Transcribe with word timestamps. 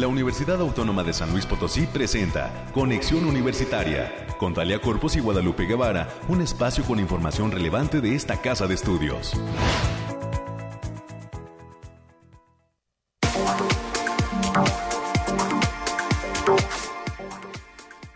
La 0.00 0.08
Universidad 0.08 0.58
Autónoma 0.62 1.04
de 1.04 1.12
San 1.12 1.30
Luis 1.30 1.44
Potosí 1.44 1.86
presenta 1.86 2.64
Conexión 2.72 3.26
Universitaria 3.26 4.10
con 4.38 4.54
Talia 4.54 4.80
Corpus 4.80 5.14
y 5.16 5.20
Guadalupe 5.20 5.66
Guevara, 5.66 6.08
un 6.26 6.40
espacio 6.40 6.82
con 6.84 6.98
información 6.98 7.52
relevante 7.52 8.00
de 8.00 8.14
esta 8.14 8.40
casa 8.40 8.66
de 8.66 8.76
estudios. 8.76 9.34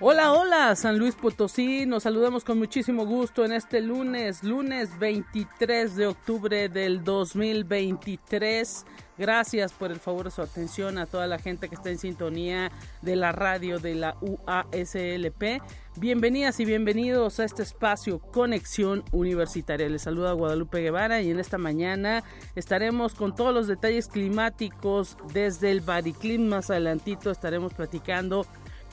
Hola, 0.01 0.33
hola, 0.33 0.77
San 0.77 0.99
Luis 0.99 1.15
Potosí. 1.15 1.85
Nos 1.85 2.05
saludamos 2.05 2.45
con 2.45 2.59
muchísimo 2.59 3.05
gusto 3.05 3.45
en 3.45 3.53
este 3.53 3.83
lunes, 3.83 4.43
lunes 4.43 4.99
23 4.99 5.97
de 5.97 6.07
octubre 6.07 6.71
del 6.71 7.05
2023. 7.05 8.87
Gracias 9.17 9.73
por 9.73 9.93
el 9.93 10.01
favor 10.01 10.25
de 10.25 10.33
su 10.33 10.43
atención 10.43 10.99
a 10.99 11.07
toda 11.07 11.29
la 11.29 11.39
gente 11.39 11.69
que 11.69 11.77
está 11.77 11.89
en 11.89 11.99
sintonía 11.99 12.73
de 13.01 13.15
la 13.15 13.31
radio 13.31 13.79
de 13.79 13.95
la 13.95 14.17
UASLP. 14.21 15.63
Bienvenidas 15.97 16.59
y 16.59 16.65
bienvenidos 16.65 17.39
a 17.39 17.45
este 17.45 17.63
espacio 17.63 18.19
Conexión 18.19 19.05
Universitaria. 19.13 19.89
Les 19.89 20.03
saluda 20.03 20.33
Guadalupe 20.33 20.81
Guevara 20.81 21.21
y 21.21 21.31
en 21.31 21.39
esta 21.39 21.59
mañana 21.59 22.25
estaremos 22.57 23.15
con 23.15 23.37
todos 23.37 23.55
los 23.55 23.69
detalles 23.69 24.09
climáticos 24.09 25.17
desde 25.33 25.71
el 25.71 25.81
Bariclim. 25.81 26.49
Más 26.49 26.71
adelantito 26.71 27.31
estaremos 27.31 27.73
platicando 27.73 28.45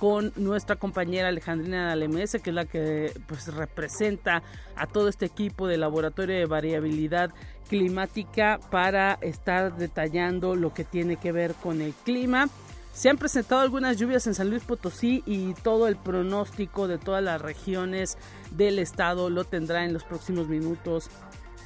con 0.02 0.34
nuestra 0.36 0.78
compañera 0.78 1.28
Alejandrina 1.28 1.90
Dalemese, 1.90 2.40
que 2.40 2.50
es 2.50 2.56
la 2.56 2.66
que 2.66 3.14
pues 3.28 3.54
representa 3.54 4.42
a 4.76 4.88
todo 4.88 5.08
este 5.08 5.28
equipo 5.28 5.68
de 5.68 5.78
laboratorio 5.78 6.36
de 6.36 6.48
variabilidad 6.48 7.32
climática 7.70 8.60
para 8.70 9.18
estar 9.22 9.76
detallando 9.78 10.56
lo 10.56 10.74
que 10.74 10.84
tiene 10.84 11.18
que 11.18 11.32
ver 11.32 11.54
con 11.56 11.82
el 11.82 11.94
clima. 11.94 12.50
Se 12.94 13.10
han 13.10 13.18
presentado 13.18 13.62
algunas 13.62 13.98
lluvias 13.98 14.28
en 14.28 14.36
San 14.36 14.50
Luis 14.50 14.64
Potosí 14.64 15.24
y 15.26 15.54
todo 15.54 15.88
el 15.88 15.96
pronóstico 15.96 16.88
de 16.88 16.98
todas 16.98 17.24
las 17.24 17.42
regiones 17.42 18.18
del 18.52 18.80
estado 18.80 19.30
lo 19.30 19.46
tendrá 19.46 19.86
en 19.86 19.94
los 19.94 20.04
próximos 20.04 20.48
minutos 20.50 21.10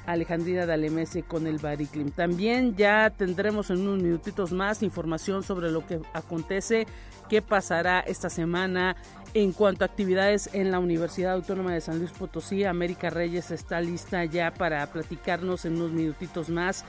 Alejandrina 0.05 0.67
Dalemese 0.67 1.23
con 1.23 1.47
el 1.47 1.57
Bariclim. 1.57 2.11
También 2.11 2.75
ya 2.75 3.09
tendremos 3.09 3.71
en 3.71 3.81
unos 3.81 4.03
minutitos 4.03 4.52
más 4.52 4.83
información 4.83 5.41
sobre 5.41 5.71
lo 5.71 5.85
que 5.85 5.99
acontece 6.13 6.85
qué 7.27 7.41
pasará 7.41 8.02
esta 8.02 8.30
semana 8.30 8.95
en 9.36 9.52
cuanto 9.52 9.83
a 9.83 9.88
actividades 9.88 10.50
en 10.53 10.72
la 10.72 10.80
Universidad 10.80 11.33
Autónoma 11.33 11.73
de 11.73 11.81
San 11.81 12.00
Luis 12.00 12.11
Potosí. 12.11 12.64
América 12.64 13.09
Reyes 13.09 13.52
está 13.52 13.81
lista 13.81 14.23
ya 14.23 14.52
para 14.52 14.88
platicarnos 14.88 15.66
en 15.66 15.75
unos 15.75 15.92
minutitos 15.92 16.50
más 16.50 16.86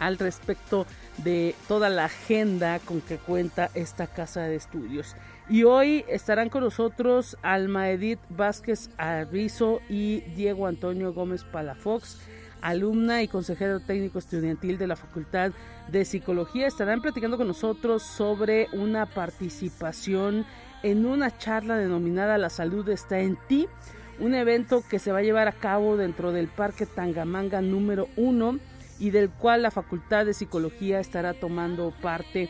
al 0.00 0.18
respecto 0.18 0.84
de 1.18 1.54
toda 1.68 1.90
la 1.90 2.06
agenda 2.06 2.80
con 2.80 3.00
que 3.00 3.18
cuenta 3.18 3.70
esta 3.74 4.08
casa 4.08 4.42
de 4.42 4.56
estudios. 4.56 5.14
Y 5.48 5.62
hoy 5.62 6.04
estarán 6.08 6.48
con 6.48 6.64
nosotros 6.64 7.38
Alma 7.42 7.88
Edith 7.88 8.20
Vázquez 8.30 8.90
Arrizo 8.98 9.80
y 9.88 10.20
Diego 10.34 10.66
Antonio 10.66 11.12
Gómez 11.12 11.44
Palafox 11.44 12.18
alumna 12.60 13.22
y 13.22 13.28
consejero 13.28 13.78
técnico 13.78 14.18
estudiantil 14.18 14.78
de 14.78 14.88
la 14.88 14.96
Facultad 14.96 15.52
de 15.86 16.04
Psicología. 16.04 16.66
Estarán 16.66 17.00
platicando 17.00 17.36
con 17.36 17.46
nosotros 17.46 18.02
sobre 18.02 18.66
una 18.72 19.06
participación 19.06 20.44
en 20.82 21.06
una 21.06 21.36
charla 21.36 21.76
denominada 21.76 22.38
La 22.38 22.50
salud 22.50 22.88
está 22.88 23.20
en 23.20 23.36
ti, 23.48 23.68
un 24.18 24.34
evento 24.34 24.82
que 24.88 24.98
se 24.98 25.12
va 25.12 25.18
a 25.18 25.22
llevar 25.22 25.48
a 25.48 25.52
cabo 25.52 25.96
dentro 25.96 26.32
del 26.32 26.48
Parque 26.48 26.86
Tangamanga 26.86 27.60
número 27.60 28.08
uno 28.16 28.58
y 28.98 29.10
del 29.10 29.30
cual 29.30 29.62
la 29.62 29.70
Facultad 29.70 30.26
de 30.26 30.34
Psicología 30.34 31.00
estará 31.00 31.34
tomando 31.34 31.92
parte 32.02 32.48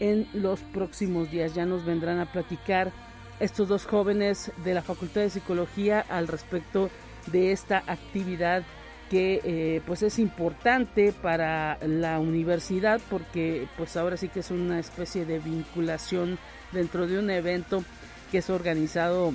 en 0.00 0.28
los 0.34 0.60
próximos 0.60 1.30
días. 1.30 1.54
Ya 1.54 1.64
nos 1.64 1.84
vendrán 1.84 2.18
a 2.18 2.30
platicar 2.30 2.92
estos 3.40 3.68
dos 3.68 3.86
jóvenes 3.86 4.52
de 4.64 4.74
la 4.74 4.82
Facultad 4.82 5.22
de 5.22 5.30
Psicología 5.30 6.04
al 6.08 6.28
respecto 6.28 6.90
de 7.26 7.52
esta 7.52 7.82
actividad 7.86 8.62
que 9.10 9.40
eh, 9.44 9.82
pues 9.86 10.02
es 10.02 10.18
importante 10.18 11.12
para 11.12 11.78
la 11.86 12.18
universidad 12.18 13.00
porque 13.08 13.68
pues 13.76 13.96
ahora 13.96 14.16
sí 14.16 14.28
que 14.28 14.40
es 14.40 14.50
una 14.50 14.80
especie 14.80 15.24
de 15.24 15.38
vinculación 15.38 16.38
dentro 16.72 17.06
de 17.06 17.18
un 17.18 17.30
evento 17.30 17.84
que 18.30 18.38
es 18.38 18.50
organizado 18.50 19.34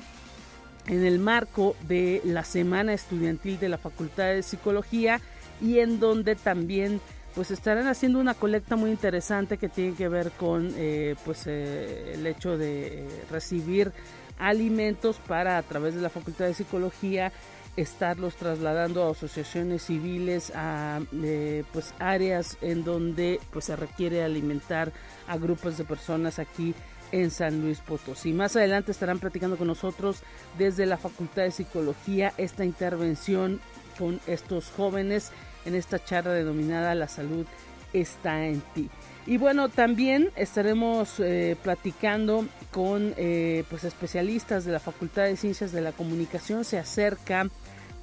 en 0.87 1.05
el 1.05 1.19
marco 1.19 1.75
de 1.87 2.21
la 2.23 2.43
semana 2.43 2.93
estudiantil 2.93 3.59
de 3.59 3.69
la 3.69 3.77
Facultad 3.77 4.25
de 4.25 4.43
Psicología 4.43 5.21
y 5.61 5.79
en 5.79 5.99
donde 5.99 6.35
también 6.35 6.99
pues 7.35 7.51
estarán 7.51 7.87
haciendo 7.87 8.19
una 8.19 8.33
colecta 8.33 8.75
muy 8.75 8.89
interesante 8.89 9.57
que 9.57 9.69
tiene 9.69 9.95
que 9.95 10.09
ver 10.09 10.31
con 10.31 10.73
eh, 10.75 11.15
pues 11.23 11.43
eh, 11.45 12.13
el 12.15 12.27
hecho 12.27 12.57
de 12.57 13.07
recibir 13.29 13.93
alimentos 14.37 15.17
para 15.17 15.57
a 15.57 15.63
través 15.63 15.95
de 15.95 16.01
la 16.01 16.09
Facultad 16.09 16.45
de 16.45 16.53
Psicología 16.53 17.31
estarlos 17.77 18.35
trasladando 18.35 19.07
a 19.07 19.11
asociaciones 19.11 19.83
civiles, 19.83 20.51
a 20.55 20.99
eh, 21.23 21.63
pues 21.71 21.93
áreas 21.99 22.57
en 22.61 22.83
donde 22.83 23.39
pues 23.51 23.65
se 23.65 23.75
requiere 23.75 24.23
alimentar 24.23 24.91
a 25.27 25.37
grupos 25.37 25.77
de 25.77 25.85
personas 25.85 26.37
aquí 26.39 26.75
en 27.11 27.31
San 27.31 27.61
Luis 27.61 27.79
Potosí. 27.79 28.33
Más 28.33 28.55
adelante 28.55 28.91
estarán 28.91 29.19
platicando 29.19 29.57
con 29.57 29.67
nosotros 29.67 30.23
desde 30.57 30.85
la 30.85 30.97
Facultad 30.97 31.43
de 31.43 31.51
Psicología 31.51 32.33
esta 32.37 32.65
intervención 32.65 33.59
con 33.97 34.19
estos 34.27 34.71
jóvenes 34.71 35.31
en 35.65 35.75
esta 35.75 36.03
charla 36.03 36.33
denominada 36.33 36.95
La 36.95 37.07
salud 37.07 37.45
está 37.93 38.45
en 38.45 38.61
ti. 38.73 38.89
Y 39.27 39.37
bueno, 39.37 39.69
también 39.69 40.31
estaremos 40.35 41.19
eh, 41.19 41.55
platicando 41.61 42.45
con 42.71 43.13
eh, 43.17 43.63
pues 43.69 43.83
especialistas 43.83 44.65
de 44.65 44.71
la 44.71 44.79
Facultad 44.79 45.25
de 45.25 45.37
Ciencias 45.37 45.71
de 45.71 45.81
la 45.81 45.91
Comunicación. 45.91 46.65
Se 46.65 46.79
acerca 46.79 47.47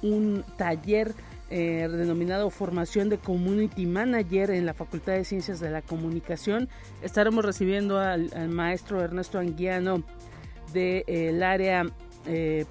un 0.01 0.45
taller 0.57 1.13
eh, 1.49 1.87
denominado 1.89 2.49
Formación 2.49 3.09
de 3.09 3.17
Community 3.17 3.85
Manager 3.85 4.51
en 4.51 4.65
la 4.65 4.73
Facultad 4.73 5.13
de 5.13 5.25
Ciencias 5.25 5.59
de 5.59 5.69
la 5.69 5.81
Comunicación. 5.81 6.69
Estaremos 7.01 7.43
recibiendo 7.45 7.99
al, 7.99 8.29
maestro 8.49 9.01
Ernesto 9.01 9.39
Anguiano 9.39 10.03
del 10.73 11.41
área 11.41 11.85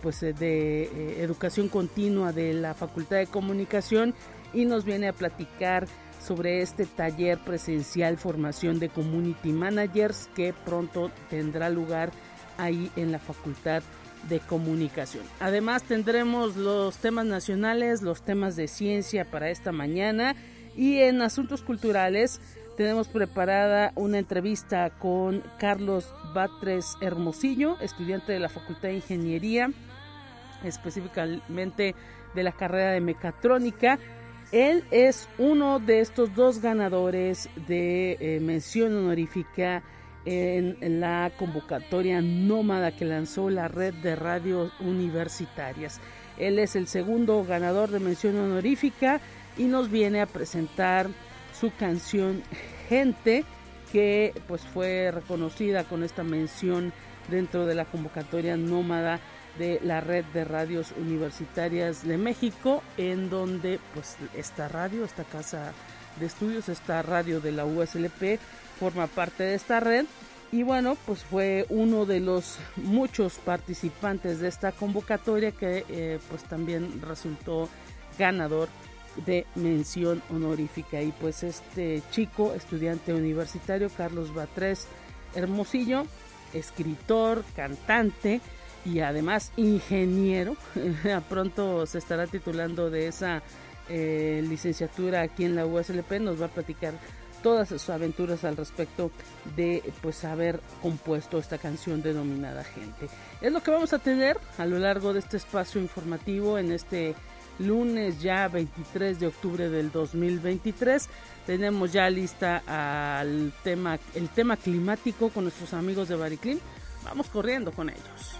pues 0.02 0.20
de 0.20 1.22
educación 1.22 1.68
continua 1.68 2.32
de 2.32 2.54
la 2.54 2.74
Facultad 2.74 3.16
de 3.16 3.26
Comunicación 3.26 4.14
y 4.52 4.66
nos 4.66 4.84
viene 4.84 5.08
a 5.08 5.12
platicar 5.12 5.88
sobre 6.20 6.62
este 6.62 6.86
taller 6.86 7.38
presencial 7.38 8.18
formación 8.18 8.78
de 8.78 8.88
community 8.88 9.52
managers 9.52 10.28
que 10.34 10.52
pronto 10.52 11.10
tendrá 11.30 11.70
lugar 11.70 12.10
ahí 12.56 12.90
en 12.96 13.12
la 13.12 13.18
Facultad 13.18 13.82
Comunicación. 14.46 15.24
Además 15.40 15.82
tendremos 15.82 16.56
los 16.56 16.96
temas 16.98 17.26
nacionales, 17.26 18.02
los 18.02 18.22
temas 18.22 18.56
de 18.56 18.68
ciencia 18.68 19.24
para 19.24 19.50
esta 19.50 19.72
mañana 19.72 20.36
y 20.76 20.98
en 20.98 21.22
asuntos 21.22 21.62
culturales 21.62 22.40
tenemos 22.76 23.08
preparada 23.08 23.92
una 23.96 24.18
entrevista 24.18 24.90
con 24.90 25.42
Carlos 25.58 26.14
Batres 26.34 26.96
Hermosillo, 27.00 27.76
estudiante 27.80 28.32
de 28.32 28.38
la 28.38 28.48
Facultad 28.48 28.88
de 28.88 28.96
Ingeniería, 28.96 29.70
específicamente 30.62 31.94
de 32.34 32.42
la 32.42 32.52
carrera 32.52 32.92
de 32.92 33.00
mecatrónica 33.00 33.98
él 34.52 34.84
es 34.90 35.28
uno 35.36 35.78
de 35.78 36.00
estos 36.00 36.34
dos 36.34 36.60
ganadores 36.60 37.50
de 37.66 38.16
eh, 38.20 38.40
mención 38.40 38.96
honorífica 38.96 39.82
en, 40.28 41.00
la 41.00 41.30
convocatoria 41.38 42.20
nómada 42.20 42.92
que 42.92 43.06
lanzó 43.06 43.48
la 43.48 43.68
red 43.68 43.94
de 43.94 44.14
radios 44.14 44.72
universitarias. 44.80 46.00
Él 46.36 46.58
es 46.58 46.76
el 46.76 46.86
segundo 46.86 47.44
ganador 47.44 47.90
de 47.90 47.98
mención 47.98 48.36
honorífica 48.36 49.20
y 49.56 49.64
nos 49.64 49.90
viene 49.90 50.20
a 50.20 50.26
presentar 50.26 51.08
su 51.58 51.72
canción 51.74 52.42
Gente 52.88 53.44
que 53.92 54.32
pues 54.46 54.62
fue 54.62 55.10
reconocida 55.10 55.84
con 55.84 56.02
esta 56.02 56.22
mención 56.22 56.92
dentro 57.30 57.66
de 57.66 57.74
la 57.74 57.84
convocatoria 57.84 58.56
nómada 58.56 59.20
de 59.58 59.78
la 59.82 60.00
red 60.00 60.24
de 60.32 60.44
radios 60.44 60.92
universitarias 60.96 62.06
de 62.06 62.16
México, 62.16 62.82
en 62.96 63.28
donde 63.28 63.78
pues 63.92 64.16
esta 64.34 64.68
radio, 64.68 65.04
esta 65.04 65.24
casa 65.24 65.72
de 66.18 66.26
estudios, 66.26 66.68
esta 66.68 67.02
radio 67.02 67.40
de 67.40 67.52
la 67.52 67.66
USLP 67.66 68.38
forma 68.78 69.06
parte 69.06 69.42
de 69.42 69.54
esta 69.54 69.80
red 69.80 70.06
y 70.52 70.62
bueno, 70.62 70.96
pues 71.06 71.24
fue 71.24 71.66
uno 71.68 72.06
de 72.06 72.20
los 72.20 72.58
muchos 72.76 73.34
participantes 73.34 74.40
de 74.40 74.48
esta 74.48 74.72
convocatoria 74.72 75.52
que 75.52 75.84
eh, 75.88 76.18
pues 76.30 76.44
también 76.44 77.02
resultó 77.02 77.68
ganador 78.18 78.68
de 79.26 79.46
mención 79.54 80.22
honorífica 80.30 81.02
y 81.02 81.12
pues 81.12 81.42
este 81.42 82.02
chico 82.10 82.54
estudiante 82.54 83.12
universitario 83.12 83.90
Carlos 83.96 84.32
Batres 84.32 84.86
Hermosillo 85.34 86.04
escritor 86.52 87.44
cantante 87.54 88.40
y 88.84 89.00
además 89.00 89.52
ingeniero. 89.56 90.56
Pronto 91.28 91.86
se 91.86 91.98
estará 91.98 92.26
titulando 92.26 92.90
de 92.90 93.08
esa 93.08 93.42
eh, 93.88 94.44
licenciatura 94.48 95.22
aquí 95.22 95.44
en 95.44 95.54
la 95.54 95.66
USLP. 95.66 96.20
Nos 96.20 96.40
va 96.40 96.46
a 96.46 96.50
platicar 96.50 96.94
todas 97.42 97.68
sus 97.68 97.88
aventuras 97.90 98.44
al 98.44 98.56
respecto 98.56 99.10
de 99.56 99.82
pues 100.02 100.24
haber 100.24 100.60
compuesto 100.82 101.38
esta 101.38 101.58
canción 101.58 102.02
denominada 102.02 102.64
Gente. 102.64 103.08
Es 103.40 103.52
lo 103.52 103.62
que 103.62 103.70
vamos 103.70 103.92
a 103.92 103.98
tener 103.98 104.38
a 104.58 104.66
lo 104.66 104.78
largo 104.78 105.12
de 105.12 105.20
este 105.20 105.36
espacio 105.36 105.80
informativo 105.80 106.58
en 106.58 106.72
este 106.72 107.14
lunes 107.58 108.20
ya 108.20 108.48
23 108.48 109.20
de 109.20 109.26
octubre 109.26 109.68
del 109.68 109.90
2023. 109.90 111.08
Tenemos 111.46 111.92
ya 111.92 112.08
lista 112.10 112.62
al 112.66 113.52
tema, 113.62 113.98
el 114.14 114.28
tema 114.28 114.56
climático 114.56 115.30
con 115.30 115.44
nuestros 115.44 115.72
amigos 115.74 116.08
de 116.08 116.16
Bariclim. 116.16 116.58
Vamos 117.04 117.28
corriendo 117.28 117.72
con 117.72 117.88
ellos. 117.90 118.36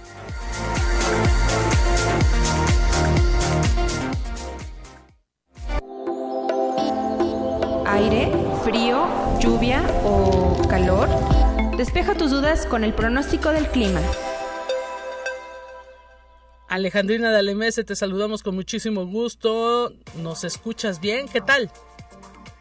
Frío, 8.69 9.09
lluvia 9.41 9.82
o 10.05 10.69
calor. 10.69 11.09
Despeja 11.79 12.15
tus 12.15 12.31
dudas 12.31 12.67
con 12.67 12.85
el 12.85 12.93
pronóstico 12.93 13.50
del 13.50 13.67
clima. 13.69 14.00
Alejandrina 16.69 17.31
de 17.31 17.38
Alemese, 17.38 17.82
te 17.82 17.97
saludamos 17.97 18.43
con 18.43 18.55
muchísimo 18.55 19.06
gusto. 19.06 19.94
¿Nos 20.17 20.44
escuchas 20.44 21.00
bien? 21.00 21.29
¿Qué 21.29 21.41
tal? 21.41 21.70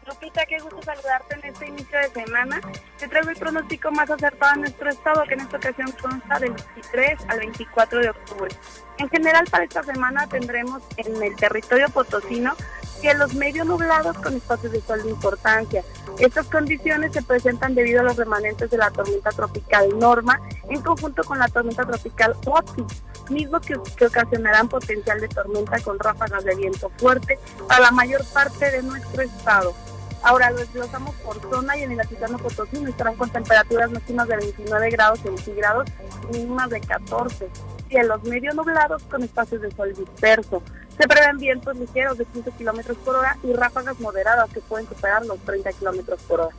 Lupita, 0.06 0.46
qué 0.46 0.58
gusto 0.60 0.80
saludarte 0.80 1.34
en 1.34 1.44
este 1.44 1.68
inicio 1.68 1.98
de 1.98 2.24
semana. 2.24 2.58
Te 2.98 3.06
traigo 3.06 3.28
el 3.28 3.36
pronóstico 3.36 3.90
más 3.90 4.10
acertado 4.10 4.54
en 4.54 4.60
nuestro 4.62 4.88
estado, 4.88 5.24
que 5.24 5.34
en 5.34 5.40
esta 5.40 5.58
ocasión 5.58 5.92
consta 6.00 6.38
del 6.38 6.52
23 6.52 7.18
al 7.28 7.38
24 7.38 8.00
de 8.00 8.08
octubre. 8.08 8.56
En 8.96 9.10
general, 9.10 9.44
para 9.50 9.64
esta 9.64 9.82
semana 9.82 10.26
tendremos 10.26 10.82
en 10.96 11.22
el 11.22 11.36
territorio 11.36 11.90
potosino 11.90 12.56
cielos 13.00 13.34
medio 13.34 13.64
nublados 13.64 14.16
con 14.18 14.34
espacios 14.34 14.72
de 14.72 14.80
sol 14.80 15.02
de 15.02 15.10
importancia. 15.10 15.84
Estas 16.18 16.46
condiciones 16.46 17.12
se 17.12 17.22
presentan 17.22 17.74
debido 17.74 18.00
a 18.00 18.04
los 18.04 18.16
remanentes 18.16 18.70
de 18.70 18.76
la 18.76 18.90
tormenta 18.90 19.30
tropical 19.30 19.98
Norma 19.98 20.40
en 20.68 20.82
conjunto 20.82 21.22
con 21.24 21.38
la 21.38 21.48
tormenta 21.48 21.84
tropical 21.84 22.34
Otis, 22.46 23.02
mismo 23.30 23.60
que, 23.60 23.76
ocasionarán 24.04 24.68
potencial 24.68 25.20
de 25.20 25.28
tormenta 25.28 25.80
con 25.80 25.98
ráfagas 25.98 26.44
de 26.44 26.54
viento 26.56 26.90
fuerte 26.96 27.38
a 27.68 27.80
la 27.80 27.90
mayor 27.90 28.24
parte 28.32 28.70
de 28.70 28.82
nuestro 28.82 29.22
estado. 29.22 29.74
Ahora 30.22 30.50
lo 30.50 30.58
desglosamos 30.58 31.14
por 31.16 31.40
zona 31.48 31.76
y 31.76 31.82
en 31.82 31.92
el 31.92 32.00
Altitano 32.00 32.38
Potosí 32.38 32.82
estarán 32.84 33.14
con 33.14 33.30
temperaturas 33.30 33.90
máximas 33.92 34.26
de 34.26 34.36
29 34.36 34.90
grados 34.90 35.20
centígrados 35.20 35.88
y 36.24 36.38
mínimas 36.38 36.70
de 36.70 36.80
14. 36.80 37.48
Cielos 37.88 38.24
medio 38.24 38.52
nublados 38.52 39.04
con 39.04 39.22
espacios 39.22 39.62
de 39.62 39.70
sol 39.70 39.94
disperso. 39.94 40.62
Se 40.98 41.06
prevén 41.06 41.38
vientos 41.38 41.76
ligeros 41.76 42.18
de 42.18 42.24
15 42.24 42.50
kilómetros 42.52 42.96
por 42.98 43.14
hora 43.14 43.36
y 43.44 43.52
ráfagas 43.52 44.00
moderadas 44.00 44.50
que 44.50 44.60
pueden 44.60 44.88
superar 44.88 45.24
los 45.24 45.38
30 45.40 45.72
kilómetros 45.74 46.20
por 46.22 46.40
hora. 46.40 46.56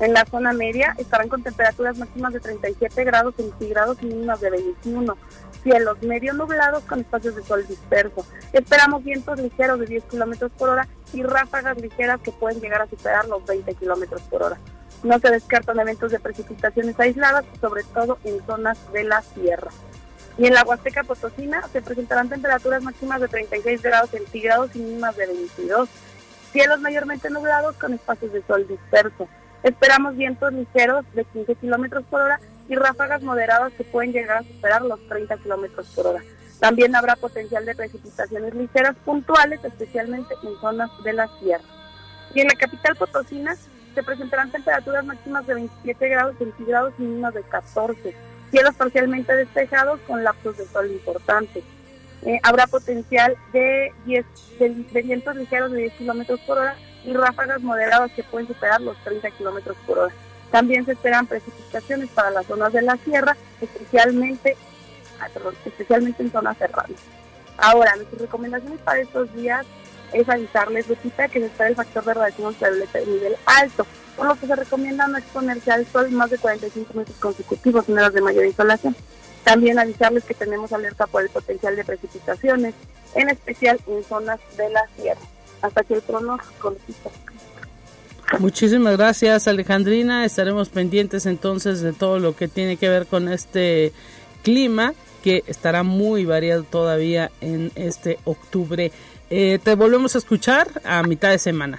En 0.00 0.12
la 0.12 0.26
zona 0.26 0.52
media 0.52 0.94
estarán 0.98 1.28
con 1.28 1.42
temperaturas 1.42 1.96
máximas 1.96 2.32
de 2.32 2.40
37 2.40 3.04
grados 3.04 3.34
centígrados 3.36 3.96
y 4.02 4.06
mínimas 4.06 4.40
de 4.40 4.50
21 4.50 5.16
cielos 5.62 6.00
medio 6.02 6.32
nublados 6.32 6.84
con 6.84 7.00
espacios 7.00 7.34
de 7.34 7.42
sol 7.42 7.66
disperso. 7.66 8.26
Esperamos 8.52 9.02
vientos 9.02 9.38
ligeros 9.40 9.80
de 9.80 9.86
10 9.86 10.04
kilómetros 10.04 10.52
por 10.52 10.68
hora 10.68 10.88
y 11.12 11.22
ráfagas 11.22 11.76
ligeras 11.80 12.20
que 12.20 12.32
pueden 12.32 12.60
llegar 12.60 12.82
a 12.82 12.88
superar 12.88 13.26
los 13.26 13.44
20 13.46 13.74
kilómetros 13.74 14.22
por 14.22 14.42
hora. 14.42 14.58
No 15.02 15.18
se 15.18 15.30
descartan 15.30 15.78
eventos 15.80 16.12
de 16.12 16.20
precipitaciones 16.20 16.98
aisladas, 16.98 17.44
sobre 17.60 17.82
todo 17.84 18.18
en 18.24 18.44
zonas 18.46 18.78
de 18.92 19.04
la 19.04 19.22
sierra. 19.22 19.70
Y 20.38 20.46
en 20.46 20.54
la 20.54 20.64
Huasteca 20.64 21.02
Potosina 21.04 21.62
se 21.72 21.80
presentarán 21.80 22.28
temperaturas 22.28 22.82
máximas 22.82 23.20
de 23.20 23.28
36 23.28 23.82
grados 23.82 24.10
centígrados 24.10 24.74
y 24.74 24.80
mínimas 24.80 25.16
de 25.16 25.26
22. 25.26 25.88
Cielos 26.52 26.80
mayormente 26.80 27.30
nublados 27.30 27.76
con 27.76 27.94
espacios 27.94 28.32
de 28.32 28.42
sol 28.42 28.66
disperso. 28.68 29.28
Esperamos 29.62 30.16
vientos 30.16 30.52
ligeros 30.52 31.04
de 31.14 31.24
15 31.24 31.54
kilómetros 31.56 32.04
por 32.04 32.20
hora 32.20 32.40
y 32.68 32.74
ráfagas 32.74 33.22
moderadas 33.22 33.72
que 33.72 33.84
pueden 33.84 34.12
llegar 34.12 34.38
a 34.38 34.42
superar 34.42 34.82
los 34.82 35.00
30 35.08 35.38
kilómetros 35.38 35.86
por 35.94 36.06
hora. 36.08 36.22
También 36.60 36.94
habrá 36.94 37.16
potencial 37.16 37.64
de 37.64 37.74
precipitaciones 37.74 38.54
ligeras 38.54 38.96
puntuales, 39.04 39.62
especialmente 39.64 40.34
en 40.42 40.58
zonas 40.60 40.90
de 41.02 41.12
la 41.12 41.28
sierra. 41.38 41.64
Y 42.34 42.40
en 42.40 42.48
la 42.48 42.54
capital 42.54 42.96
potosina 42.96 43.56
se 43.94 44.02
presentarán 44.02 44.50
temperaturas 44.50 45.04
máximas 45.04 45.46
de 45.46 45.54
27 45.54 46.08
grados 46.08 46.36
centígrados 46.38 46.94
y 46.98 47.02
mínimas 47.02 47.34
de 47.34 47.42
14. 47.42 48.14
Cielos 48.50 48.74
parcialmente 48.74 49.34
despejados 49.34 50.00
con 50.06 50.22
lapsos 50.22 50.56
de 50.56 50.66
sol 50.66 50.90
importantes. 50.90 51.64
Eh, 52.22 52.40
habrá 52.42 52.66
potencial 52.66 53.36
de, 53.52 53.92
10, 54.04 54.24
de, 54.58 55.02
vientos 55.02 55.36
ligeros 55.36 55.70
de 55.72 55.78
10 55.82 55.92
kilómetros 55.94 56.40
por 56.40 56.58
hora 56.58 56.76
y 57.04 57.12
ráfagas 57.12 57.60
moderadas 57.60 58.10
que 58.12 58.24
pueden 58.24 58.48
superar 58.48 58.80
los 58.80 58.96
30 59.04 59.30
kilómetros 59.32 59.76
por 59.86 59.98
hora. 59.98 60.14
También 60.50 60.84
se 60.86 60.92
esperan 60.92 61.26
precipitaciones 61.26 62.08
para 62.10 62.30
las 62.30 62.46
zonas 62.46 62.72
de 62.72 62.82
la 62.82 62.96
sierra, 62.98 63.36
especialmente, 63.60 64.56
especialmente 65.64 66.22
en 66.22 66.32
zonas 66.32 66.56
cerradas. 66.56 66.90
Ahora, 67.58 67.94
nuestras 67.96 68.22
recomendaciones 68.22 68.80
para 68.80 69.00
estos 69.00 69.32
días 69.34 69.66
es 70.12 70.28
avisarles, 70.28 70.88
Lupita, 70.88 71.28
que 71.28 71.40
se 71.40 71.46
espera 71.46 71.68
el 71.68 71.76
factor 71.76 72.04
de 72.04 72.14
radiación 72.14 72.48
ultravioleta 72.48 72.98
de 72.98 73.06
nivel 73.06 73.36
alto, 73.46 73.86
por 74.16 74.26
lo 74.26 74.34
que 74.34 74.46
se 74.46 74.56
recomienda 74.56 75.06
no 75.06 75.18
exponerse 75.18 75.70
al 75.70 75.86
sol 75.86 76.10
más 76.10 76.30
de 76.30 76.38
45 76.38 76.94
minutos 76.94 77.16
consecutivos 77.20 77.88
en 77.88 77.98
horas 77.98 78.14
de 78.14 78.20
mayor 78.20 78.46
insolación. 78.46 78.96
También 79.44 79.78
avisarles 79.78 80.24
que 80.24 80.34
tenemos 80.34 80.72
alerta 80.72 81.06
por 81.06 81.22
el 81.22 81.28
potencial 81.28 81.76
de 81.76 81.84
precipitaciones, 81.84 82.74
en 83.14 83.28
especial 83.28 83.78
en 83.86 84.02
zonas 84.04 84.40
de 84.56 84.70
la 84.70 84.82
sierra. 84.96 85.20
Hasta 85.62 85.82
aquí 85.82 85.94
el 85.94 86.02
pronóstico. 86.02 86.74
Muchísimas 88.40 88.96
gracias 88.96 89.46
Alejandrina, 89.46 90.24
estaremos 90.24 90.68
pendientes 90.68 91.26
entonces 91.26 91.80
de 91.80 91.92
todo 91.92 92.18
lo 92.18 92.34
que 92.34 92.48
tiene 92.48 92.76
que 92.76 92.88
ver 92.88 93.06
con 93.06 93.28
este 93.28 93.92
clima 94.42 94.94
que 95.22 95.44
estará 95.46 95.84
muy 95.84 96.24
variado 96.24 96.64
todavía 96.64 97.30
en 97.40 97.70
este 97.76 98.18
octubre. 98.24 98.90
Eh, 99.30 99.60
te 99.62 99.74
volvemos 99.76 100.16
a 100.16 100.18
escuchar 100.18 100.68
a 100.84 101.02
mitad 101.04 101.30
de 101.30 101.38
semana. 101.38 101.78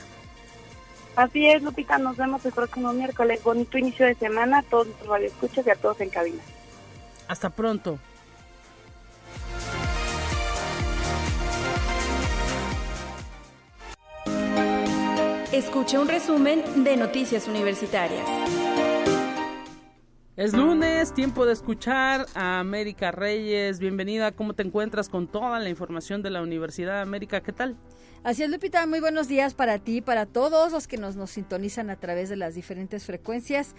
Así 1.18 1.48
es, 1.48 1.64
Lupita, 1.64 1.98
nos 1.98 2.16
vemos 2.16 2.46
el 2.46 2.52
próximo 2.52 2.94
miércoles. 2.94 3.42
Bonito 3.44 3.80
inicio 3.80 4.06
de 4.06 4.14
semana 4.14 4.60
a 4.60 4.62
todos 4.62 4.86
los 4.86 5.08
radioescuchas 5.08 5.66
y 5.66 5.70
a 5.72 5.76
todos 5.76 6.00
en 6.00 6.12
cabina. 6.12 6.44
Hasta 7.28 7.50
pronto. 7.50 7.98
Escucha 15.52 16.00
un 16.00 16.08
resumen 16.08 16.84
de 16.84 16.96
Noticias 16.98 17.48
Universitarias. 17.48 18.67
Es 20.38 20.54
lunes, 20.54 21.16
tiempo 21.16 21.48
de 21.48 21.54
escuchar 21.54 22.28
a 22.36 22.60
América 22.60 23.12
Reyes. 23.12 23.80
Bienvenida, 23.80 24.32
¿cómo 24.32 24.54
te 24.54 24.62
encuentras 24.62 25.10
con 25.10 25.28
toda 25.28 25.58
la 25.58 25.68
información 25.68 26.22
de 26.22 26.30
la 26.30 26.44
Universidad 26.44 26.94
de 26.94 27.02
América? 27.02 27.42
¿Qué 27.42 27.52
tal? 27.52 27.76
Así 28.24 28.44
es, 28.44 28.50
Lupita, 28.52 28.86
muy 28.86 29.00
buenos 29.00 29.28
días 29.28 29.56
para 29.56 29.80
ti, 29.80 30.00
para 30.00 30.28
todos 30.28 30.72
los 30.72 30.88
que 30.88 30.98
nos, 30.98 31.16
nos 31.16 31.32
sintonizan 31.32 31.90
a 31.90 31.96
través 31.96 32.30
de 32.30 32.36
las 32.36 32.54
diferentes 32.54 33.04
frecuencias. 33.04 33.74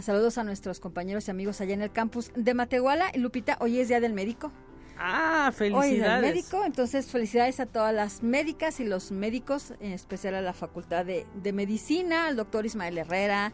Saludos 0.00 0.38
a 0.38 0.44
nuestros 0.44 0.78
compañeros 0.78 1.26
y 1.26 1.32
amigos 1.32 1.60
allá 1.60 1.74
en 1.74 1.82
el 1.82 1.90
campus 1.90 2.30
de 2.36 2.54
Matehuala. 2.54 3.10
Lupita, 3.16 3.58
hoy 3.60 3.80
es 3.80 3.88
Día 3.88 3.98
del 3.98 4.12
Médico. 4.12 4.52
Ah, 4.96 5.50
felicidades. 5.52 6.22
Hoy 6.22 6.34
médico, 6.34 6.64
entonces 6.64 7.06
felicidades 7.06 7.58
a 7.58 7.66
todas 7.66 7.92
las 7.92 8.22
médicas 8.22 8.78
y 8.78 8.84
los 8.84 9.10
médicos, 9.10 9.74
en 9.80 9.90
especial 9.90 10.36
a 10.36 10.40
la 10.40 10.52
Facultad 10.52 11.04
de, 11.04 11.52
Medicina, 11.52 12.28
al 12.28 12.36
doctor 12.36 12.66
Ismael 12.66 12.98
Herrera, 12.98 13.52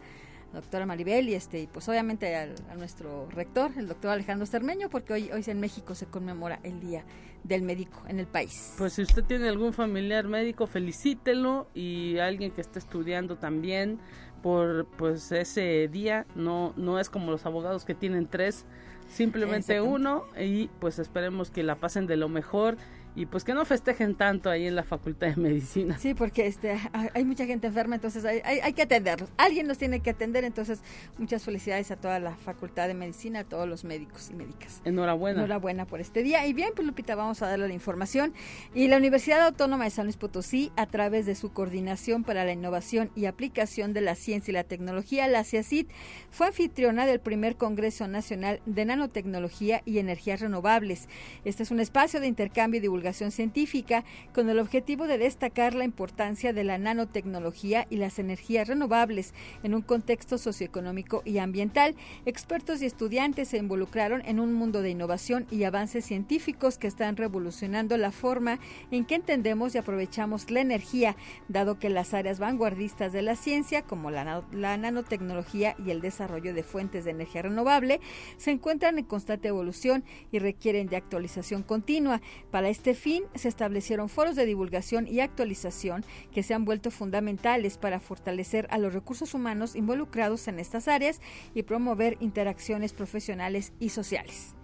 doctora 0.53 0.85
Maribel 0.85 1.29
y 1.29 1.35
este 1.35 1.67
pues 1.71 1.87
obviamente 1.89 2.35
al, 2.35 2.55
a 2.69 2.75
nuestro 2.75 3.27
rector, 3.29 3.71
el 3.77 3.87
doctor 3.87 4.11
Alejandro 4.11 4.45
Cermeño, 4.45 4.89
porque 4.89 5.13
hoy, 5.13 5.31
hoy 5.31 5.43
en 5.47 5.59
México 5.59 5.95
se 5.95 6.05
conmemora 6.05 6.59
el 6.63 6.79
Día 6.79 7.03
del 7.43 7.63
Médico 7.63 8.03
en 8.07 8.19
el 8.19 8.27
país. 8.27 8.75
Pues 8.77 8.93
si 8.93 9.01
usted 9.01 9.23
tiene 9.23 9.47
algún 9.49 9.73
familiar 9.73 10.27
médico, 10.27 10.67
felicítelo 10.67 11.67
y 11.73 12.17
alguien 12.19 12.51
que 12.51 12.61
esté 12.61 12.79
estudiando 12.79 13.37
también 13.37 13.99
por 14.41 14.85
pues 14.97 15.31
ese 15.31 15.87
día, 15.87 16.25
no, 16.35 16.73
no 16.75 16.99
es 16.99 17.09
como 17.09 17.31
los 17.31 17.45
abogados 17.45 17.85
que 17.85 17.95
tienen 17.95 18.27
tres, 18.27 18.65
simplemente 19.09 19.81
uno 19.81 20.25
y 20.39 20.67
pues 20.79 20.99
esperemos 20.99 21.51
que 21.51 21.63
la 21.63 21.75
pasen 21.75 22.07
de 22.07 22.17
lo 22.17 22.29
mejor 22.29 22.77
y 23.13 23.25
pues 23.25 23.43
que 23.43 23.53
no 23.53 23.65
festejen 23.65 24.15
tanto 24.15 24.49
ahí 24.49 24.67
en 24.67 24.75
la 24.75 24.83
Facultad 24.83 25.27
de 25.27 25.35
Medicina. 25.35 25.97
Sí, 25.97 26.13
porque 26.13 26.47
este 26.47 26.79
hay 27.13 27.25
mucha 27.25 27.45
gente 27.45 27.67
enferma, 27.67 27.95
entonces 27.95 28.23
hay, 28.23 28.39
hay, 28.39 28.73
que 28.73 28.83
atenderlos. 28.83 29.29
Alguien 29.37 29.67
los 29.67 29.77
tiene 29.77 29.99
que 29.99 30.11
atender, 30.11 30.45
entonces 30.45 30.81
muchas 31.17 31.43
felicidades 31.43 31.91
a 31.91 31.97
toda 31.97 32.19
la 32.19 32.35
Facultad 32.37 32.87
de 32.87 32.93
Medicina, 32.93 33.39
a 33.39 33.43
todos 33.43 33.67
los 33.67 33.83
médicos 33.83 34.29
y 34.31 34.35
médicas. 34.35 34.81
Enhorabuena. 34.85 35.39
Enhorabuena 35.39 35.85
por 35.85 35.99
este 35.99 36.23
día. 36.23 36.45
Y 36.47 36.53
bien, 36.53 36.71
pues 36.73 36.87
Lupita, 36.87 37.15
vamos 37.15 37.41
a 37.41 37.49
darle 37.49 37.67
la 37.67 37.73
información. 37.73 38.33
Y 38.73 38.87
la 38.87 38.97
Universidad 38.97 39.41
Autónoma 39.41 39.83
de 39.83 39.89
San 39.89 40.05
Luis 40.05 40.17
Potosí, 40.17 40.71
a 40.77 40.85
través 40.85 41.25
de 41.25 41.35
su 41.35 41.51
Coordinación 41.51 42.23
para 42.23 42.45
la 42.45 42.53
Innovación 42.53 43.11
y 43.15 43.25
Aplicación 43.25 43.91
de 43.93 44.01
la 44.01 44.15
Ciencia 44.15 44.51
y 44.51 44.53
la 44.53 44.63
Tecnología, 44.63 45.27
la 45.27 45.43
CIACIT, 45.43 45.89
fue 46.29 46.47
anfitriona 46.47 47.05
del 47.05 47.19
primer 47.19 47.57
Congreso 47.57 48.07
Nacional 48.07 48.61
de 48.65 48.85
Nanotecnología 48.85 49.81
y 49.83 49.99
Energías 49.99 50.39
Renovables. 50.39 51.09
Este 51.43 51.63
es 51.63 51.71
un 51.71 51.81
espacio 51.81 52.21
de 52.21 52.27
intercambio 52.27 52.77
y 52.77 52.81
divulgación 52.81 53.00
divulgación 53.01 53.31
científica 53.31 54.03
con 54.31 54.47
el 54.49 54.59
objetivo 54.59 55.07
de 55.07 55.17
destacar 55.17 55.73
la 55.73 55.85
importancia 55.85 56.53
de 56.53 56.63
la 56.63 56.77
nanotecnología 56.77 57.87
y 57.89 57.95
las 57.95 58.19
energías 58.19 58.67
renovables 58.67 59.33
en 59.63 59.73
un 59.73 59.81
contexto 59.81 60.37
socioeconómico 60.37 61.23
y 61.25 61.39
ambiental. 61.39 61.95
Expertos 62.27 62.79
y 62.81 62.85
estudiantes 62.85 63.47
se 63.47 63.57
involucraron 63.57 64.21
en 64.25 64.39
un 64.39 64.53
mundo 64.53 64.83
de 64.83 64.91
innovación 64.91 65.47
y 65.49 65.63
avances 65.63 66.05
científicos 66.05 66.77
que 66.77 66.85
están 66.85 67.17
revolucionando 67.17 67.97
la 67.97 68.11
forma 68.11 68.59
en 68.91 69.05
que 69.05 69.15
entendemos 69.15 69.73
y 69.73 69.79
aprovechamos 69.79 70.51
la 70.51 70.61
energía, 70.61 71.15
dado 71.47 71.79
que 71.79 71.89
las 71.89 72.13
áreas 72.13 72.37
vanguardistas 72.37 73.13
de 73.13 73.23
la 73.23 73.35
ciencia, 73.35 73.81
como 73.81 74.11
la, 74.11 74.43
la 74.51 74.77
nanotecnología 74.77 75.75
y 75.83 75.89
el 75.89 76.01
desarrollo 76.01 76.53
de 76.53 76.61
fuentes 76.61 77.05
de 77.05 77.11
energía 77.11 77.41
renovable, 77.41 77.99
se 78.37 78.51
encuentran 78.51 78.99
en 78.99 79.05
constante 79.05 79.47
evolución 79.47 80.03
y 80.31 80.37
requieren 80.37 80.87
de 80.87 80.97
actualización 80.97 81.63
continua. 81.63 82.21
Para 82.51 82.69
este 82.69 82.90
fin, 82.95 83.23
se 83.35 83.47
establecieron 83.47 84.09
foros 84.09 84.35
de 84.35 84.45
divulgación 84.45 85.07
y 85.07 85.19
actualización 85.19 86.03
que 86.31 86.43
se 86.43 86.53
han 86.53 86.65
vuelto 86.65 86.91
fundamentales 86.91 87.77
para 87.77 87.99
fortalecer 87.99 88.67
a 88.71 88.77
los 88.77 88.93
recursos 88.93 89.33
humanos 89.33 89.75
involucrados 89.75 90.47
en 90.47 90.59
estas 90.59 90.87
áreas 90.87 91.21
y 91.53 91.63
promover 91.63 92.17
interacciones 92.19 92.93
profesionales 92.93 93.73
y 93.79 93.89
sociales. 93.89 94.55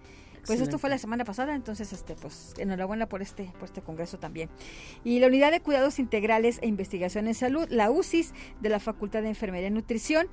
Pues 0.46 0.62
esto 0.62 0.78
fue 0.78 0.88
la 0.88 0.96
semana 0.96 1.26
pasada, 1.26 1.54
entonces 1.54 1.92
este 1.92 2.14
pues 2.14 2.54
enhorabuena 2.56 3.06
por 3.06 3.20
este 3.20 3.52
por 3.58 3.64
este 3.64 3.82
congreso 3.82 4.18
también. 4.18 4.48
Y 5.04 5.18
la 5.18 5.26
Unidad 5.26 5.50
de 5.50 5.60
Cuidados 5.60 5.98
Integrales 5.98 6.58
e 6.62 6.66
Investigación 6.66 7.28
en 7.28 7.34
Salud, 7.34 7.68
la 7.68 7.90
UCIS 7.90 8.32
de 8.60 8.68
la 8.70 8.80
Facultad 8.80 9.20
de 9.20 9.28
Enfermería 9.28 9.68
y 9.68 9.72
Nutrición 9.72 10.28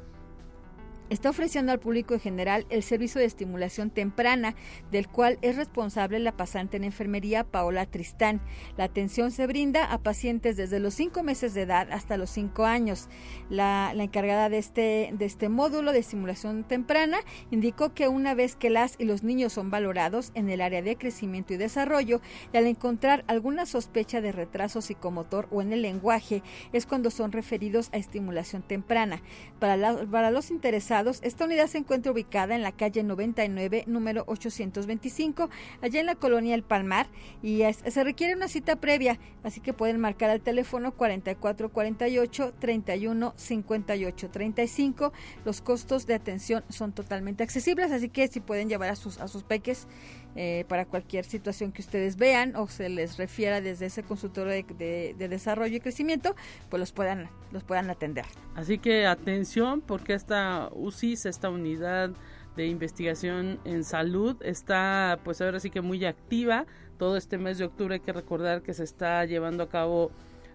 está 1.10 1.30
ofreciendo 1.30 1.72
al 1.72 1.80
público 1.80 2.14
en 2.14 2.20
general 2.20 2.66
el 2.70 2.84
servicio 2.84 3.20
de 3.20 3.28
estimulación 3.28 3.90
temprana, 3.90 4.56
del 4.92 5.08
cual 5.08 5.38
es 5.42 5.56
responsable 5.56 6.20
la 6.20 6.36
pasante 6.36 6.78
en 6.78 6.84
enfermería 6.84 7.44
Paola 7.44 7.86
Tristán. 7.86 8.42
La 8.78 8.86
atención 8.86 9.32
se 9.32 9.48
brinda 9.48 9.86
a 9.86 10.00
pacientes 10.00 10.58
desde 10.58 10.80
los 10.80 10.94
cinco 10.94 11.24
meses 11.24 11.54
de 11.54 11.62
edad 11.64 11.92
hasta 11.92 12.18
los 12.18 12.30
cinco 12.30 12.66
años. 12.66 13.08
La, 13.50 13.94
encargada 13.96 14.50
de 14.50 14.58
este, 14.58 15.12
de 15.14 15.26
este 15.26 15.50
módulo 15.50 15.92
de 15.92 16.00
estimulación 16.00 16.64
temprana 16.64 17.18
indicó 17.52 17.94
que 17.94 18.08
una 18.08 18.36
vez 18.36 18.56
que 18.56 18.70
las 18.70 18.96
y 19.00 19.06
los 19.06 19.24
niños 19.24 19.54
son 19.54 19.72
valorados 19.72 20.32
en 20.36 20.50
el 20.50 20.62
área 20.62 20.82
de 20.82 20.96
crecimiento 20.96 21.54
y 21.54 21.58
desarrollo, 21.58 22.22
y 22.54 22.58
al 22.58 22.68
encontrar 22.68 23.24
alguna 23.28 23.66
sospecha 23.66 24.22
de 24.22 24.32
retraso 24.32 24.82
psicomotor 24.82 25.48
o 25.52 25.62
en 25.62 25.74
el 25.74 25.82
lenguaje, 25.82 26.44
es 26.72 26.86
cuando 26.86 27.10
son 27.10 27.32
referidos 27.32 27.90
a 27.94 27.98
estimulación 27.98 28.62
temprana. 28.62 29.22
Para, 29.60 30.06
para 30.06 30.32
los 30.32 30.52
interesados, 30.52 30.95
esta 31.22 31.46
unidad 31.46 31.68
se 31.68 31.80
encuentra 31.80 32.12
ubicada 32.12 32.56
en 32.56 32.62
la 32.62 32.72
calle 32.72 33.04
99, 33.04 33.84
número 33.88 34.24
825, 34.28 35.50
allá 35.82 36.00
en 36.00 36.06
la 36.06 36.16
colonia 36.16 36.56
El 36.56 36.64
Palmar, 36.64 37.08
y 37.44 37.64
se 37.74 38.04
requiere 38.04 38.36
una 38.36 38.48
cita 38.48 38.78
previa, 38.78 39.20
así 39.44 39.60
que 39.60 39.74
pueden 39.74 40.00
marcar 40.00 40.30
al 40.30 40.42
teléfono 40.42 40.94
4448 40.94 42.54
31 42.60 43.34
58 43.36 44.30
35. 44.30 45.14
Los 45.44 45.62
costos 45.62 46.06
de 46.08 46.14
atención 46.14 46.64
son 46.70 46.94
totalmente 46.94 47.44
accesibles, 47.44 47.92
así 47.92 48.10
que 48.10 48.28
si 48.28 48.40
pueden 48.40 48.70
llevar 48.70 48.90
a 48.90 48.96
sus, 48.96 49.20
a 49.20 49.28
sus 49.28 49.44
peques 49.44 49.88
eh, 50.36 50.66
para 50.68 50.86
cualquier 50.86 51.24
situación 51.24 51.72
que 51.72 51.82
ustedes 51.82 52.18
vean 52.18 52.56
o 52.56 52.68
se 52.68 52.90
les 52.90 53.18
refiera 53.18 53.62
desde 53.62 53.86
ese 53.86 54.04
consultorio 54.04 54.66
de, 54.78 55.16
desarrollo 55.18 55.78
y 55.78 55.80
crecimiento, 55.80 56.36
pues 56.70 56.80
los 56.80 56.92
puedan, 56.92 57.30
los 57.52 57.64
puedan 57.64 57.90
atender. 57.90 58.26
Así 58.56 58.78
que 58.78 59.06
atención 59.06 59.82
porque 59.82 60.14
esta 60.14 60.70
UCIS, 60.74 61.26
esta 61.26 61.50
unidad 61.50 62.12
de 62.56 62.68
investigación 62.68 63.60
en 63.66 63.84
salud 63.84 64.36
está 64.42 65.20
pues 65.24 65.42
ahora 65.42 65.60
sí 65.60 65.70
que 65.70 65.82
muy 65.82 66.04
activa. 66.06 66.66
Todo 66.98 67.18
este 67.18 67.38
mes 67.38 67.58
de 67.58 67.66
octubre 67.66 67.96
hay 67.96 68.02
que 68.02 68.14
recordar 68.14 68.62
que 68.62 68.74
se 68.74 68.84
está 68.84 69.24
llevando 69.26 69.64
a 69.64 69.70
cabo 69.70 70.12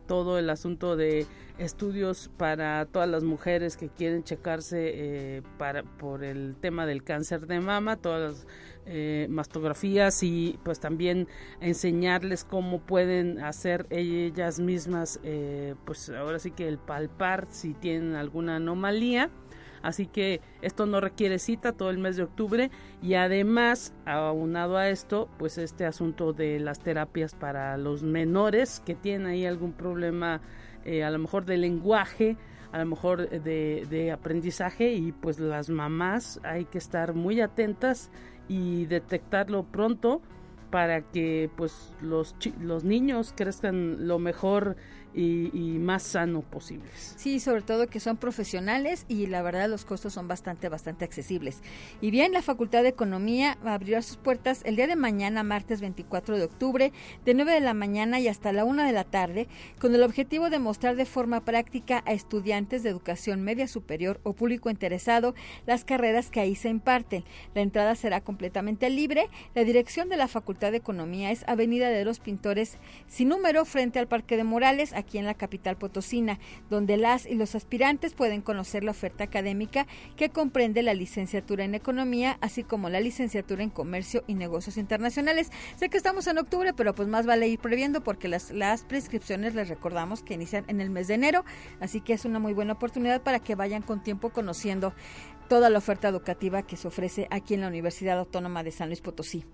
todo 0.06 0.38
el 0.38 0.50
asunto 0.50 0.96
de 0.96 1.25
estudios 1.58 2.30
para 2.37 2.84
todas 2.87 3.08
las 3.08 3.22
mujeres 3.22 3.76
que 3.76 3.88
quieren 3.88 4.25
checarse 4.25 4.90
eh, 4.92 5.42
para 5.56 5.84
por 5.84 6.25
el 6.25 6.56
tema 6.60 6.84
del 6.84 7.04
cáncer 7.04 7.46
de 7.46 7.60
mama, 7.60 7.96
todas 7.96 8.20
las 8.32 8.46
eh, 8.92 9.28
mastografías 9.30 10.25
y 10.25 10.59
pues 10.64 10.80
también 10.80 11.28
enseñarles 11.61 12.42
cómo 12.42 12.80
pueden 12.80 13.38
hacer 13.38 13.87
ellas 13.88 14.59
mismas 14.59 15.20
eh, 15.23 15.76
pues 15.85 16.11
ahora 16.11 16.40
sí 16.40 16.50
que 16.50 16.66
el 16.66 16.78
palpar 16.78 17.47
si 17.50 17.73
tienen 17.73 18.16
alguna 18.16 18.56
anomalía. 18.56 19.30
Así 19.82 20.06
que 20.06 20.40
esto 20.61 20.87
no 20.87 21.00
requiere 21.00 21.38
cita 21.38 21.70
todo 21.70 21.90
el 21.90 21.99
mes 21.99 22.16
de 22.16 22.25
octubre 22.25 22.73
y 23.00 23.14
además 23.14 23.94
aunado 24.06 24.76
a 24.76 24.88
esto 24.88 25.28
pues 25.38 25.56
este 25.56 25.87
asunto 25.87 26.32
de 26.32 26.59
las 26.59 26.80
terapias 26.80 27.37
para 27.37 27.76
los 27.76 28.02
menores 28.02 28.82
que 28.85 28.97
tienen 28.97 29.28
ahí 29.28 29.47
algún 29.47 29.73
problema 29.73 30.40
eh, 30.85 31.04
a 31.04 31.11
lo 31.11 31.20
mejor 31.20 31.44
de 31.44 31.59
lenguaje 31.59 32.37
a 32.73 32.78
lo 32.78 32.87
mejor 32.87 33.28
de, 33.30 33.87
de 33.88 34.12
aprendizaje 34.12 34.92
y 34.92 35.12
pues 35.12 35.40
las 35.40 35.70
mamás 35.70 36.40
hay 36.42 36.66
que 36.66 36.78
estar 36.78 37.14
muy 37.14 37.40
atentas 37.40 38.11
y 38.49 38.87
detectarlo 38.87 39.64
pronto 39.64 40.20
para 40.70 41.02
que 41.02 41.50
pues 41.56 41.94
los, 42.00 42.35
los 42.61 42.85
niños 42.85 43.35
crezcan 43.37 44.06
lo 44.06 44.18
mejor 44.18 44.76
y, 45.14 45.79
más 45.81 46.02
sano 46.02 46.43
posibles. 46.43 47.14
Sí, 47.17 47.40
sobre 47.40 47.62
todo 47.62 47.88
que 47.88 48.00
son 48.00 48.17
profesionales 48.17 49.07
y 49.09 49.26
la 49.26 49.43
verdad 49.43 49.69
los 49.69 49.85
costos 49.85 50.12
son 50.12 50.29
bastante, 50.29 50.69
bastante 50.69 51.05
accesibles. 51.05 51.62
Y 52.00 52.11
bien, 52.11 52.33
la 52.33 52.43
Facultad 52.43 52.83
de 52.83 52.90
Economía 52.90 53.59
va 53.64 53.73
a 53.73 53.75
abrir 53.75 54.00
sus 54.02 54.17
puertas 54.17 54.62
el 54.64 54.76
día 54.76 54.87
de 54.87 54.97
mañana, 54.97 55.43
martes 55.43 55.81
24 55.81 56.37
de 56.37 56.45
octubre, 56.45 56.93
de 57.25 57.35
9 57.35 57.52
de 57.52 57.61
la 57.61 57.75
mañana 57.75 58.21
y 58.21 58.29
hasta 58.29 58.52
la 58.52 58.64
1 58.64 58.85
de 58.85 58.93
la 58.93 59.05
tarde, 59.05 59.49
con 59.81 59.95
el 59.95 60.02
objetivo 60.02 60.50
de 60.50 60.59
mostrar 60.59 60.97
de 60.97 61.07
forma 61.07 61.45
práctica 61.45 62.02
a 62.07 62.12
estudiantes 62.12 62.83
de 62.83 62.90
educación 62.90 63.43
media 63.43 63.67
superior 63.67 64.21
o 64.23 64.33
público 64.33 64.71
interesado 64.71 65.35
las 65.67 65.85
carreras 65.85 66.31
que 66.31 66.40
ahí 66.40 66.55
se 66.55 66.69
imparten. 66.69 67.25
La 67.55 67.62
entrada 67.62 67.95
será 67.95 68.21
completamente 68.21 68.90
libre. 68.90 69.29
La 69.55 69.64
dirección 69.64 70.09
de 70.09 70.17
la 70.17 70.29
Facultad 70.29 70.71
de 70.71 70.79
Economía 70.79 71.31
es 71.31 71.45
Avenida 71.49 71.88
de 71.88 72.05
los 72.05 72.21
Pintores 72.21 72.79
sin 73.09 73.29
número 73.29 73.64
frente 73.64 73.99
al 73.99 74.09
Parque 74.09 74.37
de 74.37 74.45
Morales 74.45 74.93
aquí 75.00 75.19
en 75.19 75.26
la 75.26 75.35
capital 75.35 75.76
potosina, 75.76 76.38
donde 76.69 76.97
las 76.97 77.26
y 77.26 77.35
los 77.35 77.54
aspirantes 77.54 78.14
pueden 78.14 78.40
conocer 78.42 78.85
la 78.85 78.92
oferta 78.92 79.25
académica 79.25 79.87
que 80.16 80.30
comprende 80.30 80.83
la 80.83 80.95
licenciatura 80.95 81.64
en 81.64 81.75
Economía, 81.75 82.38
así 82.40 82.62
como 82.62 82.88
la 82.88 83.00
licenciatura 83.00 83.62
en 83.62 83.71
Comercio 83.71 84.23
y 84.26 84.35
Negocios 84.35 84.76
Internacionales. 84.76 85.50
Sé 85.76 85.88
que 85.88 85.97
estamos 85.97 86.26
en 86.26 86.38
octubre, 86.38 86.73
pero 86.73 86.95
pues 86.95 87.09
más 87.09 87.26
vale 87.26 87.49
ir 87.49 87.59
previendo 87.59 88.02
porque 88.02 88.28
las, 88.28 88.50
las 88.50 88.85
prescripciones 88.85 89.54
les 89.54 89.69
recordamos 89.69 90.23
que 90.23 90.35
inician 90.35 90.64
en 90.69 90.80
el 90.80 90.90
mes 90.90 91.09
de 91.09 91.14
enero, 91.14 91.45
así 91.80 92.00
que 92.00 92.12
es 92.12 92.25
una 92.25 92.38
muy 92.38 92.52
buena 92.52 92.75
oportunidad 92.75 93.23
para 93.23 93.40
que 93.40 93.54
vayan 93.54 93.83
con 93.83 94.02
tiempo 94.02 94.30
conociendo 94.30 94.92
toda 95.50 95.69
la 95.69 95.78
oferta 95.78 96.07
educativa 96.07 96.62
que 96.62 96.76
se 96.76 96.87
ofrece 96.87 97.26
aquí 97.28 97.54
en 97.54 97.62
la 97.62 97.66
Universidad 97.66 98.21
Autónoma 98.21 98.62
de 98.62 98.71
San 98.71 98.88
Luis 98.88 99.00
Potosí. 99.00 99.45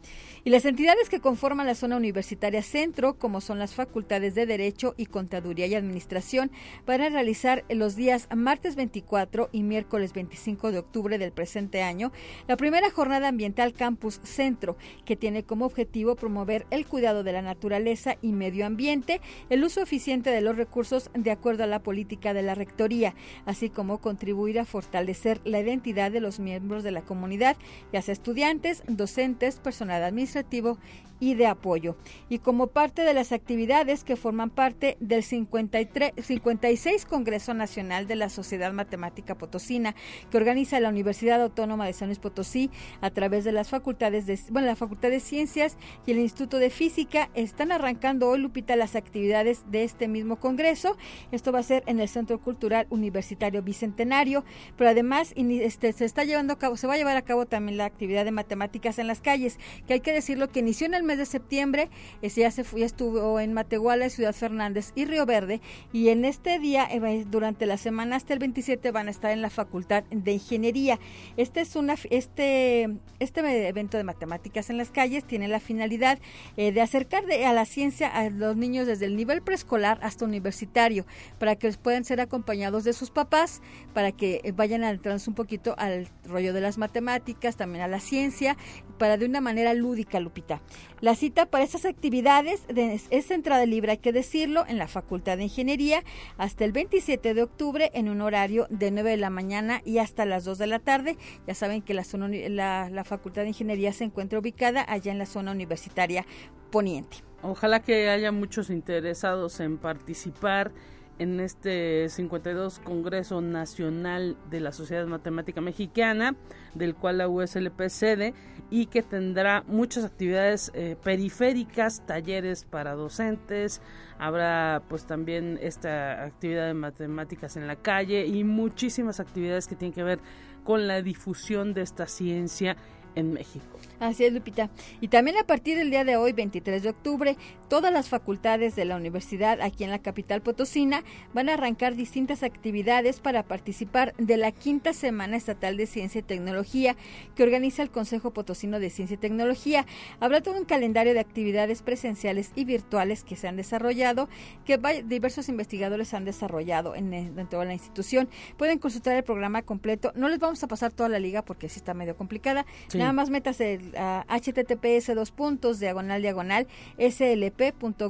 Y 0.44 0.50
las 0.50 0.66
entidades 0.66 1.08
que 1.08 1.20
conforman 1.20 1.66
la 1.66 1.74
zona 1.74 1.96
universitaria 1.96 2.62
centro, 2.62 3.14
como 3.14 3.40
son 3.40 3.58
las 3.58 3.74
facultades 3.74 4.34
de 4.34 4.44
Derecho 4.44 4.92
y 4.98 5.06
Contaduría 5.06 5.66
y 5.66 5.74
Administración, 5.74 6.50
van 6.86 7.00
a 7.00 7.08
realizar 7.08 7.64
los 7.70 7.96
días 7.96 8.28
martes 8.36 8.76
24 8.76 9.48
y 9.52 9.62
miércoles 9.62 10.12
25 10.12 10.70
de 10.70 10.80
octubre 10.80 11.16
del 11.16 11.32
presente 11.32 11.82
año 11.82 12.12
la 12.46 12.58
primera 12.58 12.90
jornada 12.90 13.28
ambiental 13.28 13.72
Campus 13.72 14.20
Centro, 14.22 14.76
que 15.06 15.16
tiene 15.16 15.44
como 15.44 15.64
objetivo 15.64 16.14
promover 16.14 16.66
el 16.70 16.84
cuidado 16.84 17.24
de 17.24 17.32
la 17.32 17.40
naturaleza 17.40 18.18
y 18.20 18.32
medio 18.32 18.66
ambiente, 18.66 19.22
el 19.48 19.64
uso 19.64 19.80
eficiente 19.80 20.28
de 20.28 20.42
los 20.42 20.58
recursos 20.58 21.10
de 21.14 21.30
acuerdo 21.30 21.64
a 21.64 21.66
la 21.66 21.82
política 21.82 22.34
de 22.34 22.42
la 22.42 22.54
Rectoría, 22.54 23.14
así 23.46 23.70
como 23.70 24.02
contribuir 24.02 24.60
a 24.60 24.66
fortalecer 24.66 25.40
la 25.44 25.58
identidad 25.58 25.85
de 25.92 26.20
los 26.20 26.40
miembros 26.40 26.82
de 26.82 26.90
la 26.90 27.02
comunidad, 27.02 27.56
ya 27.92 28.02
sea 28.02 28.12
estudiantes, 28.12 28.82
docentes, 28.88 29.56
personal 29.56 30.02
administrativo 30.02 30.78
y 31.20 31.34
de 31.34 31.46
apoyo. 31.46 31.96
Y 32.28 32.38
como 32.38 32.68
parte 32.68 33.02
de 33.02 33.14
las 33.14 33.32
actividades 33.32 34.04
que 34.04 34.16
forman 34.16 34.50
parte 34.50 34.96
del 35.00 35.22
53, 35.22 36.12
56 36.22 37.06
Congreso 37.06 37.54
Nacional 37.54 38.06
de 38.06 38.16
la 38.16 38.28
Sociedad 38.28 38.72
Matemática 38.72 39.36
Potosina, 39.36 39.94
que 40.30 40.36
organiza 40.36 40.80
la 40.80 40.88
Universidad 40.88 41.42
Autónoma 41.42 41.86
de 41.86 41.92
San 41.92 42.08
Luis 42.08 42.18
Potosí 42.18 42.70
a 43.00 43.10
través 43.10 43.44
de 43.44 43.52
las 43.52 43.68
facultades 43.68 44.26
de, 44.26 44.38
bueno, 44.50 44.66
la 44.66 44.76
Facultad 44.76 45.10
de 45.10 45.20
Ciencias 45.20 45.76
y 46.06 46.12
el 46.12 46.18
Instituto 46.18 46.58
de 46.58 46.70
Física, 46.70 47.30
están 47.34 47.72
arrancando 47.72 48.28
hoy, 48.28 48.40
Lupita, 48.40 48.76
las 48.76 48.96
actividades 48.96 49.70
de 49.70 49.84
este 49.84 50.08
mismo 50.08 50.36
Congreso. 50.36 50.96
Esto 51.32 51.52
va 51.52 51.60
a 51.60 51.62
ser 51.62 51.82
en 51.86 52.00
el 52.00 52.08
Centro 52.08 52.40
Cultural 52.40 52.86
Universitario 52.90 53.62
Bicentenario, 53.62 54.44
pero 54.76 54.90
además 54.90 55.32
este, 55.36 55.92
se 55.92 56.04
está 56.04 56.24
llevando 56.24 56.56
se 56.76 56.86
va 56.86 56.94
a 56.94 56.96
llevar 56.96 57.16
a 57.16 57.22
cabo 57.22 57.46
también 57.46 57.78
la 57.78 57.84
actividad 57.84 58.24
de 58.24 58.30
matemáticas 58.30 58.98
en 58.98 59.06
las 59.06 59.20
calles, 59.20 59.58
que 59.86 59.94
hay 59.94 60.00
que 60.00 60.12
decirlo 60.12 60.48
que 60.48 60.60
inició 60.60 60.86
en 60.86 60.94
el 60.94 61.02
mes 61.06 61.18
de 61.18 61.26
septiembre, 61.26 61.88
ya, 62.22 62.50
se 62.50 62.64
fue, 62.64 62.80
ya 62.80 62.86
estuvo 62.86 63.40
en 63.40 63.52
Matehuala, 63.52 64.10
Ciudad 64.10 64.34
Fernández 64.34 64.92
y 64.94 65.04
Río 65.04 65.26
Verde, 65.26 65.60
y 65.92 66.08
en 66.08 66.24
este 66.24 66.58
día, 66.58 66.86
eh, 66.90 67.24
durante 67.28 67.66
la 67.66 67.76
semana 67.76 68.16
hasta 68.16 68.32
el 68.32 68.38
27, 68.38 68.90
van 68.90 69.08
a 69.08 69.10
estar 69.10 69.30
en 69.30 69.42
la 69.42 69.50
Facultad 69.50 70.04
de 70.10 70.32
Ingeniería. 70.32 70.98
Este 71.36 71.60
es 71.60 71.76
una, 71.76 71.94
este, 72.10 72.90
este 73.18 73.68
evento 73.68 73.96
de 73.96 74.04
matemáticas 74.04 74.70
en 74.70 74.78
las 74.78 74.90
calles 74.90 75.24
tiene 75.24 75.48
la 75.48 75.60
finalidad 75.60 76.18
eh, 76.56 76.72
de 76.72 76.80
acercar 76.80 77.24
a 77.30 77.52
la 77.52 77.64
ciencia 77.64 78.08
a 78.08 78.30
los 78.30 78.56
niños 78.56 78.86
desde 78.86 79.06
el 79.06 79.16
nivel 79.16 79.42
preescolar 79.42 79.98
hasta 80.02 80.24
universitario, 80.24 81.06
para 81.38 81.56
que 81.56 81.70
puedan 81.72 82.04
ser 82.04 82.20
acompañados 82.20 82.84
de 82.84 82.92
sus 82.92 83.10
papás, 83.10 83.62
para 83.92 84.12
que 84.12 84.40
eh, 84.44 84.52
vayan 84.52 84.84
adentrarse 84.84 85.28
un 85.30 85.36
poquito 85.36 85.74
al 85.78 86.08
rollo 86.24 86.52
de 86.52 86.60
las 86.60 86.78
matemáticas, 86.78 87.56
también 87.56 87.84
a 87.84 87.88
la 87.88 88.00
ciencia, 88.00 88.56
para 88.98 89.16
de 89.16 89.26
una 89.26 89.40
manera 89.40 89.74
lúdica, 89.74 90.20
Lupita. 90.20 90.60
La 91.02 91.14
cita 91.14 91.44
para 91.44 91.62
esas 91.62 91.84
actividades 91.84 92.62
es 93.10 93.30
entrada 93.30 93.66
libre, 93.66 93.92
hay 93.92 93.98
que 93.98 94.12
decirlo, 94.12 94.64
en 94.66 94.78
la 94.78 94.88
Facultad 94.88 95.36
de 95.36 95.42
Ingeniería 95.44 96.02
hasta 96.38 96.64
el 96.64 96.72
27 96.72 97.34
de 97.34 97.42
octubre 97.42 97.90
en 97.92 98.08
un 98.08 98.22
horario 98.22 98.66
de 98.70 98.90
9 98.90 99.10
de 99.10 99.16
la 99.18 99.28
mañana 99.28 99.82
y 99.84 99.98
hasta 99.98 100.24
las 100.24 100.44
2 100.44 100.56
de 100.56 100.66
la 100.66 100.78
tarde. 100.78 101.18
Ya 101.46 101.54
saben 101.54 101.82
que 101.82 101.92
la, 101.92 102.02
la, 102.48 102.88
la 102.88 103.04
Facultad 103.04 103.42
de 103.42 103.48
Ingeniería 103.48 103.92
se 103.92 104.04
encuentra 104.04 104.38
ubicada 104.38 104.86
allá 104.88 105.12
en 105.12 105.18
la 105.18 105.26
zona 105.26 105.52
universitaria 105.52 106.24
poniente. 106.70 107.18
Ojalá 107.42 107.82
que 107.82 108.08
haya 108.08 108.32
muchos 108.32 108.70
interesados 108.70 109.60
en 109.60 109.76
participar 109.76 110.72
en 111.18 111.40
este 111.40 112.08
52 112.08 112.80
Congreso 112.80 113.40
Nacional 113.40 114.36
de 114.50 114.60
la 114.60 114.72
Sociedad 114.72 115.06
Matemática 115.06 115.60
Mexicana, 115.60 116.34
del 116.74 116.94
cual 116.94 117.18
la 117.18 117.28
USLP 117.28 117.88
cede 117.88 118.34
y 118.70 118.86
que 118.86 119.02
tendrá 119.02 119.64
muchas 119.66 120.04
actividades 120.04 120.70
eh, 120.74 120.96
periféricas, 121.02 122.04
talleres 122.06 122.64
para 122.64 122.94
docentes, 122.94 123.80
habrá 124.18 124.82
pues 124.88 125.06
también 125.06 125.58
esta 125.62 126.24
actividad 126.24 126.66
de 126.66 126.74
matemáticas 126.74 127.56
en 127.56 127.66
la 127.66 127.76
calle 127.76 128.26
y 128.26 128.44
muchísimas 128.44 129.20
actividades 129.20 129.66
que 129.66 129.76
tienen 129.76 129.94
que 129.94 130.02
ver 130.02 130.18
con 130.64 130.86
la 130.88 131.00
difusión 131.00 131.74
de 131.74 131.82
esta 131.82 132.06
ciencia 132.06 132.76
en 133.16 133.32
México. 133.32 133.76
Así 133.98 134.24
es, 134.24 134.32
Lupita. 134.32 134.68
Y 135.00 135.08
también 135.08 135.38
a 135.38 135.46
partir 135.46 135.78
del 135.78 135.90
día 135.90 136.04
de 136.04 136.16
hoy, 136.16 136.32
23 136.32 136.82
de 136.82 136.90
octubre, 136.90 137.36
todas 137.68 137.90
las 137.92 138.08
facultades 138.08 138.76
de 138.76 138.84
la 138.84 138.96
universidad 138.96 139.60
aquí 139.62 139.84
en 139.84 139.90
la 139.90 140.00
capital 140.00 140.42
potosina 140.42 141.02
van 141.32 141.48
a 141.48 141.54
arrancar 141.54 141.96
distintas 141.96 142.42
actividades 142.42 143.20
para 143.20 143.42
participar 143.42 144.14
de 144.18 144.36
la 144.36 144.52
quinta 144.52 144.92
Semana 144.92 145.36
Estatal 145.36 145.78
de 145.78 145.86
Ciencia 145.86 146.18
y 146.18 146.22
Tecnología 146.22 146.94
que 147.34 147.42
organiza 147.42 147.82
el 147.82 147.90
Consejo 147.90 148.32
Potosino 148.32 148.80
de 148.80 148.90
Ciencia 148.90 149.14
y 149.14 149.18
Tecnología. 149.18 149.86
Habrá 150.20 150.42
todo 150.42 150.58
un 150.58 150.66
calendario 150.66 151.14
de 151.14 151.20
actividades 151.20 151.80
presenciales 151.80 152.52
y 152.54 152.66
virtuales 152.66 153.24
que 153.24 153.36
se 153.36 153.48
han 153.48 153.56
desarrollado, 153.56 154.28
que 154.66 154.78
diversos 155.06 155.48
investigadores 155.48 156.12
han 156.12 156.26
desarrollado 156.26 156.94
en, 156.94 157.10
dentro 157.34 157.60
de 157.60 157.66
la 157.66 157.72
institución. 157.72 158.28
Pueden 158.58 158.78
consultar 158.78 159.16
el 159.16 159.24
programa 159.24 159.62
completo. 159.62 160.12
No 160.14 160.28
les 160.28 160.38
vamos 160.38 160.62
a 160.62 160.68
pasar 160.68 160.92
toda 160.92 161.08
la 161.08 161.18
liga 161.18 161.42
porque 161.42 161.70
sí 161.70 161.78
está 161.78 161.94
medio 161.94 162.14
complicada. 162.14 162.66
Nada 163.06 163.14
más 163.14 163.30
metas 163.30 163.60
el 163.60 163.92
https 163.92 165.14
dos 165.14 165.30
puntos 165.30 165.78
diagonal 165.78 166.20
diagonal 166.22 166.66
slp.gov.mx 166.98 168.06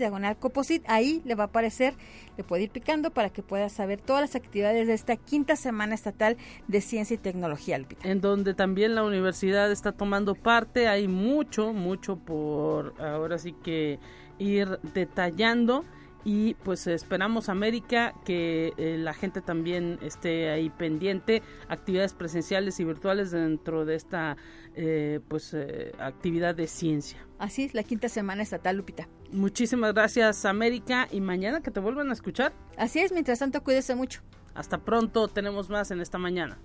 diagonal 0.00 0.36
coposit. 0.36 0.82
Ahí 0.88 1.22
le 1.24 1.36
va 1.36 1.44
a 1.44 1.46
aparecer, 1.46 1.94
le 2.36 2.42
puede 2.42 2.64
ir 2.64 2.70
picando 2.70 3.12
para 3.12 3.30
que 3.30 3.44
pueda 3.44 3.68
saber 3.68 4.00
todas 4.00 4.22
las 4.22 4.34
actividades 4.34 4.88
de 4.88 4.94
esta 4.94 5.14
quinta 5.14 5.54
semana 5.54 5.94
estatal 5.94 6.36
de 6.66 6.80
ciencia 6.80 7.14
y 7.14 7.18
tecnología. 7.18 7.80
En 8.02 8.20
donde 8.20 8.52
también 8.54 8.96
la 8.96 9.04
universidad 9.04 9.70
está 9.70 9.92
tomando 9.92 10.34
parte. 10.34 10.88
Hay 10.88 11.06
mucho, 11.06 11.72
mucho 11.72 12.16
por 12.16 13.00
ahora 13.00 13.38
sí 13.38 13.54
que 13.62 14.00
ir 14.40 14.80
detallando 14.92 15.84
y 16.24 16.54
pues 16.54 16.86
esperamos 16.86 17.48
América 17.48 18.14
que 18.24 18.72
eh, 18.76 18.96
la 18.98 19.14
gente 19.14 19.40
también 19.40 19.98
esté 20.02 20.50
ahí 20.50 20.70
pendiente 20.70 21.42
actividades 21.68 22.14
presenciales 22.14 22.80
y 22.80 22.84
virtuales 22.84 23.30
dentro 23.30 23.84
de 23.84 23.94
esta 23.94 24.36
eh, 24.74 25.20
pues 25.28 25.54
eh, 25.54 25.92
actividad 25.98 26.54
de 26.54 26.66
ciencia. 26.66 27.18
Así 27.38 27.64
es 27.64 27.74
la 27.74 27.82
quinta 27.82 28.08
semana 28.08 28.42
estatal 28.42 28.76
Lupita. 28.76 29.08
Muchísimas 29.32 29.94
gracias 29.94 30.44
América 30.44 31.08
y 31.10 31.20
mañana 31.20 31.60
que 31.60 31.70
te 31.70 31.80
vuelvan 31.80 32.10
a 32.10 32.12
escuchar. 32.12 32.52
Así 32.76 33.00
es 33.00 33.12
mientras 33.12 33.38
tanto 33.38 33.62
cuídese 33.62 33.94
mucho. 33.94 34.20
Hasta 34.54 34.78
pronto 34.78 35.28
tenemos 35.28 35.70
más 35.70 35.90
en 35.90 36.00
esta 36.00 36.18
mañana 36.18 36.58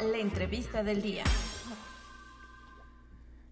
la 0.00 0.18
entrevista 0.18 0.82
del 0.82 1.02
día. 1.02 1.22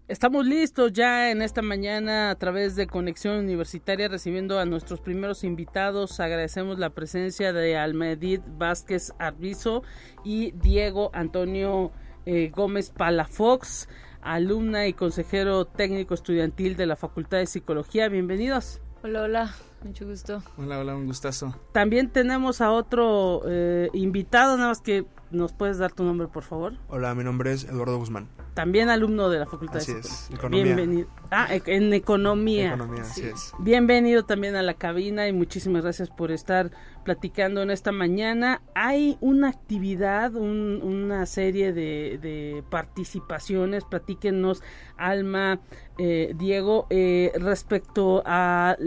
Estamos 0.07 0.43
listos 0.43 0.91
ya 0.91 1.29
en 1.29 1.43
esta 1.43 1.61
mañana 1.61 2.31
a 2.31 2.35
través 2.35 2.75
de 2.75 2.87
Conexión 2.87 3.37
Universitaria 3.37 4.07
recibiendo 4.07 4.57
a 4.57 4.65
nuestros 4.65 5.01
primeros 5.01 5.43
invitados. 5.43 6.19
Agradecemos 6.19 6.79
la 6.79 6.89
presencia 6.89 7.53
de 7.53 7.77
Almedid 7.77 8.41
Vázquez 8.57 9.13
Arbizo 9.19 9.83
y 10.23 10.51
Diego 10.53 11.11
Antonio 11.13 11.91
eh, 12.25 12.49
Gómez 12.49 12.89
Palafox, 12.89 13.87
alumna 14.21 14.87
y 14.87 14.93
consejero 14.93 15.65
técnico 15.65 16.15
estudiantil 16.15 16.75
de 16.75 16.87
la 16.87 16.95
Facultad 16.95 17.37
de 17.37 17.45
Psicología. 17.45 18.09
Bienvenidos. 18.09 18.81
Hola, 19.03 19.21
hola, 19.21 19.55
mucho 19.83 20.07
gusto. 20.07 20.41
Hola, 20.57 20.79
hola, 20.79 20.95
un 20.95 21.05
gustazo. 21.05 21.55
También 21.71 22.09
tenemos 22.09 22.61
a 22.61 22.71
otro 22.71 23.43
eh, 23.47 23.89
invitado, 23.93 24.57
nada 24.57 24.69
más 24.69 24.81
que 24.81 25.05
¿Nos 25.29 25.51
puedes 25.51 25.77
dar 25.77 25.91
tu 25.91 26.05
nombre, 26.05 26.27
por 26.29 26.43
favor? 26.43 26.73
Hola, 26.87 27.13
mi 27.13 27.23
nombre 27.23 27.51
es 27.51 27.65
Eduardo 27.65 27.97
Guzmán. 27.97 28.29
También 28.53 28.89
alumno 28.89 29.29
de 29.29 29.39
la 29.39 29.45
Facultad 29.45 29.77
así 29.77 29.93
de 29.93 29.99
es, 29.99 30.29
economía. 30.31 30.63
Bienvenido. 30.63 31.09
Ah, 31.31 31.47
en 31.51 31.93
economía. 31.93 32.67
Economía, 32.69 33.01
así 33.01 33.23
es. 33.23 33.53
Bienvenido 33.59 34.23
también 34.23 34.55
a 34.55 34.61
la 34.61 34.75
cabina 34.75 35.27
y 35.27 35.33
muchísimas 35.33 35.83
gracias 35.83 36.09
por 36.09 36.31
estar 36.31 36.71
platicando 37.03 37.61
en 37.61 37.71
esta 37.71 37.91
mañana. 37.91 38.61
Hay 38.73 39.17
una 39.19 39.49
actividad, 39.49 40.33
una 40.33 41.25
serie 41.25 41.73
de, 41.73 42.63
participaciones. 42.69 43.83
Platíquenos, 43.83 44.63
Alma, 44.95 45.59
eh, 45.97 46.33
Diego, 46.37 46.87
eh, 46.89 47.33
respecto 47.35 48.23
a 48.25 48.77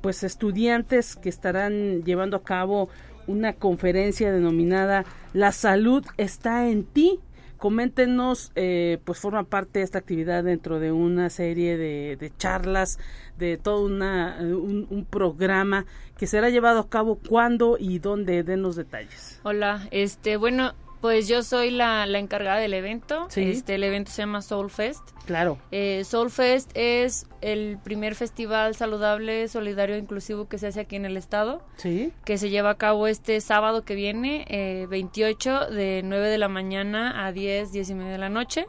pues 0.00 0.24
estudiantes 0.24 1.16
que 1.16 1.28
estarán 1.28 2.02
llevando 2.02 2.38
a 2.38 2.42
cabo 2.42 2.88
una 3.26 3.52
conferencia 3.54 4.32
denominada 4.32 5.04
La 5.32 5.52
salud 5.52 6.04
está 6.16 6.68
en 6.68 6.84
ti. 6.84 7.20
Coméntenos, 7.58 8.52
eh, 8.54 8.98
pues 9.04 9.18
forma 9.18 9.44
parte 9.44 9.78
de 9.78 9.84
esta 9.86 9.98
actividad 9.98 10.44
dentro 10.44 10.78
de 10.78 10.92
una 10.92 11.30
serie 11.30 11.78
de, 11.78 12.32
charlas, 12.36 12.98
de 13.38 13.56
todo 13.56 13.86
una, 13.86 14.36
un, 14.40 15.06
programa 15.08 15.86
que 16.18 16.26
será 16.26 16.50
llevado 16.50 16.80
a 16.80 16.88
cabo 16.90 17.18
cuándo 17.26 17.78
y 17.80 17.98
dónde, 17.98 18.42
denos 18.42 18.76
detalles. 18.76 19.40
Hola, 19.42 19.88
este, 19.90 20.36
bueno, 20.36 20.74
pues 21.06 21.28
yo 21.28 21.44
soy 21.44 21.70
la, 21.70 22.04
encargada 22.18 22.58
del 22.58 22.74
evento. 22.74 23.28
Este, 23.36 23.76
el 23.76 23.84
evento 23.84 24.10
se 24.10 24.22
llama 24.22 24.42
Soul 24.42 24.70
Fest. 24.70 25.08
Claro. 25.24 25.56
Eh, 25.70 26.02
Soul 26.02 26.32
Fest 26.32 26.72
es 26.74 27.28
el 27.42 27.78
primer 27.78 28.16
festival 28.16 28.74
saludable, 28.74 29.46
solidario 29.46 29.94
e 29.94 29.98
inclusivo 29.98 30.48
que 30.48 30.58
se 30.58 30.66
hace 30.66 30.80
aquí 30.80 30.96
en 30.96 31.04
el 31.04 31.16
estado. 31.16 31.62
Sí. 31.76 32.12
Que 32.24 32.38
se 32.38 32.50
lleva 32.50 32.70
a 32.70 32.74
cabo 32.74 33.06
este 33.06 33.40
sábado 33.40 33.84
que 33.84 33.94
viene, 33.94 34.46
eh, 34.48 34.88
28, 34.88 35.70
de 35.70 36.00
9 36.04 36.28
de 36.28 36.38
la 36.38 36.48
mañana 36.48 37.24
a 37.24 37.30
10, 37.30 37.70
10 37.70 37.88
y 37.88 37.94
media 37.94 38.10
de 38.10 38.18
la 38.18 38.28
noche. 38.28 38.66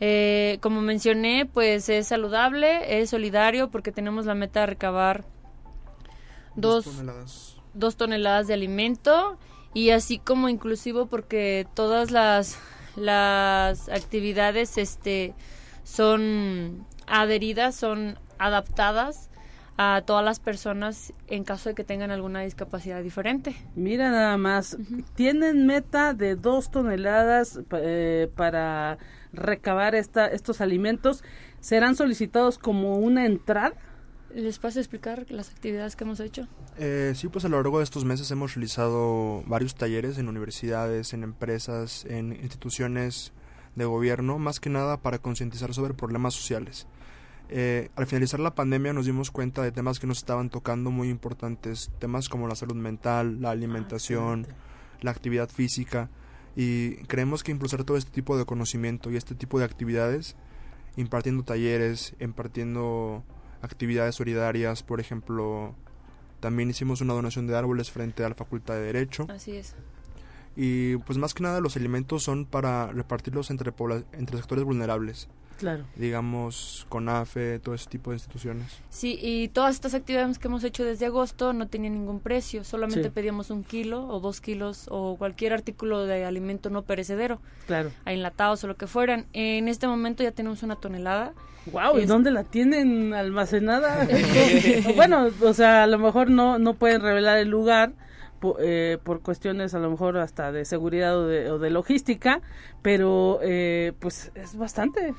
Eh, 0.00 0.58
como 0.62 0.80
mencioné, 0.80 1.46
pues 1.46 1.88
es 1.88 2.08
saludable, 2.08 3.00
es 3.00 3.10
solidario 3.10 3.70
porque 3.70 3.92
tenemos 3.92 4.26
la 4.26 4.34
meta 4.34 4.62
de 4.62 4.66
recabar 4.66 5.24
dos, 6.56 6.86
toneladas. 6.86 7.56
dos 7.72 7.94
toneladas 7.94 8.48
de 8.48 8.54
alimento 8.54 9.38
y 9.74 9.90
así 9.90 10.18
como 10.18 10.48
inclusivo 10.48 11.06
porque 11.06 11.66
todas 11.74 12.10
las 12.10 12.58
las 12.96 13.88
actividades 13.88 14.76
este 14.78 15.34
son 15.84 16.86
adheridas, 17.06 17.74
son 17.74 18.18
adaptadas 18.38 19.30
a 19.78 20.02
todas 20.04 20.24
las 20.24 20.38
personas 20.38 21.12
en 21.28 21.44
caso 21.44 21.70
de 21.70 21.74
que 21.74 21.84
tengan 21.84 22.10
alguna 22.10 22.42
discapacidad 22.42 23.02
diferente. 23.02 23.56
Mira 23.74 24.10
nada 24.10 24.36
más, 24.36 24.76
tienen 25.14 25.66
meta 25.66 26.12
de 26.12 26.36
dos 26.36 26.70
toneladas 26.70 27.60
eh, 27.72 28.30
para 28.36 28.98
recabar 29.32 29.94
esta, 29.94 30.26
estos 30.26 30.60
alimentos. 30.60 31.24
¿Serán 31.60 31.96
solicitados 31.96 32.58
como 32.58 32.96
una 32.96 33.24
entrada? 33.24 33.74
¿Les 34.34 34.58
paso 34.58 34.78
a 34.78 34.82
explicar 34.82 35.26
las 35.30 35.50
actividades 35.50 35.96
que 35.96 36.04
hemos 36.04 36.20
hecho? 36.20 36.48
Eh, 36.78 37.12
sí, 37.14 37.28
pues 37.28 37.44
a 37.44 37.48
lo 37.48 37.56
largo 37.58 37.78
de 37.78 37.84
estos 37.84 38.04
meses 38.04 38.30
hemos 38.30 38.54
realizado 38.54 39.42
varios 39.46 39.74
talleres 39.74 40.16
en 40.18 40.28
universidades, 40.28 41.12
en 41.12 41.22
empresas, 41.22 42.06
en 42.06 42.32
instituciones 42.32 43.32
de 43.74 43.84
gobierno, 43.84 44.38
más 44.38 44.58
que 44.58 44.70
nada 44.70 44.96
para 45.02 45.18
concientizar 45.18 45.74
sobre 45.74 45.94
problemas 45.94 46.34
sociales. 46.34 46.86
Eh, 47.50 47.90
al 47.96 48.06
finalizar 48.06 48.40
la 48.40 48.54
pandemia 48.54 48.94
nos 48.94 49.04
dimos 49.04 49.30
cuenta 49.30 49.62
de 49.62 49.72
temas 49.72 50.00
que 50.00 50.06
nos 50.06 50.18
estaban 50.18 50.48
tocando 50.48 50.90
muy 50.90 51.10
importantes, 51.10 51.90
temas 51.98 52.30
como 52.30 52.48
la 52.48 52.54
salud 52.54 52.76
mental, 52.76 53.42
la 53.42 53.50
alimentación, 53.50 54.46
la 55.02 55.10
actividad 55.10 55.50
física, 55.50 56.08
y 56.56 56.96
creemos 57.04 57.42
que 57.42 57.52
impulsar 57.52 57.84
todo 57.84 57.98
este 57.98 58.10
tipo 58.10 58.38
de 58.38 58.46
conocimiento 58.46 59.10
y 59.10 59.16
este 59.16 59.34
tipo 59.34 59.58
de 59.58 59.66
actividades, 59.66 60.36
impartiendo 60.96 61.44
talleres, 61.44 62.14
impartiendo 62.20 63.22
actividades 63.60 64.14
solidarias, 64.14 64.82
por 64.82 65.00
ejemplo, 65.00 65.74
también 66.42 66.68
hicimos 66.68 67.00
una 67.00 67.14
donación 67.14 67.46
de 67.46 67.56
árboles 67.56 67.92
frente 67.92 68.24
a 68.24 68.28
la 68.28 68.34
Facultad 68.34 68.74
de 68.74 68.80
Derecho 68.80 69.26
Así 69.30 69.56
es. 69.56 69.76
Y 70.56 70.96
pues 70.98 71.18
más 71.18 71.34
que 71.34 71.42
nada 71.42 71.60
los 71.60 71.76
alimentos 71.76 72.22
son 72.22 72.44
para 72.46 72.88
repartirlos 72.88 73.50
entre, 73.50 73.72
pobla- 73.72 74.04
entre 74.12 74.36
sectores 74.36 74.64
vulnerables, 74.64 75.28
Claro. 75.58 75.84
digamos 75.96 76.86
CONAFE, 76.88 77.58
todo 77.60 77.74
ese 77.74 77.88
tipo 77.88 78.10
de 78.10 78.16
instituciones. 78.16 78.66
Sí, 78.90 79.18
y 79.22 79.48
todas 79.48 79.74
estas 79.74 79.94
actividades 79.94 80.38
que 80.38 80.48
hemos 80.48 80.64
hecho 80.64 80.84
desde 80.84 81.06
agosto 81.06 81.52
no 81.52 81.68
tenían 81.68 81.94
ningún 81.94 82.20
precio, 82.20 82.64
solamente 82.64 83.04
Sí. 83.04 83.10
pedíamos 83.10 83.50
un 83.50 83.62
kilo 83.64 84.06
o 84.08 84.20
dos 84.20 84.40
kilos 84.40 84.86
o 84.90 85.16
cualquier 85.16 85.52
artículo 85.52 86.04
de 86.04 86.24
alimento 86.24 86.68
no 86.68 86.82
perecedero, 86.82 87.40
Claro. 87.66 87.90
a 88.04 88.12
enlatados 88.12 88.64
o 88.64 88.66
lo 88.66 88.76
que 88.76 88.86
fueran. 88.86 89.26
En 89.32 89.68
este 89.68 89.86
momento 89.86 90.22
ya 90.22 90.32
tenemos 90.32 90.62
una 90.62 90.76
tonelada. 90.76 91.32
Wow, 91.70 91.98
¿y 91.98 92.02
Es- 92.02 92.08
dónde 92.08 92.32
la 92.32 92.42
tienen 92.44 93.14
almacenada? 93.14 94.06
Bueno, 94.96 95.28
o 95.42 95.54
sea, 95.54 95.84
a 95.84 95.86
lo 95.86 95.98
mejor 95.98 96.28
no 96.30 96.58
no 96.58 96.74
pueden 96.74 97.00
revelar 97.00 97.38
el 97.38 97.48
lugar 97.48 97.92
po- 98.42 98.56
eh, 98.60 98.98
por 99.02 99.22
cuestiones 99.22 99.72
a 99.72 99.78
lo 99.78 99.88
mejor 99.90 100.18
hasta 100.18 100.52
de 100.52 100.66
seguridad 100.66 101.16
o 101.18 101.26
de, 101.26 101.50
o 101.50 101.58
de 101.58 101.70
logística, 101.70 102.42
pero 102.82 103.38
eh, 103.42 103.94
pues 104.00 104.30
es 104.34 104.54
bastante. 104.58 105.14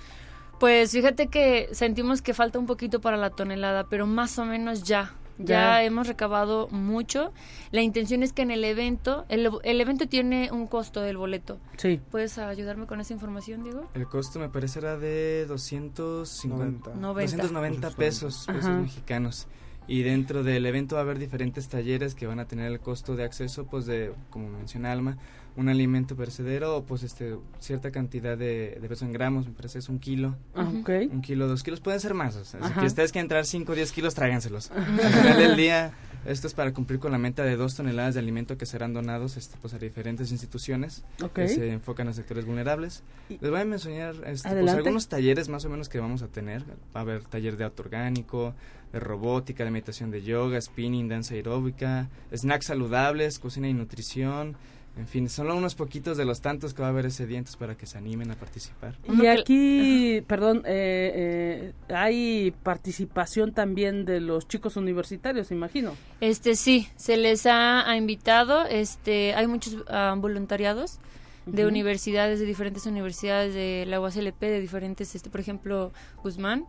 Pues 0.60 0.92
fíjate 0.92 1.28
que 1.28 1.68
sentimos 1.72 2.22
que 2.22 2.36
falta 2.36 2.60
un 2.60 2.68
poquito 2.68 3.02
para 3.02 3.18
la 3.18 3.32
tonelada, 3.32 3.86
pero 3.90 4.06
más 4.06 4.38
o 4.38 4.46
menos 4.46 4.84
ya. 4.84 5.16
Ya. 5.40 5.46
Ya 5.80 5.84
hemos 5.84 6.08
recabado 6.08 6.68
mucho. 6.70 7.34
La 7.72 7.82
intención 7.82 8.22
es 8.22 8.34
que 8.34 8.44
en 8.44 8.52
el 8.52 8.64
evento, 8.64 9.26
el, 9.30 9.50
el 9.64 9.82
evento 9.82 10.08
tiene 10.08 10.52
un 10.52 10.68
costo 10.68 11.02
del 11.02 11.18
boleto. 11.18 11.58
Sí. 11.76 12.00
¿Puedes 12.12 12.38
ayudarme 12.38 12.86
con 12.86 13.02
esa 13.02 13.14
información, 13.14 13.64
Diego? 13.64 13.90
El 13.96 14.06
costo 14.06 14.38
me 14.38 14.48
parece 14.50 14.78
era 14.78 14.96
de 14.96 15.48
250, 15.48 16.92
90. 16.92 17.02
90. 17.02 17.38
290 17.38 17.90
pesos, 17.98 18.46
pesos 18.46 18.70
mexicanos. 18.70 19.48
Y 19.88 20.04
dentro 20.04 20.44
del 20.44 20.66
evento 20.66 20.96
va 20.96 21.02
a 21.02 21.04
haber 21.04 21.20
diferentes 21.20 21.68
talleres 21.68 22.16
que 22.16 22.26
van 22.26 22.40
a 22.40 22.46
tener 22.46 22.72
el 22.72 22.80
costo 22.80 23.16
de 23.16 23.24
acceso, 23.24 23.66
pues 23.66 23.86
de, 23.86 24.14
como 24.30 24.50
menciona 24.50 24.92
Alma, 24.92 25.18
un 25.56 25.70
alimento 25.70 26.16
perecedero 26.16 26.78
o 26.78 26.84
pues 26.84 27.04
este 27.04 27.36
cierta 27.60 27.92
cantidad 27.92 28.38
de, 28.38 28.78
de 28.82 28.90
peso 28.90 29.06
en 29.06 29.14
gramos, 29.14 29.46
me 29.46 29.54
parece 29.54 29.80
es 29.80 29.90
un 29.90 30.00
kilo, 30.00 30.36
Ah, 30.56 30.64
un 30.64 31.22
kilo, 31.22 31.48
dos 31.48 31.64
kilos, 31.64 31.80
pueden 31.80 32.00
ser 32.00 32.14
más. 32.14 32.36
O 32.36 32.46
sea, 32.46 32.60
si 32.80 32.86
ustedes 32.86 33.12
quieren 33.12 33.26
entrar 33.26 33.46
5 33.46 33.72
o 33.72 33.76
10 33.76 33.92
kilos, 33.92 34.16
tráiganselos. 34.16 34.72
Al 34.72 34.86
final 34.86 35.38
del 35.38 35.56
día, 35.56 35.94
esto 36.26 36.48
es 36.48 36.54
para 36.54 36.74
cumplir 36.74 37.00
con 37.00 37.12
la 37.12 37.18
meta 37.18 37.44
de 37.44 37.56
dos 37.56 37.76
toneladas 37.76 38.14
de 38.14 38.22
alimento 38.22 38.58
que 38.58 38.66
serán 38.66 38.94
donados 38.94 39.38
este, 39.38 39.58
pues, 39.62 39.74
a 39.74 39.78
diferentes 39.78 40.32
instituciones 40.32 41.04
que 41.34 41.48
se 41.48 41.72
enfocan 41.72 42.08
a 42.08 42.14
sectores 42.14 42.46
vulnerables. 42.46 43.04
Les 43.30 43.52
voy 43.52 43.60
a 43.60 43.66
mencionar 43.66 44.16
este, 44.26 44.50
pues, 44.50 44.72
algunos 44.72 45.08
talleres 45.08 45.50
más 45.50 45.66
o 45.66 45.70
menos 45.70 45.90
que 45.90 46.00
vamos 46.00 46.22
a 46.22 46.28
tener. 46.28 46.64
Va 46.96 47.00
a 47.00 47.02
haber 47.02 47.24
taller 47.26 47.58
de 47.58 47.66
auto 47.66 47.84
orgánico, 47.84 48.56
de 48.94 49.00
robótica, 49.00 49.66
de 49.66 49.72
meditación 49.72 50.12
de 50.12 50.22
yoga, 50.22 50.62
spinning, 50.62 51.10
danza 51.10 51.34
aeróbica, 51.34 52.10
snacks 52.34 52.68
saludables, 52.68 53.40
cocina 53.40 53.68
y 53.68 53.74
nutrición. 53.74 54.56
En 54.96 55.08
fin, 55.08 55.28
son 55.28 55.50
unos 55.50 55.74
poquitos 55.74 56.18
de 56.18 56.26
los 56.26 56.40
tantos 56.42 56.76
que 56.76 56.84
va 56.84 56.90
a 56.90 56.92
haber 56.92 57.08
ese 57.08 57.26
día, 57.26 57.40
entonces 57.40 57.58
para 57.58 57.76
que 57.76 57.88
se 57.88 57.98
animen 57.98 58.30
a 58.30 58.36
participar. 58.36 58.96
Y 59.12 59.26
aquí, 59.26 60.24
perdón, 60.28 60.58
eh, 60.68 61.74
eh, 61.88 61.94
hay 61.94 62.54
participación 62.62 63.54
también 63.54 64.06
de 64.06 64.20
los 64.20 64.48
chicos 64.48 64.78
universitarios, 64.78 65.50
imagino. 65.52 65.94
Este 66.22 66.56
sí, 66.56 66.88
se 66.96 67.18
les 67.18 67.48
ha, 67.48 67.90
ha 67.90 67.98
invitado, 67.98 68.66
este, 68.68 69.34
hay 69.34 69.48
muchos 69.48 69.78
ah, 69.88 70.14
voluntariados 70.16 71.00
de 71.48 71.66
universidades, 71.66 72.40
de 72.40 72.46
diferentes 72.46 72.86
universidades 72.86 73.56
de 73.56 73.86
la 73.88 74.00
UASLP, 74.00 74.40
de 74.40 74.62
diferentes, 74.62 75.16
este, 75.16 75.32
por 75.32 75.42
ejemplo, 75.42 75.92
Guzmán, 76.22 76.68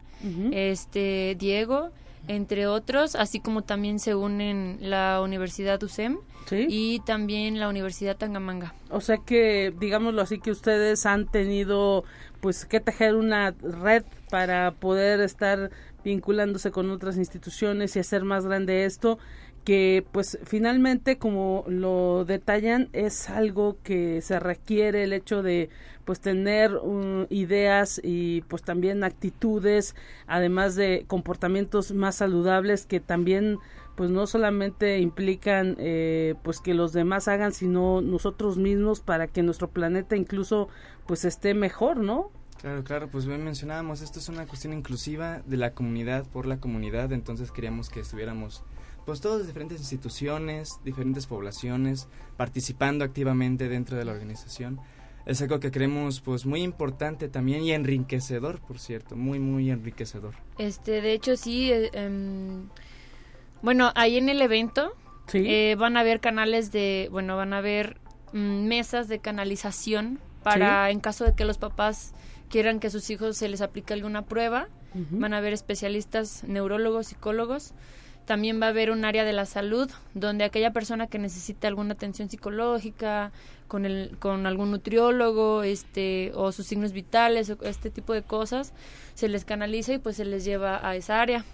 este, 0.51 1.37
Diego, 1.39 1.91
entre 2.29 2.67
otros, 2.67 3.15
así 3.17 3.41
como 3.41 3.63
también 3.63 3.99
se 3.99 4.15
unen 4.15 4.79
la 4.81 5.21
Universidad 5.23 5.83
USEM 5.83 6.19
Sí. 6.47 6.67
y 6.69 7.01
también 7.01 7.59
la 7.59 7.69
Universidad 7.69 8.17
Tangamanga. 8.17 8.75
O 8.91 9.01
sea 9.01 9.17
que, 9.19 9.73
digámoslo 9.79 10.21
así, 10.23 10.39
que 10.41 10.51
ustedes 10.51 11.07
han 11.07 11.27
tenido 11.27 12.05
pues 12.41 12.67
que 12.67 12.81
tejer 12.81 13.15
una 13.15 13.55
red 13.63 14.05
para 14.31 14.73
poder 14.73 15.21
estar 15.21 15.71
vinculándose 16.05 16.71
con 16.71 16.91
otras 16.91 17.17
instituciones 17.17 17.97
y 17.97 18.01
hacer 18.01 18.25
más 18.25 18.45
grande 18.47 18.85
esto, 18.85 19.19
que 19.65 20.05
pues 20.13 20.39
finalmente 20.45 21.19
como 21.19 21.65
lo 21.67 22.25
detallan 22.25 22.89
es 22.93 23.31
algo 23.31 23.79
que 23.83 24.21
se 24.21 24.39
requiere 24.39 25.05
el 25.05 25.13
hecho 25.13 25.43
de 25.43 25.71
pues 26.05 26.21
tener 26.21 26.77
um, 26.77 27.27
ideas 27.31 28.01
y 28.05 28.43
pues 28.43 28.63
también 28.63 29.03
actitudes 29.05 29.97
además 30.27 30.75
de 30.77 31.05
comportamientos 31.07 31.93
más 31.93 32.17
saludables 32.17 32.85
que 32.85 33.01
también 33.01 33.59
pues 33.97 34.11
no 34.11 34.27
solamente 34.27 34.99
implican 34.99 35.77
eh, 35.79 36.35
pues 36.43 36.61
que 36.61 36.75
los 36.75 36.93
demás 36.93 37.27
hagan 37.29 37.53
sino 37.53 38.03
nosotros 38.03 38.59
mismos 38.59 39.01
para 39.01 39.29
que 39.29 39.43
nuestro 39.43 39.69
planeta 39.69 40.15
incluso 40.15 40.69
pues 41.07 41.25
esté 41.25 41.55
mejor 41.55 41.97
no 41.97 42.31
Claro, 42.61 42.83
claro, 42.83 43.09
pues 43.09 43.27
bien 43.27 43.45
mencionábamos, 43.45 44.01
esto 44.01 44.19
es 44.19 44.31
una 44.31 44.47
cuestión 44.47 44.73
inclusiva 44.73 45.43
de 45.45 45.59
la 45.59 45.75
comunidad 45.75 46.27
por 46.27 46.47
la 46.47 46.61
comunidad, 46.61 47.13
entonces 47.13 47.51
queríamos 47.51 47.91
que 47.91 48.01
estuviéramos 48.01 48.63
pues 49.05 49.21
todos 49.21 49.41
de 49.41 49.47
diferentes 49.47 49.79
instituciones, 49.81 50.81
diferentes 50.85 51.27
poblaciones, 51.27 52.09
participando 52.37 53.05
activamente 53.05 53.69
dentro 53.69 53.97
de 53.97 54.05
la 54.05 54.13
organización. 54.13 54.81
Es 55.27 55.41
algo 55.41 55.59
que 55.59 55.71
creemos 55.71 56.21
pues 56.21 56.45
muy 56.45 56.63
importante 56.63 57.29
también 57.29 57.63
y 57.63 57.73
enriquecedor, 57.73 58.61
por 58.61 58.79
cierto, 58.79 59.17
muy 59.17 59.39
muy 59.39 59.71
enriquecedor. 59.71 60.35
Este, 60.59 61.01
de 61.01 61.13
hecho, 61.13 61.37
sí, 61.37 61.73
eh, 61.73 61.91
em, 61.95 62.69
bueno, 63.63 63.91
ahí 63.95 64.19
en 64.19 64.29
el 64.29 64.43
evento 64.43 64.93
sí 65.27 65.39
Eh, 65.47 65.77
van 65.79 65.97
a 65.97 66.01
haber 66.01 66.21
canales 66.21 66.71
de, 66.73 67.09
bueno, 67.11 67.37
van 67.37 67.55
a 67.55 67.59
haber 67.59 67.99
mm, 68.33 68.67
mesas 68.67 69.09
de 69.09 69.21
canalización 69.21 70.19
para 70.43 70.91
en 70.91 71.01
caso 71.01 71.25
de 71.25 71.35
que 71.35 71.47
los 71.47 71.57
papás 71.57 72.13
quieran 72.51 72.79
que 72.79 72.89
a 72.89 72.91
sus 72.91 73.09
hijos 73.09 73.39
se 73.39 73.49
les 73.49 73.63
aplique 73.63 73.95
alguna 73.95 74.27
prueba. 74.27 74.69
Van 75.11 75.35
a 75.35 75.39
haber 75.39 75.53
especialistas, 75.53 76.45
neurólogos, 76.45 77.09
psicólogos. 77.09 77.75
También 78.27 78.61
va 78.61 78.67
a 78.67 78.69
haber 78.71 78.91
un 78.91 79.05
área 79.05 79.25
de 79.25 79.35
la 79.35 79.45
salud 79.45 79.91
donde 80.15 80.45
aquella 80.45 80.73
persona 80.73 81.07
que 81.09 81.19
necesite 81.19 81.67
alguna 81.67 81.93
atención 81.95 82.31
psicológica, 82.31 83.33
con 83.69 83.85
el 83.85 84.17
con 84.19 84.47
algún 84.47 84.71
nutriólogo, 84.71 85.63
este 85.63 86.33
o 86.35 86.51
sus 86.53 86.67
signos 86.67 86.93
vitales 86.93 87.51
o 87.51 87.59
este 87.63 87.91
tipo 87.91 88.15
de 88.15 88.23
cosas, 88.23 88.73
se 89.15 89.29
les 89.29 89.45
canaliza 89.45 89.93
y 89.95 89.99
pues 89.99 90.17
se 90.17 90.25
les 90.25 90.45
lleva 90.45 90.87
a 90.89 90.97
esa 90.97 91.21
área. 91.21 91.45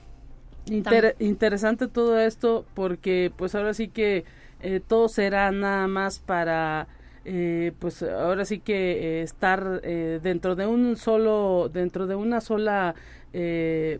Inter- 0.66 1.16
interesante 1.18 1.88
todo 1.88 2.18
esto 2.20 2.66
porque 2.74 3.32
pues 3.36 3.54
ahora 3.54 3.74
sí 3.74 3.88
que 3.88 4.24
eh, 4.60 4.80
todo 4.86 5.08
será 5.08 5.50
nada 5.52 5.86
más 5.88 6.18
para 6.20 6.86
eh, 7.24 7.72
pues 7.78 8.02
ahora 8.02 8.44
sí 8.44 8.60
que 8.60 9.20
eh, 9.20 9.22
estar 9.22 9.80
eh, 9.82 10.20
dentro 10.22 10.56
de 10.56 10.66
un 10.66 10.96
solo 10.96 11.70
dentro 11.72 12.06
de 12.06 12.14
una 12.14 12.40
sola 12.40 12.94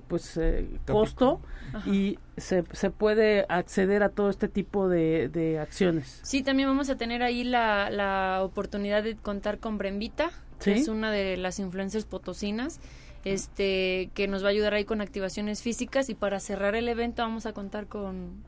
pues 0.08 0.40
costo 0.90 1.40
y 1.86 2.18
se, 2.36 2.64
se 2.72 2.90
puede 2.90 3.46
acceder 3.48 4.02
a 4.02 4.08
todo 4.08 4.28
este 4.28 4.48
tipo 4.48 4.88
de, 4.88 5.28
de 5.28 5.60
acciones. 5.60 6.18
Sí 6.24 6.42
también 6.42 6.68
vamos 6.68 6.90
a 6.90 6.96
tener 6.96 7.22
ahí 7.22 7.44
la, 7.44 7.90
la 7.90 8.40
oportunidad 8.42 9.04
de 9.04 9.14
contar 9.14 9.58
con 9.58 9.78
Brembita 9.78 10.30
que 10.58 10.72
es 10.72 10.88
una 10.88 11.12
de 11.12 11.36
las 11.36 11.60
influencers 11.60 12.06
potosinas 12.06 12.80
este 13.24 14.10
que 14.14 14.26
nos 14.28 14.42
va 14.42 14.48
a 14.48 14.50
ayudar 14.50 14.74
ahí 14.74 14.84
con 14.84 15.00
activaciones 15.00 15.62
físicas 15.62 16.08
y 16.08 16.14
para 16.14 16.40
cerrar 16.40 16.74
el 16.74 16.88
evento 16.88 17.22
vamos 17.22 17.46
a 17.46 17.52
contar 17.52 17.86
con 17.86 18.42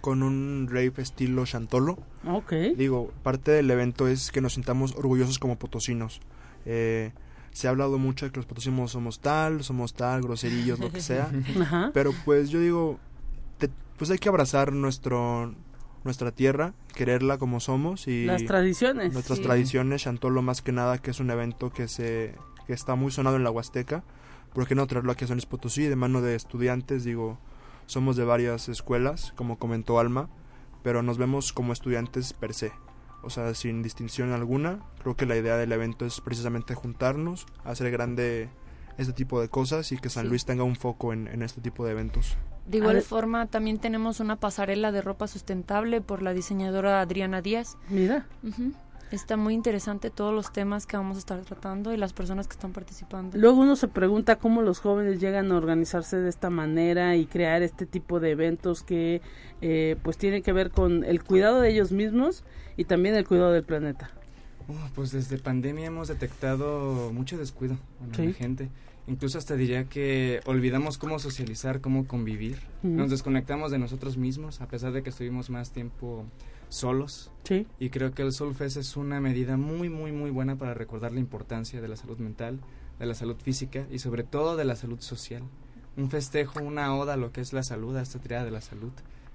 con 0.00 0.22
un 0.22 0.66
rave 0.68 0.92
estilo 0.98 1.44
Chantolo. 1.46 1.98
Ok. 2.26 2.52
Digo, 2.76 3.12
parte 3.22 3.50
del 3.50 3.70
evento 3.70 4.08
es 4.08 4.30
que 4.30 4.40
nos 4.40 4.54
sintamos 4.54 4.94
orgullosos 4.96 5.38
como 5.38 5.58
potosinos. 5.58 6.20
Eh, 6.66 7.12
se 7.52 7.66
ha 7.66 7.70
hablado 7.70 7.98
mucho 7.98 8.26
de 8.26 8.32
que 8.32 8.38
los 8.38 8.46
potosinos 8.46 8.92
somos 8.92 9.20
tal, 9.20 9.64
somos 9.64 9.94
tal, 9.94 10.22
groserillos, 10.22 10.78
lo 10.78 10.90
que 10.90 11.00
sea. 11.00 11.30
Pero 11.94 12.12
pues 12.24 12.50
yo 12.50 12.60
digo, 12.60 12.98
pues 13.96 14.10
hay 14.10 14.18
que 14.18 14.28
abrazar 14.28 14.72
nuestro 14.72 15.54
nuestra 16.02 16.32
tierra, 16.32 16.72
quererla 16.94 17.36
como 17.36 17.60
somos 17.60 18.08
y 18.08 18.24
las 18.24 18.44
tradiciones. 18.44 19.12
Nuestras 19.12 19.40
tradiciones, 19.40 20.02
Chantolo 20.02 20.40
más 20.40 20.62
que 20.62 20.72
nada, 20.72 20.98
que 20.98 21.10
es 21.10 21.20
un 21.20 21.30
evento 21.30 21.70
que 21.70 21.88
se 21.88 22.34
que 22.66 22.72
está 22.72 22.94
muy 22.94 23.10
sonado 23.10 23.36
en 23.36 23.44
la 23.44 23.50
Huasteca. 23.50 24.04
¿Por 24.54 24.66
qué 24.66 24.74
no 24.74 24.86
traerlo 24.86 25.12
aquí 25.12 25.24
a 25.24 25.28
San 25.28 25.38
Potosí 25.48 25.84
de 25.84 25.96
mano 25.96 26.22
de 26.22 26.34
estudiantes? 26.34 27.04
Digo, 27.04 27.38
somos 27.90 28.16
de 28.16 28.24
varias 28.24 28.68
escuelas, 28.68 29.32
como 29.34 29.58
comentó 29.58 29.98
Alma, 29.98 30.30
pero 30.84 31.02
nos 31.02 31.18
vemos 31.18 31.52
como 31.52 31.72
estudiantes 31.72 32.32
per 32.32 32.54
se. 32.54 32.72
O 33.22 33.30
sea, 33.30 33.52
sin 33.54 33.82
distinción 33.82 34.32
alguna. 34.32 34.78
Creo 35.02 35.16
que 35.16 35.26
la 35.26 35.36
idea 35.36 35.56
del 35.56 35.72
evento 35.72 36.06
es 36.06 36.20
precisamente 36.20 36.74
juntarnos, 36.74 37.46
hacer 37.64 37.90
grande 37.90 38.48
este 38.96 39.12
tipo 39.12 39.40
de 39.40 39.48
cosas 39.48 39.90
y 39.90 39.98
que 39.98 40.08
San 40.08 40.28
Luis 40.28 40.44
tenga 40.44 40.62
un 40.62 40.76
foco 40.76 41.12
en, 41.12 41.42
este 41.42 41.60
tipo 41.60 41.84
de 41.84 41.90
eventos. 41.90 42.36
De 42.64 42.78
igual 42.78 43.02
forma, 43.02 43.46
también 43.46 43.78
tenemos 43.78 44.20
una 44.20 44.36
pasarela 44.36 44.92
de 44.92 45.02
ropa 45.02 45.26
sustentable 45.26 46.00
por 46.00 46.22
la 46.22 46.32
diseñadora 46.32 47.00
Adriana 47.00 47.42
Díaz. 47.42 47.76
Mira. 47.88 48.26
Está 49.10 49.36
muy 49.36 49.54
interesante 49.54 50.10
todos 50.10 50.32
los 50.32 50.52
temas 50.52 50.86
que 50.86 50.96
vamos 50.96 51.16
a 51.16 51.20
estar 51.20 51.40
tratando 51.40 51.92
y 51.92 51.96
las 51.96 52.12
personas 52.12 52.46
que 52.46 52.52
están 52.52 52.72
participando. 52.72 53.36
Luego 53.36 53.60
uno 53.60 53.74
se 53.74 53.88
pregunta 53.88 54.36
cómo 54.36 54.62
los 54.62 54.78
jóvenes 54.78 55.20
llegan 55.20 55.50
a 55.50 55.56
organizarse 55.56 56.16
de 56.16 56.28
esta 56.28 56.48
manera 56.48 57.16
y 57.16 57.26
crear 57.26 57.62
este 57.62 57.86
tipo 57.86 58.20
de 58.20 58.30
eventos 58.30 58.82
que 58.82 59.20
eh, 59.60 59.96
pues 60.02 60.16
tienen 60.16 60.42
que 60.42 60.52
ver 60.52 60.70
con 60.70 61.04
el 61.04 61.24
cuidado 61.24 61.60
de 61.60 61.70
ellos 61.70 61.90
mismos 61.90 62.44
y 62.76 62.84
también 62.84 63.16
el 63.16 63.26
cuidado 63.26 63.50
del 63.50 63.64
planeta. 63.64 64.10
Oh, 64.68 64.88
pues 64.94 65.10
desde 65.10 65.38
pandemia 65.38 65.86
hemos 65.86 66.06
detectado 66.06 67.12
mucho 67.12 67.36
descuido 67.36 67.76
en 68.04 68.26
la 68.26 68.32
gente. 68.32 68.68
Incluso 69.08 69.38
hasta 69.38 69.56
diría 69.56 69.84
que 69.84 70.40
olvidamos 70.46 70.96
cómo 70.96 71.18
socializar, 71.18 71.80
cómo 71.80 72.06
convivir. 72.06 72.58
Nos 72.84 73.10
desconectamos 73.10 73.72
de 73.72 73.78
nosotros 73.78 74.16
mismos 74.16 74.60
a 74.60 74.68
pesar 74.68 74.92
de 74.92 75.02
que 75.02 75.10
estuvimos 75.10 75.50
más 75.50 75.72
tiempo 75.72 76.24
solos. 76.70 77.30
Sí. 77.44 77.66
Y 77.78 77.90
creo 77.90 78.12
que 78.12 78.22
el 78.22 78.32
Soulfest 78.32 78.78
es 78.78 78.96
una 78.96 79.20
medida 79.20 79.58
muy, 79.58 79.90
muy, 79.90 80.12
muy 80.12 80.30
buena 80.30 80.56
para 80.56 80.72
recordar 80.72 81.12
la 81.12 81.20
importancia 81.20 81.80
de 81.80 81.88
la 81.88 81.96
salud 81.96 82.18
mental, 82.18 82.60
de 82.98 83.06
la 83.06 83.14
salud 83.14 83.36
física 83.36 83.86
y 83.90 83.98
sobre 83.98 84.22
todo 84.22 84.56
de 84.56 84.64
la 84.64 84.76
salud 84.76 85.00
social. 85.00 85.42
Un 85.96 86.10
festejo, 86.10 86.60
una 86.60 86.96
oda 86.96 87.14
a 87.14 87.16
lo 87.16 87.32
que 87.32 87.42
es 87.42 87.52
la 87.52 87.62
salud, 87.62 87.96
a 87.96 88.02
esta 88.02 88.20
triada 88.20 88.44
de 88.44 88.52
la 88.52 88.60
salud, 88.60 88.92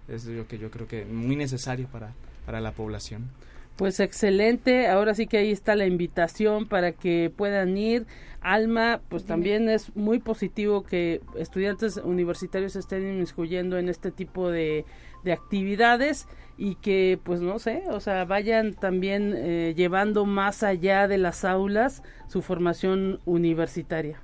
es 0.08 0.26
lo 0.26 0.48
que 0.48 0.58
yo 0.58 0.72
creo 0.72 0.88
que 0.88 1.04
es 1.04 1.10
muy 1.10 1.36
necesario 1.36 1.88
para, 1.88 2.14
para 2.46 2.62
la 2.62 2.72
población. 2.72 3.30
Pues 3.76 4.00
excelente, 4.00 4.88
ahora 4.88 5.14
sí 5.16 5.28
que 5.28 5.38
ahí 5.38 5.52
está 5.52 5.76
la 5.76 5.86
invitación 5.86 6.66
para 6.66 6.94
que 6.94 7.32
puedan 7.36 7.78
ir. 7.78 8.06
Alma, 8.40 9.02
pues 9.10 9.26
también 9.26 9.68
es 9.68 9.94
muy 9.98 10.20
positivo 10.20 10.84
que 10.84 11.20
estudiantes 11.38 11.98
universitarios 11.98 12.78
estén 12.78 13.06
inmiscuyendo 13.06 13.78
en 13.78 13.90
este 13.90 14.12
tipo 14.12 14.50
de, 14.50 14.86
de 15.26 15.34
actividades 15.34 16.28
y 16.58 16.76
que 16.76 17.20
pues 17.24 17.42
no 17.42 17.60
sé, 17.60 17.84
o 17.90 18.00
sea, 18.00 18.26
vayan 18.26 18.74
también 18.74 19.34
eh, 19.36 19.74
llevando 19.76 20.26
más 20.26 20.64
allá 20.64 21.08
de 21.08 21.18
las 21.18 21.44
aulas 21.44 22.02
su 22.28 22.42
formación 22.42 23.20
universitaria. 23.26 24.22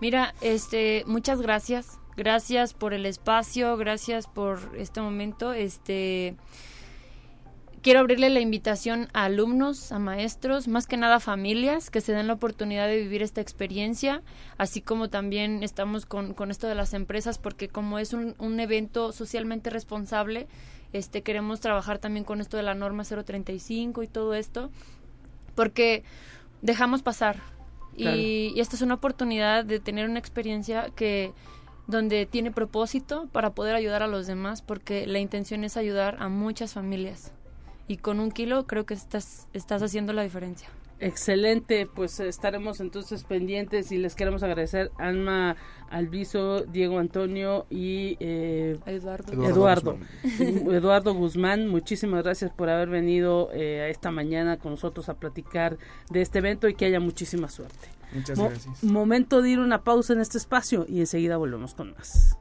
Mira, 0.00 0.34
este, 0.40 1.04
muchas 1.06 1.40
gracias, 1.42 1.98
gracias 2.16 2.74
por 2.74 2.94
el 2.94 3.06
espacio, 3.06 3.76
gracias 3.76 4.26
por 4.26 4.58
este 4.76 5.00
momento, 5.00 5.52
este, 5.52 6.36
quiero 7.82 8.00
abrirle 8.00 8.30
la 8.30 8.40
invitación 8.40 9.08
a 9.12 9.24
alumnos, 9.24 9.92
a 9.92 9.98
maestros, 9.98 10.68
más 10.68 10.86
que 10.86 10.96
nada 10.96 11.16
a 11.16 11.20
familias 11.20 11.90
que 11.90 12.00
se 12.00 12.12
den 12.12 12.28
la 12.28 12.32
oportunidad 12.32 12.88
de 12.88 12.96
vivir 12.96 13.22
esta 13.22 13.40
experiencia, 13.40 14.22
así 14.56 14.80
como 14.80 15.10
también 15.10 15.62
estamos 15.62 16.06
con, 16.06 16.32
con 16.32 16.50
esto 16.50 16.66
de 16.66 16.74
las 16.74 16.94
empresas, 16.94 17.38
porque 17.38 17.68
como 17.68 17.98
es 17.98 18.12
un, 18.12 18.34
un 18.38 18.58
evento 18.58 19.12
socialmente 19.12 19.68
responsable, 19.68 20.48
este, 20.92 21.22
queremos 21.22 21.60
trabajar 21.60 21.98
también 21.98 22.24
con 22.24 22.40
esto 22.40 22.56
de 22.56 22.62
la 22.62 22.74
norma 22.74 23.04
035 23.04 24.02
y 24.02 24.08
todo 24.08 24.34
esto, 24.34 24.70
porque 25.54 26.04
dejamos 26.60 27.02
pasar. 27.02 27.36
Y, 27.96 28.58
esta 28.58 28.76
es 28.76 28.82
una 28.82 28.94
oportunidad 28.94 29.64
de 29.64 29.78
tener 29.78 30.08
una 30.08 30.18
experiencia 30.18 30.90
que 30.94 31.32
donde 31.86 32.26
tiene 32.26 32.50
propósito 32.50 33.28
para 33.32 33.50
poder 33.50 33.74
ayudar 33.74 34.02
a 34.02 34.06
los 34.06 34.26
demás, 34.26 34.62
porque 34.62 35.06
la 35.06 35.18
intención 35.18 35.64
es 35.64 35.76
ayudar 35.76 36.16
a 36.20 36.28
muchas 36.28 36.72
familias. 36.72 37.32
Y 37.88 37.98
con 37.98 38.20
un 38.20 38.30
kilo 38.30 38.66
creo 38.66 38.86
que 38.86 38.94
estás, 38.94 39.48
estás 39.52 39.82
haciendo 39.82 40.12
la 40.12 40.22
diferencia. 40.22 40.68
Excelente, 41.02 41.88
pues 41.92 42.20
estaremos 42.20 42.78
entonces 42.78 43.24
pendientes 43.24 43.90
y 43.90 43.98
les 43.98 44.14
queremos 44.14 44.44
agradecer 44.44 44.92
Alma 44.98 45.56
Alviso, 45.90 46.60
Diego 46.60 47.00
Antonio 47.00 47.66
y 47.70 48.16
eh, 48.20 48.78
Eduardo. 48.86 49.32
Eduardo. 49.32 49.98
Eduardo 50.38 51.12
Guzmán. 51.12 51.66
muchísimas 51.72 52.22
gracias 52.22 52.52
por 52.52 52.70
haber 52.70 52.88
venido 52.88 53.50
eh, 53.52 53.80
a 53.80 53.88
esta 53.88 54.12
mañana 54.12 54.58
con 54.58 54.72
nosotros 54.72 55.08
a 55.08 55.14
platicar 55.14 55.76
de 56.08 56.22
este 56.22 56.38
evento 56.38 56.68
y 56.68 56.74
que 56.74 56.84
haya 56.84 57.00
muchísima 57.00 57.48
suerte. 57.48 57.88
Muchas 58.12 58.38
gracias. 58.38 58.84
Momento 58.84 59.42
de 59.42 59.50
ir 59.50 59.58
una 59.58 59.82
pausa 59.82 60.12
en 60.12 60.20
este 60.20 60.38
espacio 60.38 60.86
y 60.88 61.00
enseguida 61.00 61.36
volvemos 61.36 61.74
con 61.74 61.94
más. 61.94 62.38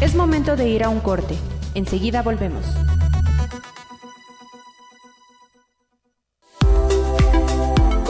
Es 0.00 0.14
momento 0.14 0.54
de 0.54 0.68
ir 0.68 0.84
a 0.84 0.90
un 0.90 1.00
corte. 1.00 1.36
Enseguida 1.74 2.22
volvemos. 2.22 2.64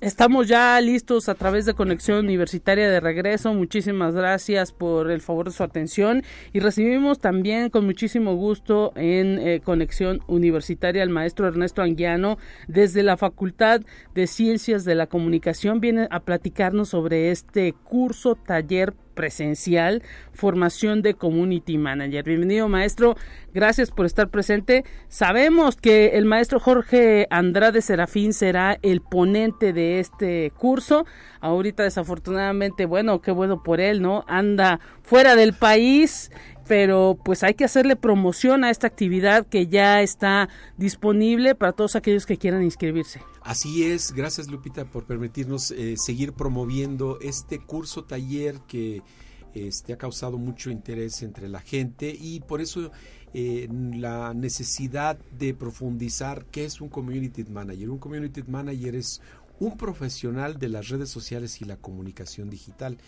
Estamos 0.00 0.48
ya 0.48 0.80
listos 0.80 1.28
a 1.28 1.34
través 1.34 1.66
de 1.66 1.74
Conexión 1.74 2.18
Universitaria 2.18 2.88
de 2.88 3.00
regreso. 3.00 3.52
Muchísimas 3.54 4.14
gracias 4.14 4.72
por 4.72 5.10
el 5.10 5.20
favor 5.20 5.46
de 5.46 5.52
su 5.52 5.62
atención 5.62 6.22
y 6.52 6.60
recibimos 6.60 7.18
también 7.18 7.70
con 7.70 7.84
muchísimo 7.84 8.34
gusto 8.36 8.92
en 8.96 9.38
eh, 9.38 9.60
Conexión 9.64 10.20
Universitaria 10.26 11.02
al 11.02 11.10
maestro 11.10 11.48
Ernesto 11.48 11.82
Anguiano 11.82 12.38
desde 12.68 13.02
la 13.02 13.16
Facultad 13.16 13.80
de 14.14 14.26
Ciencias 14.26 14.84
de 14.84 14.94
la 14.94 15.06
Comunicación. 15.06 15.80
Viene 15.80 16.06
a 16.10 16.20
platicarnos 16.20 16.90
sobre 16.90 17.30
este 17.30 17.72
curso 17.72 18.34
taller 18.34 18.94
presencial, 19.16 20.04
formación 20.32 21.02
de 21.02 21.14
community 21.14 21.78
manager. 21.78 22.22
Bienvenido 22.22 22.68
maestro, 22.68 23.16
gracias 23.52 23.90
por 23.90 24.06
estar 24.06 24.28
presente. 24.28 24.84
Sabemos 25.08 25.74
que 25.74 26.10
el 26.10 26.26
maestro 26.26 26.60
Jorge 26.60 27.26
Andrade 27.30 27.82
Serafín 27.82 28.32
será 28.32 28.78
el 28.82 29.00
ponente 29.00 29.72
de 29.72 29.98
este 29.98 30.52
curso. 30.56 31.06
Ahorita 31.40 31.82
desafortunadamente, 31.82 32.86
bueno, 32.86 33.20
qué 33.20 33.32
bueno 33.32 33.64
por 33.64 33.80
él, 33.80 34.00
¿no? 34.00 34.24
Anda 34.28 34.78
fuera 35.02 35.34
del 35.34 35.54
país 35.54 36.30
pero 36.68 37.16
pues 37.24 37.44
hay 37.44 37.54
que 37.54 37.64
hacerle 37.64 37.94
promoción 37.94 38.64
a 38.64 38.70
esta 38.70 38.88
actividad 38.88 39.46
que 39.46 39.68
ya 39.68 40.02
está 40.02 40.48
disponible 40.76 41.54
para 41.54 41.70
todos 41.70 41.94
aquellos 41.94 42.26
que 42.26 42.38
quieran 42.38 42.64
inscribirse. 42.64 43.20
Así 43.46 43.84
es, 43.84 44.10
gracias 44.10 44.48
Lupita 44.48 44.84
por 44.86 45.04
permitirnos 45.04 45.70
eh, 45.70 45.94
seguir 45.96 46.32
promoviendo 46.32 47.20
este 47.20 47.60
curso 47.60 48.02
taller 48.02 48.58
que 48.66 49.04
este, 49.54 49.92
ha 49.92 49.96
causado 49.96 50.36
mucho 50.36 50.68
interés 50.68 51.22
entre 51.22 51.48
la 51.48 51.60
gente 51.60 52.12
y 52.18 52.40
por 52.40 52.60
eso 52.60 52.90
eh, 53.34 53.68
la 53.70 54.34
necesidad 54.34 55.16
de 55.38 55.54
profundizar 55.54 56.44
qué 56.46 56.64
es 56.64 56.80
un 56.80 56.88
community 56.88 57.44
manager. 57.44 57.88
Un 57.88 57.98
community 57.98 58.42
manager 58.42 58.96
es 58.96 59.20
un 59.60 59.76
profesional 59.76 60.58
de 60.58 60.68
las 60.68 60.88
redes 60.88 61.10
sociales 61.10 61.62
y 61.62 61.66
la 61.66 61.76
comunicación 61.76 62.50
digital 62.50 62.98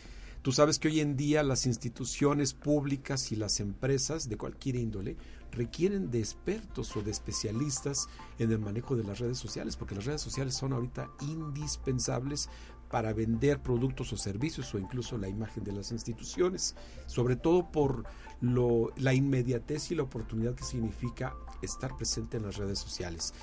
Tú 0.43 0.53
sabes 0.53 0.79
que 0.79 0.89
hoy 0.89 1.01
en 1.01 1.17
día 1.17 1.43
las 1.43 1.67
instituciones 1.67 2.55
públicas 2.55 3.33
y 3.33 3.37
las 3.37 3.61
empresas 3.61 4.29
de 4.29 4.37
cualquier 4.37 4.77
índole 4.77 5.17
requieren 5.51 6.11
de 6.11 6.21
expertos 6.21 6.97
o 6.97 7.03
de 7.03 7.11
especialistas 7.11 8.09
en 8.39 8.53
el 8.53 8.59
manejo 8.59 8.97
de 8.97 9.05
las 9.05 9.19
redes 9.19 9.39
sociales, 9.39 9.77
porque 9.77 9.97
las 9.97 10.05
redes 10.05 10.21
sociales 10.21 10.55
son 10.55 10.73
ahorita 10.73 11.11
indispensables 11.23 12.49
para 12.89 13.13
vender 13.13 13.61
productos 13.61 14.13
o 14.13 14.17
servicios 14.17 14.73
o 14.75 14.79
incluso 14.79 15.19
la 15.19 15.29
imagen 15.29 15.65
de 15.65 15.73
las 15.73 15.91
instituciones, 15.93 16.75
sobre 17.07 17.37
todo 17.37 17.71
por 17.71 18.05
lo, 18.41 18.93
la 18.97 19.15
inmediatez 19.15 19.91
y 19.91 19.95
la 19.95 20.05
oportunidad 20.05 20.55
que 20.55 20.65
significa 20.65 21.35
estar 21.63 21.97
presente 21.97 22.37
en 22.37 22.45
las 22.45 22.57
redes 22.57 22.79
sociales. 22.79 23.35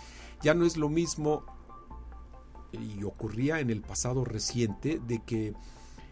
Ya 0.42 0.54
no 0.54 0.66
es 0.66 0.78
lo 0.78 0.90
mismo, 0.90 1.46
y 2.72 3.04
ocurría 3.04 3.60
en 3.60 3.70
el 3.70 3.82
pasado 3.82 4.26
reciente, 4.26 5.00
de 5.06 5.22
que 5.24 5.54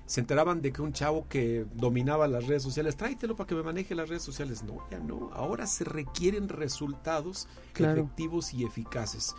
se 0.06 0.20
enteraban 0.20 0.62
de 0.62 0.74
que 0.74 0.82
un 0.82 0.94
chavo 0.94 1.28
que 1.28 1.66
dominaba 1.74 2.28
las 2.28 2.46
redes 2.46 2.64
sociales, 2.64 2.98
tráetelo 2.98 3.36
para 3.36 3.48
que 3.48 3.56
me 3.56 3.64
maneje 3.64 3.96
las 3.96 4.10
redes 4.10 4.24
sociales. 4.24 4.64
No, 4.64 4.78
ya 4.92 5.00
no. 5.00 5.30
Ahora 5.34 5.66
se 5.66 5.86
requieren 5.86 6.50
resultados 6.50 7.48
efectivos 7.76 8.54
y 8.54 8.66
eficaces. 8.66 9.36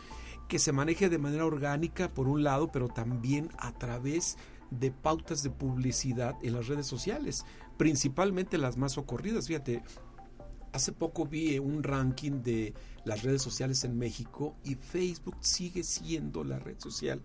Que 0.49 0.59
se 0.59 0.73
maneje 0.73 1.09
de 1.09 1.19
manera 1.19 1.47
orgánica, 1.47 2.13
por 2.13 2.29
un 2.29 2.43
lado, 2.43 2.71
pero 2.73 2.89
también 2.89 3.51
a 3.59 3.73
través 3.73 4.37
de 4.71 4.91
pautas 4.91 5.43
de 5.43 5.51
publicidad 5.51 6.37
en 6.43 6.55
las 6.55 6.67
redes 6.67 6.87
sociales, 6.87 7.45
principalmente 7.77 8.59
las 8.59 8.77
más 8.77 8.99
ocurridas. 8.99 9.47
Fíjate, 9.47 9.83
hace 10.73 10.93
poco 10.93 11.27
vi 11.27 11.59
un 11.59 11.83
ranking 11.83 12.43
de 12.43 12.75
las 13.05 13.23
redes 13.23 13.43
sociales 13.43 13.85
en 13.85 13.99
México 13.99 14.57
y 14.65 14.75
Facebook 14.75 15.37
sigue 15.41 15.85
siendo 15.85 16.43
la 16.43 16.59
red 16.59 16.79
social 16.79 17.23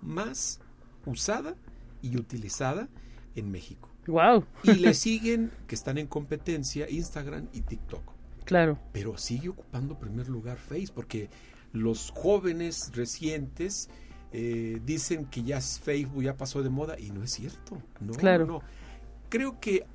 más 0.00 0.60
usada 1.06 1.56
y 2.02 2.16
utilizada 2.16 2.88
en 3.34 3.50
México. 3.50 3.88
Wow. 4.06 4.44
Y 4.64 4.74
le 4.74 4.94
siguen, 4.94 5.50
que 5.66 5.74
están 5.74 5.98
en 5.98 6.06
competencia, 6.06 6.90
Instagram 6.90 7.48
y 7.52 7.62
TikTok. 7.62 8.02
Claro. 8.44 8.78
Pero 8.92 9.16
sigue 9.16 9.48
ocupando 9.48 9.98
primer 9.98 10.28
lugar 10.28 10.58
Facebook, 10.58 10.94
porque 10.94 11.30
los 11.72 12.10
jóvenes 12.10 12.92
recientes 12.94 13.88
eh, 14.32 14.80
dicen 14.84 15.26
que 15.26 15.42
ya 15.42 15.60
Facebook 15.60 16.22
ya 16.22 16.36
pasó 16.36 16.62
de 16.62 16.70
moda 16.70 16.98
y 16.98 17.10
no 17.10 17.22
es 17.22 17.30
cierto. 17.30 17.80
No, 18.00 18.12
claro. 18.14 18.46
no. 18.46 18.62
Creo 19.28 19.60
que 19.60 19.86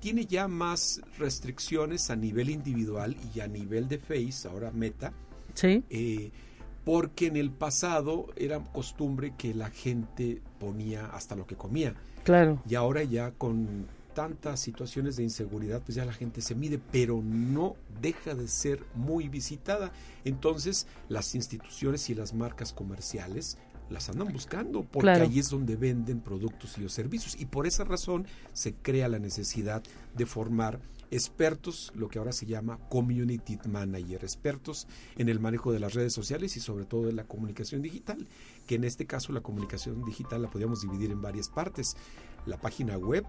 tiene 0.00 0.26
ya 0.26 0.48
más 0.48 1.00
restricciones 1.18 2.10
a 2.10 2.16
nivel 2.16 2.50
individual 2.50 3.16
y 3.34 3.40
a 3.40 3.48
nivel 3.48 3.88
de 3.88 3.98
Face, 3.98 4.46
ahora 4.48 4.70
Meta. 4.70 5.12
Sí. 5.54 5.82
Eh, 5.90 6.30
porque 6.86 7.26
en 7.26 7.36
el 7.36 7.50
pasado 7.50 8.28
era 8.36 8.62
costumbre 8.62 9.34
que 9.36 9.52
la 9.52 9.70
gente 9.70 10.40
ponía 10.60 11.06
hasta 11.06 11.34
lo 11.34 11.44
que 11.44 11.56
comía. 11.56 11.94
Claro. 12.22 12.62
Y 12.68 12.76
ahora 12.76 13.02
ya 13.02 13.32
con 13.32 13.88
tantas 14.14 14.60
situaciones 14.60 15.16
de 15.16 15.24
inseguridad, 15.24 15.82
pues 15.84 15.96
ya 15.96 16.04
la 16.04 16.12
gente 16.12 16.40
se 16.40 16.54
mide, 16.54 16.78
pero 16.92 17.20
no 17.24 17.74
deja 18.00 18.36
de 18.36 18.46
ser 18.46 18.84
muy 18.94 19.28
visitada. 19.28 19.90
Entonces, 20.24 20.86
las 21.08 21.34
instituciones 21.34 22.08
y 22.08 22.14
las 22.14 22.34
marcas 22.34 22.72
comerciales 22.72 23.58
las 23.90 24.08
andan 24.08 24.32
buscando 24.32 24.84
porque 24.84 25.10
ahí 25.10 25.40
es 25.40 25.50
donde 25.50 25.74
venden 25.74 26.20
productos 26.20 26.78
y 26.78 26.82
los 26.82 26.92
servicios 26.92 27.36
y 27.38 27.46
por 27.46 27.66
esa 27.66 27.84
razón 27.84 28.26
se 28.52 28.74
crea 28.74 29.08
la 29.08 29.20
necesidad 29.20 29.82
de 30.14 30.26
formar 30.26 30.80
expertos, 31.10 31.92
lo 31.94 32.08
que 32.08 32.18
ahora 32.18 32.32
se 32.32 32.46
llama 32.46 32.78
community 32.88 33.58
manager, 33.68 34.22
expertos 34.22 34.86
en 35.16 35.28
el 35.28 35.40
manejo 35.40 35.72
de 35.72 35.80
las 35.80 35.94
redes 35.94 36.12
sociales 36.12 36.56
y 36.56 36.60
sobre 36.60 36.84
todo 36.84 37.06
de 37.06 37.12
la 37.12 37.24
comunicación 37.24 37.82
digital, 37.82 38.26
que 38.66 38.74
en 38.76 38.84
este 38.84 39.06
caso 39.06 39.32
la 39.32 39.40
comunicación 39.40 40.04
digital 40.04 40.42
la 40.42 40.50
podríamos 40.50 40.82
dividir 40.82 41.10
en 41.10 41.22
varias 41.22 41.48
partes, 41.48 41.96
la 42.46 42.58
página 42.60 42.96
web, 42.96 43.24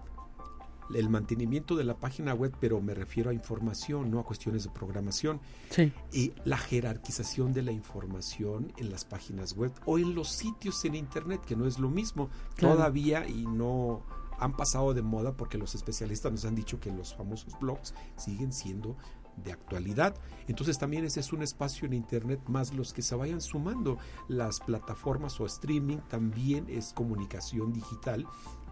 el 0.94 1.10
mantenimiento 1.10 1.76
de 1.76 1.84
la 1.84 1.98
página 1.98 2.32
web, 2.34 2.54
pero 2.60 2.80
me 2.80 2.94
refiero 2.94 3.28
a 3.30 3.34
información, 3.34 4.10
no 4.10 4.20
a 4.20 4.24
cuestiones 4.24 4.64
de 4.64 4.70
programación. 4.70 5.40
Sí. 5.70 5.92
Y 6.12 6.32
la 6.44 6.56
jerarquización 6.56 7.52
de 7.52 7.62
la 7.62 7.72
información 7.72 8.72
en 8.78 8.90
las 8.90 9.04
páginas 9.04 9.54
web 9.54 9.70
o 9.84 9.98
en 9.98 10.14
los 10.14 10.28
sitios 10.30 10.82
en 10.86 10.94
Internet, 10.94 11.42
que 11.46 11.56
no 11.56 11.66
es 11.66 11.78
lo 11.78 11.90
mismo 11.90 12.30
Claro. 12.56 12.76
todavía 12.76 13.28
y 13.28 13.44
no 13.46 14.02
han 14.38 14.56
pasado 14.56 14.94
de 14.94 15.02
moda 15.02 15.36
porque 15.36 15.58
los 15.58 15.74
especialistas 15.74 16.32
nos 16.32 16.44
han 16.44 16.54
dicho 16.54 16.80
que 16.80 16.90
los 16.90 17.14
famosos 17.14 17.58
blogs 17.58 17.94
siguen 18.16 18.52
siendo 18.52 18.96
de 19.44 19.52
actualidad. 19.52 20.14
Entonces 20.48 20.78
también 20.78 21.04
ese 21.04 21.20
es 21.20 21.32
un 21.32 21.42
espacio 21.42 21.86
en 21.86 21.94
Internet 21.94 22.40
más 22.48 22.72
los 22.74 22.92
que 22.92 23.02
se 23.02 23.14
vayan 23.14 23.40
sumando. 23.40 23.98
Las 24.28 24.60
plataformas 24.60 25.40
o 25.40 25.46
streaming 25.46 25.98
también 26.08 26.66
es 26.68 26.92
comunicación 26.92 27.72
digital 27.72 28.26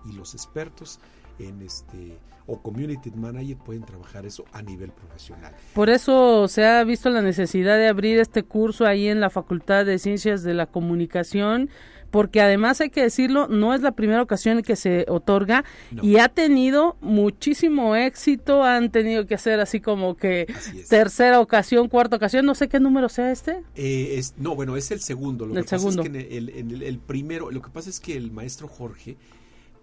y 0.04 0.12
los 0.12 0.34
expertos 0.34 1.00
en 1.38 1.62
este 1.62 2.18
o 2.46 2.62
community 2.62 3.10
manager 3.10 3.56
pueden 3.58 3.84
trabajar 3.84 4.24
eso 4.24 4.44
a 4.52 4.62
nivel 4.62 4.92
profesional. 4.92 5.52
Por 5.74 5.90
eso 5.90 6.46
se 6.46 6.64
ha 6.64 6.82
visto 6.84 7.10
la 7.10 7.20
necesidad 7.20 7.76
de 7.76 7.88
abrir 7.88 8.18
este 8.18 8.44
curso 8.44 8.86
ahí 8.86 9.08
en 9.08 9.20
la 9.20 9.30
Facultad 9.30 9.84
de 9.84 9.98
Ciencias 9.98 10.44
de 10.44 10.54
la 10.54 10.66
Comunicación, 10.66 11.70
porque 12.16 12.40
además 12.40 12.80
hay 12.80 12.88
que 12.88 13.02
decirlo, 13.02 13.46
no 13.46 13.74
es 13.74 13.82
la 13.82 13.92
primera 13.92 14.22
ocasión 14.22 14.56
en 14.56 14.64
que 14.64 14.74
se 14.74 15.04
otorga 15.06 15.66
No. 15.90 16.02
y 16.02 16.16
ha 16.16 16.30
tenido 16.30 16.96
muchísimo 17.02 17.94
éxito, 17.94 18.64
han 18.64 18.90
tenido 18.90 19.26
que 19.26 19.34
hacer 19.34 19.60
así 19.60 19.80
como 19.82 20.16
que 20.16 20.46
Así 20.56 20.82
tercera 20.88 21.40
ocasión, 21.40 21.88
cuarta 21.90 22.16
ocasión, 22.16 22.46
no 22.46 22.54
sé 22.54 22.68
qué 22.68 22.80
número 22.80 23.10
sea 23.10 23.30
este. 23.30 23.62
Eh, 23.74 24.14
es, 24.16 24.32
no, 24.38 24.54
bueno, 24.54 24.78
es 24.78 24.90
el 24.92 25.00
segundo. 25.00 25.44
Lo 25.44 25.52
El 25.58 25.64
que 25.66 25.70
pasa 25.72 25.78
segundo. 25.78 26.02
es 26.04 26.08
que 26.08 26.16
en 26.16 26.32
el, 26.32 26.48
en 26.48 26.70
el- 26.70 26.82
el 26.84 26.98
primero, 27.00 27.50
lo 27.50 27.60
que 27.60 27.68
pasa 27.68 27.90
es 27.90 28.00
que 28.00 28.16
el 28.16 28.30
maestro 28.30 28.66
Jorge 28.66 29.18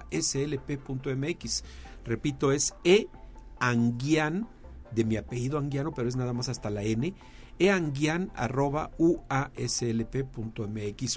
Repito, 2.04 2.52
es 2.52 2.74
eanguian, 2.84 4.48
de 4.94 5.04
mi 5.04 5.16
apellido 5.16 5.58
anguiano, 5.58 5.92
pero 5.92 6.08
es 6.08 6.16
nada 6.16 6.32
más 6.32 6.48
hasta 6.48 6.70
la 6.70 6.82
n, 6.82 7.12
eanguian, 7.58 8.30
arroba 8.34 8.90
uaslp.mx. 8.98 9.50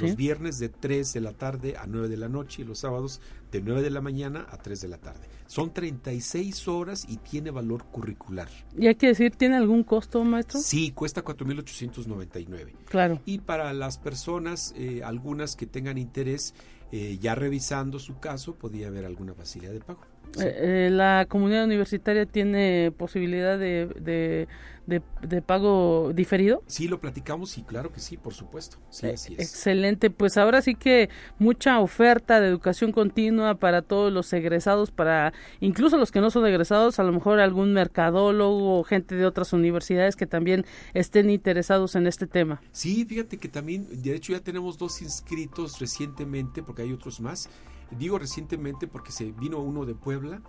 Los 0.00 0.16
viernes 0.16 0.58
de 0.58 0.68
3 0.68 1.12
de 1.12 1.20
la 1.20 1.32
tarde 1.32 1.76
a 1.76 1.86
9 1.86 2.08
de 2.08 2.16
la 2.16 2.28
noche 2.28 2.62
y 2.62 2.64
los 2.64 2.80
sábados 2.80 3.20
de 3.52 3.60
9 3.60 3.82
de 3.82 3.90
la 3.90 4.00
mañana 4.00 4.46
a 4.50 4.58
3 4.58 4.80
de 4.80 4.88
la 4.88 4.98
tarde. 4.98 5.28
Son 5.46 5.72
36 5.72 6.66
horas 6.68 7.06
y 7.08 7.18
tiene 7.18 7.50
valor 7.50 7.84
curricular. 7.84 8.48
¿Y 8.76 8.88
hay 8.88 8.96
que 8.96 9.08
decir, 9.08 9.36
tiene 9.36 9.56
algún 9.56 9.84
costo, 9.84 10.24
maestro? 10.24 10.60
Sí, 10.60 10.90
cuesta 10.90 11.24
4.899. 11.24 12.72
Claro. 12.86 13.20
Y 13.24 13.38
para 13.38 13.72
las 13.72 13.98
personas, 13.98 14.74
eh, 14.76 15.02
algunas 15.04 15.54
que 15.54 15.66
tengan 15.66 15.98
interés, 15.98 16.54
eh, 16.90 17.18
ya 17.20 17.34
revisando 17.34 17.98
su 17.98 18.18
caso, 18.18 18.54
podría 18.54 18.88
haber 18.88 19.04
alguna 19.04 19.34
facilidad 19.34 19.72
de 19.72 19.80
pago. 19.80 20.00
Eh, 20.40 20.88
la 20.90 21.26
comunidad 21.28 21.64
universitaria 21.64 22.26
tiene 22.26 22.92
posibilidad 22.96 23.58
de, 23.58 24.48
de, 24.86 25.42
pago 25.42 26.12
diferido? 26.14 26.62
Sí, 26.66 26.88
lo 26.88 27.00
platicamos 27.00 27.50
sí, 27.50 27.62
claro 27.62 27.92
que 27.92 28.00
sí, 28.00 28.16
por 28.16 28.34
supuesto. 28.34 28.78
Sí, 28.90 29.06
así 29.06 29.34
es. 29.34 29.40
Excelente, 29.40 30.10
pues 30.10 30.36
ahora 30.36 30.60
sí 30.62 30.74
que 30.74 31.08
mucha 31.38 31.78
oferta 31.80 32.40
de 32.40 32.48
educación 32.48 32.92
continua 32.92 33.54
para 33.56 33.82
todos 33.82 34.12
los 34.12 34.32
egresados, 34.32 34.90
para 34.90 35.32
incluso 35.60 35.96
los 35.96 36.10
que 36.10 36.20
no 36.20 36.30
son 36.30 36.46
egresados, 36.46 36.98
a 36.98 37.04
lo 37.04 37.12
mejor 37.12 37.40
algún 37.40 37.72
mercadólogo 37.72 38.78
o 38.78 38.84
gente 38.84 39.14
de 39.14 39.26
otras 39.26 39.52
universidades 39.52 40.16
que 40.16 40.26
también 40.26 40.64
estén 40.92 41.30
interesados 41.30 41.94
en 41.94 42.06
este 42.06 42.26
tema. 42.26 42.60
Sí, 42.72 43.04
fíjate 43.04 43.38
que 43.38 43.48
también, 43.48 43.86
de 44.02 44.14
hecho 44.14 44.32
ya 44.32 44.40
tenemos 44.40 44.78
dos 44.78 45.00
inscritos 45.02 45.78
recientemente, 45.78 46.62
porque 46.62 46.82
hay 46.82 46.92
otros 46.92 47.20
más. 47.20 47.48
Digo 47.90 48.18
recientemente 48.18 48.86
porque 48.86 49.12
se 49.12 49.32
vino 49.32 49.58
uno 49.60 49.84
de 49.84 49.94
Puebla 49.94 50.42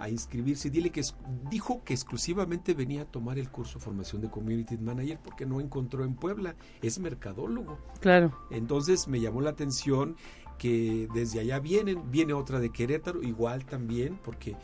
a 0.00 0.08
inscribirse. 0.08 0.70
Dile 0.70 0.90
que 0.90 1.02
dijo 1.50 1.82
que 1.84 1.94
exclusivamente 1.94 2.74
venía 2.74 3.02
a 3.02 3.04
tomar 3.04 3.38
el 3.38 3.50
curso 3.50 3.78
de 3.78 3.84
formación 3.84 4.22
de 4.22 4.30
Community 4.30 4.76
Manager 4.78 5.18
porque 5.22 5.46
no 5.46 5.60
encontró 5.60 6.04
en 6.04 6.14
Puebla. 6.14 6.54
Es 6.82 6.98
mercadólogo. 6.98 7.78
Claro. 8.00 8.32
Entonces 8.50 9.08
me 9.08 9.20
llamó 9.20 9.40
la 9.40 9.50
atención 9.50 10.16
que 10.58 11.08
desde 11.14 11.40
allá 11.40 11.58
vienen. 11.58 12.10
Viene 12.10 12.34
otra 12.34 12.60
de 12.60 12.70
Querétaro, 12.70 13.22
igual 13.22 13.64
también, 13.64 14.18
porque 14.22 14.56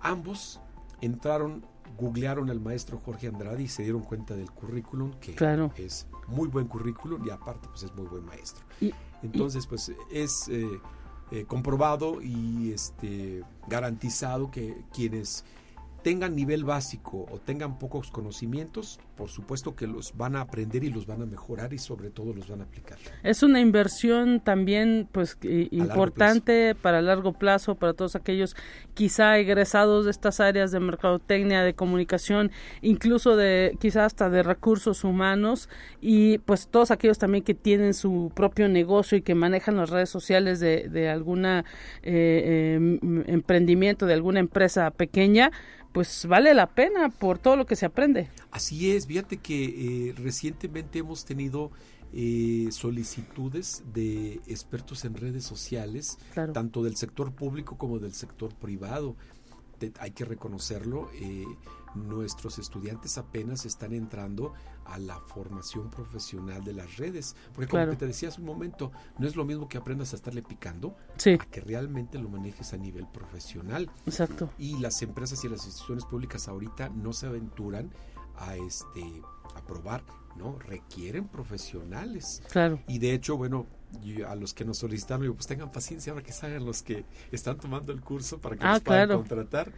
ambos 0.00 0.60
entraron 1.00 1.64
googlearon 1.98 2.50
al 2.50 2.60
maestro 2.60 2.98
Jorge 2.98 3.28
Andrade 3.28 3.62
y 3.62 3.68
se 3.68 3.82
dieron 3.82 4.02
cuenta 4.02 4.34
del 4.34 4.50
currículum, 4.50 5.12
que 5.20 5.34
es 5.76 6.06
muy 6.28 6.48
buen 6.48 6.66
currículum 6.66 7.26
y 7.26 7.30
aparte 7.30 7.68
pues 7.68 7.84
es 7.84 7.94
muy 7.94 8.06
buen 8.06 8.24
maestro. 8.24 8.64
Entonces 9.22 9.66
pues 9.66 9.92
es 10.10 10.48
eh, 10.48 10.80
eh, 11.30 11.44
comprobado 11.46 12.22
y 12.22 12.72
este, 12.72 13.42
garantizado 13.66 14.50
que 14.50 14.84
quienes 14.92 15.44
tengan 16.02 16.36
nivel 16.36 16.64
básico 16.64 17.26
o 17.30 17.38
tengan 17.38 17.78
pocos 17.78 18.10
conocimientos, 18.10 19.00
por 19.16 19.28
supuesto 19.28 19.74
que 19.74 19.86
los 19.86 20.16
van 20.16 20.36
a 20.36 20.42
aprender 20.42 20.84
y 20.84 20.90
los 20.90 21.06
van 21.06 21.22
a 21.22 21.26
mejorar 21.26 21.72
y 21.72 21.78
sobre 21.78 22.10
todo 22.10 22.34
los 22.34 22.48
van 22.48 22.60
a 22.60 22.64
aplicar. 22.64 22.98
Es 23.22 23.42
una 23.42 23.60
inversión 23.60 24.40
también 24.40 25.08
pues 25.10 25.38
importante 25.42 26.74
para 26.74 27.00
largo 27.00 27.32
plazo 27.32 27.74
para 27.74 27.94
todos 27.94 28.14
aquellos 28.14 28.56
quizá 28.94 29.38
egresados 29.38 30.04
de 30.04 30.10
estas 30.10 30.40
áreas 30.40 30.70
de 30.70 30.80
mercadotecnia, 30.80 31.62
de 31.62 31.74
comunicación, 31.74 32.50
incluso 32.82 33.36
de 33.36 33.76
quizá 33.80 34.04
hasta 34.04 34.28
de 34.30 34.42
recursos 34.42 35.04
humanos 35.04 35.68
y 36.00 36.38
pues 36.38 36.68
todos 36.68 36.90
aquellos 36.90 37.18
también 37.18 37.42
que 37.42 37.54
tienen 37.54 37.94
su 37.94 38.30
propio 38.34 38.68
negocio 38.68 39.16
y 39.18 39.22
que 39.22 39.34
manejan 39.34 39.76
las 39.76 39.90
redes 39.90 40.10
sociales 40.10 40.60
de, 40.60 40.88
de 40.88 41.08
alguna 41.08 41.64
eh, 42.02 42.74
em, 42.76 43.24
emprendimiento, 43.26 44.06
de 44.06 44.14
alguna 44.14 44.40
empresa 44.40 44.90
pequeña, 44.90 45.50
pues 45.96 46.26
vale 46.26 46.52
la 46.52 46.66
pena 46.66 47.08
por 47.08 47.38
todo 47.38 47.56
lo 47.56 47.64
que 47.64 47.74
se 47.74 47.86
aprende. 47.86 48.28
Así 48.50 48.92
es, 48.92 49.05
fíjate 49.06 49.38
que 49.38 50.08
eh, 50.08 50.14
recientemente 50.16 50.98
hemos 50.98 51.24
tenido 51.24 51.70
eh, 52.12 52.68
solicitudes 52.70 53.82
de 53.92 54.40
expertos 54.46 55.04
en 55.04 55.14
redes 55.14 55.44
sociales, 55.44 56.18
tanto 56.52 56.82
del 56.82 56.96
sector 56.96 57.32
público 57.32 57.76
como 57.76 57.98
del 57.98 58.14
sector 58.14 58.54
privado. 58.54 59.16
hay 59.98 60.12
que 60.12 60.24
reconocerlo, 60.24 61.10
eh, 61.14 61.44
nuestros 61.94 62.58
estudiantes 62.58 63.18
apenas 63.18 63.66
están 63.66 63.92
entrando 63.92 64.52
a 64.84 64.98
la 64.98 65.18
formación 65.20 65.90
profesional 65.90 66.62
de 66.62 66.74
las 66.74 66.96
redes. 66.96 67.34
Porque 67.54 67.68
como 67.68 67.96
te 67.96 68.06
decía 68.06 68.28
hace 68.28 68.40
un 68.40 68.46
momento, 68.46 68.92
no 69.18 69.26
es 69.26 69.34
lo 69.34 69.44
mismo 69.44 69.68
que 69.68 69.78
aprendas 69.78 70.12
a 70.12 70.16
estarle 70.16 70.42
picando, 70.42 70.96
a 71.16 71.46
que 71.46 71.60
realmente 71.60 72.18
lo 72.18 72.28
manejes 72.28 72.72
a 72.72 72.76
nivel 72.76 73.06
profesional. 73.08 73.90
Exacto. 74.06 74.50
Y 74.58 74.78
las 74.78 75.02
empresas 75.02 75.44
y 75.44 75.48
las 75.48 75.64
instituciones 75.66 76.04
públicas 76.04 76.48
ahorita 76.48 76.88
no 76.90 77.12
se 77.12 77.26
aventuran 77.26 77.90
a 78.38 78.56
este 78.56 79.22
a 79.54 79.64
probar, 79.64 80.04
¿no? 80.36 80.58
Requieren 80.58 81.28
profesionales. 81.28 82.42
Claro. 82.50 82.80
Y 82.86 82.98
de 82.98 83.14
hecho, 83.14 83.36
bueno, 83.36 83.66
a 84.26 84.34
los 84.34 84.54
que 84.54 84.64
nos 84.64 84.78
solicitaron, 84.78 85.22
digo, 85.22 85.34
pues 85.34 85.46
tengan 85.46 85.72
paciencia 85.72 86.12
ahora 86.12 86.24
que 86.24 86.32
salgan 86.32 86.64
los 86.64 86.82
que 86.82 87.04
están 87.32 87.58
tomando 87.58 87.92
el 87.92 88.00
curso 88.00 88.38
para 88.38 88.56
que 88.56 88.64
nos 88.64 88.78
ah, 88.78 88.84
puedan 88.84 89.08
contratar. 89.08 89.72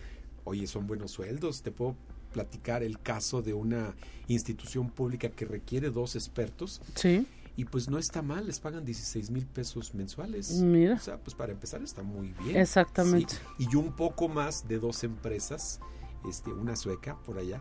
Oye, 0.44 0.66
son 0.66 0.86
buenos 0.86 1.10
sueldos, 1.12 1.62
te 1.62 1.70
puedo 1.70 1.96
platicar 2.32 2.82
el 2.82 3.00
caso 3.00 3.42
de 3.42 3.54
una 3.54 3.94
institución 4.26 4.90
pública 4.90 5.28
que 5.30 5.44
requiere 5.44 5.90
dos 5.90 6.16
expertos. 6.16 6.80
Sí. 6.94 7.26
Y 7.56 7.64
pues 7.64 7.88
no 7.88 7.98
está 7.98 8.22
mal, 8.22 8.46
les 8.46 8.60
pagan 8.60 8.84
16 8.84 9.30
mil 9.30 9.44
pesos 9.44 9.92
mensuales. 9.94 10.60
Mira. 10.60 10.94
O 10.94 11.00
sea, 11.00 11.18
pues 11.18 11.34
para 11.34 11.52
empezar 11.52 11.82
está 11.82 12.02
muy 12.02 12.32
bien. 12.44 12.56
Exactamente. 12.56 13.34
Y 13.58 13.74
un 13.74 13.96
poco 13.96 14.28
más 14.28 14.68
de 14.68 14.78
dos 14.78 15.02
empresas, 15.02 15.80
este, 16.28 16.52
una 16.52 16.76
sueca 16.76 17.16
por 17.24 17.36
allá, 17.38 17.60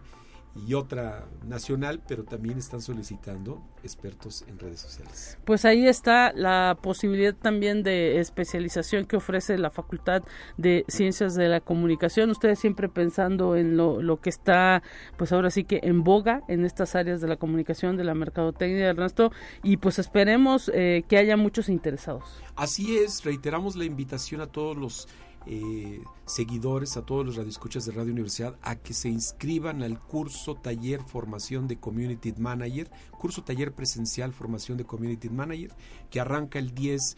y 0.55 0.73
otra 0.73 1.27
nacional, 1.45 2.01
pero 2.07 2.23
también 2.23 2.57
están 2.57 2.81
solicitando 2.81 3.61
expertos 3.83 4.43
en 4.47 4.57
redes 4.59 4.79
sociales. 4.79 5.37
Pues 5.45 5.65
ahí 5.65 5.87
está 5.87 6.33
la 6.33 6.77
posibilidad 6.81 7.35
también 7.35 7.83
de 7.83 8.19
especialización 8.19 9.05
que 9.05 9.17
ofrece 9.17 9.57
la 9.57 9.69
Facultad 9.69 10.23
de 10.57 10.83
Ciencias 10.87 11.35
de 11.35 11.47
la 11.47 11.61
Comunicación. 11.61 12.29
Ustedes 12.31 12.59
siempre 12.59 12.89
pensando 12.89 13.55
en 13.55 13.77
lo, 13.77 14.01
lo 14.01 14.19
que 14.19 14.29
está, 14.29 14.81
pues 15.17 15.31
ahora 15.31 15.51
sí 15.51 15.63
que 15.63 15.79
en 15.83 16.03
boga 16.03 16.41
en 16.47 16.65
estas 16.65 16.95
áreas 16.95 17.21
de 17.21 17.27
la 17.27 17.37
comunicación, 17.37 17.97
de 17.97 18.03
la 18.03 18.15
mercadotecnia, 18.15 18.87
Ernesto, 18.87 19.31
y 19.63 19.77
pues 19.77 19.99
esperemos 19.99 20.71
eh, 20.73 21.03
que 21.07 21.17
haya 21.17 21.37
muchos 21.37 21.69
interesados. 21.69 22.41
Así 22.55 22.97
es, 22.97 23.23
reiteramos 23.23 23.75
la 23.75 23.85
invitación 23.85 24.41
a 24.41 24.47
todos 24.47 24.75
los 24.75 25.07
eh, 25.49 26.03
seguidores, 26.25 26.97
a 26.97 27.05
todos 27.05 27.25
los 27.25 27.37
radioescuchas 27.37 27.85
de 27.85 27.93
Radio 27.93 28.11
Universidad, 28.11 28.57
a 28.61 28.75
que 28.75 28.93
se 28.93 29.07
inscriban 29.07 29.81
al 29.81 29.97
curso 29.99 30.55
taller 30.55 31.01
formación 31.01 31.69
de 31.69 31.79
Community 31.79 32.33
Manager, 32.37 32.91
curso 33.17 33.43
taller 33.43 33.73
presencial 33.73 34.33
formación 34.33 34.77
de 34.77 34.83
Community 34.83 35.29
Manager, 35.29 35.71
que 36.09 36.19
arranca 36.19 36.59
el 36.59 36.75
10 36.75 37.15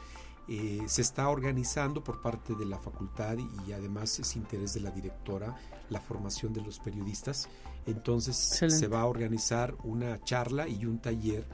eh, 0.50 0.82
se 0.86 1.02
está 1.02 1.28
organizando 1.28 2.02
por 2.02 2.22
parte 2.22 2.54
de 2.54 2.64
la 2.64 2.78
facultad 2.78 3.36
y 3.66 3.72
además 3.72 4.18
es 4.18 4.34
interés 4.34 4.72
de 4.72 4.80
la 4.80 4.90
directora 4.90 5.54
la 5.90 6.00
formación 6.00 6.54
de 6.54 6.62
los 6.62 6.78
periodistas. 6.78 7.48
Entonces 7.84 8.36
se 8.36 8.88
va 8.88 9.02
a 9.02 9.06
organizar 9.06 9.76
una 9.84 10.18
charla 10.24 10.66
y 10.66 10.86
un 10.86 11.00
taller 11.00 11.46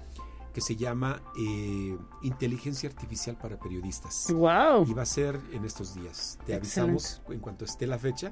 que 0.52 0.60
se 0.60 0.76
llama 0.76 1.20
eh, 1.36 1.98
Inteligencia 2.22 2.88
Artificial 2.88 3.36
para 3.36 3.58
Periodistas. 3.58 4.32
¡Wow! 4.32 4.86
Y 4.86 4.94
va 4.94 5.02
a 5.02 5.06
ser 5.06 5.40
en 5.50 5.64
estos 5.64 5.96
días. 5.96 6.38
Te 6.46 6.54
avisamos 6.54 7.20
en 7.28 7.40
cuanto 7.40 7.64
esté 7.64 7.88
la 7.88 7.98
fecha 7.98 8.30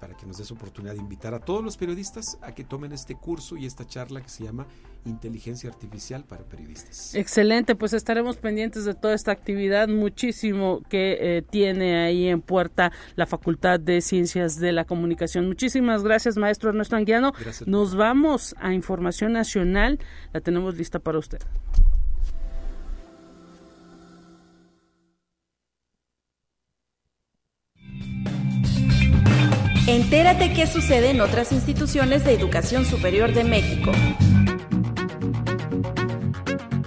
para 0.00 0.16
que 0.16 0.26
nos 0.26 0.38
des 0.38 0.50
oportunidad 0.50 0.94
de 0.94 1.00
invitar 1.00 1.34
a 1.34 1.40
todos 1.40 1.62
los 1.62 1.76
periodistas 1.76 2.38
a 2.42 2.52
que 2.52 2.64
tomen 2.64 2.92
este 2.92 3.14
curso 3.14 3.56
y 3.56 3.66
esta 3.66 3.86
charla 3.86 4.20
que 4.22 4.28
se 4.28 4.44
llama 4.44 4.66
Inteligencia 5.04 5.70
Artificial 5.70 6.24
para 6.24 6.44
Periodistas. 6.44 7.14
Excelente, 7.14 7.74
pues 7.74 7.92
estaremos 7.92 8.36
pendientes 8.36 8.84
de 8.84 8.94
toda 8.94 9.14
esta 9.14 9.32
actividad, 9.32 9.88
muchísimo 9.88 10.82
que 10.88 11.18
eh, 11.20 11.42
tiene 11.42 12.02
ahí 12.02 12.28
en 12.28 12.40
puerta 12.40 12.92
la 13.16 13.26
Facultad 13.26 13.78
de 13.78 14.00
Ciencias 14.00 14.56
de 14.56 14.72
la 14.72 14.84
Comunicación. 14.84 15.46
Muchísimas 15.46 16.02
gracias, 16.02 16.36
maestro 16.36 16.70
Ernesto 16.70 16.96
Anguiano. 16.96 17.32
Nos 17.66 17.94
vamos 17.94 18.54
a 18.58 18.72
Información 18.72 19.32
Nacional, 19.32 19.98
la 20.32 20.40
tenemos 20.40 20.76
lista 20.76 20.98
para 20.98 21.18
usted. 21.18 21.40
Entérate 30.12 30.52
qué 30.52 30.66
sucede 30.66 31.10
en 31.10 31.20
otras 31.20 31.52
instituciones 31.52 32.24
de 32.24 32.34
educación 32.34 32.84
superior 32.84 33.32
de 33.32 33.44
México. 33.44 33.92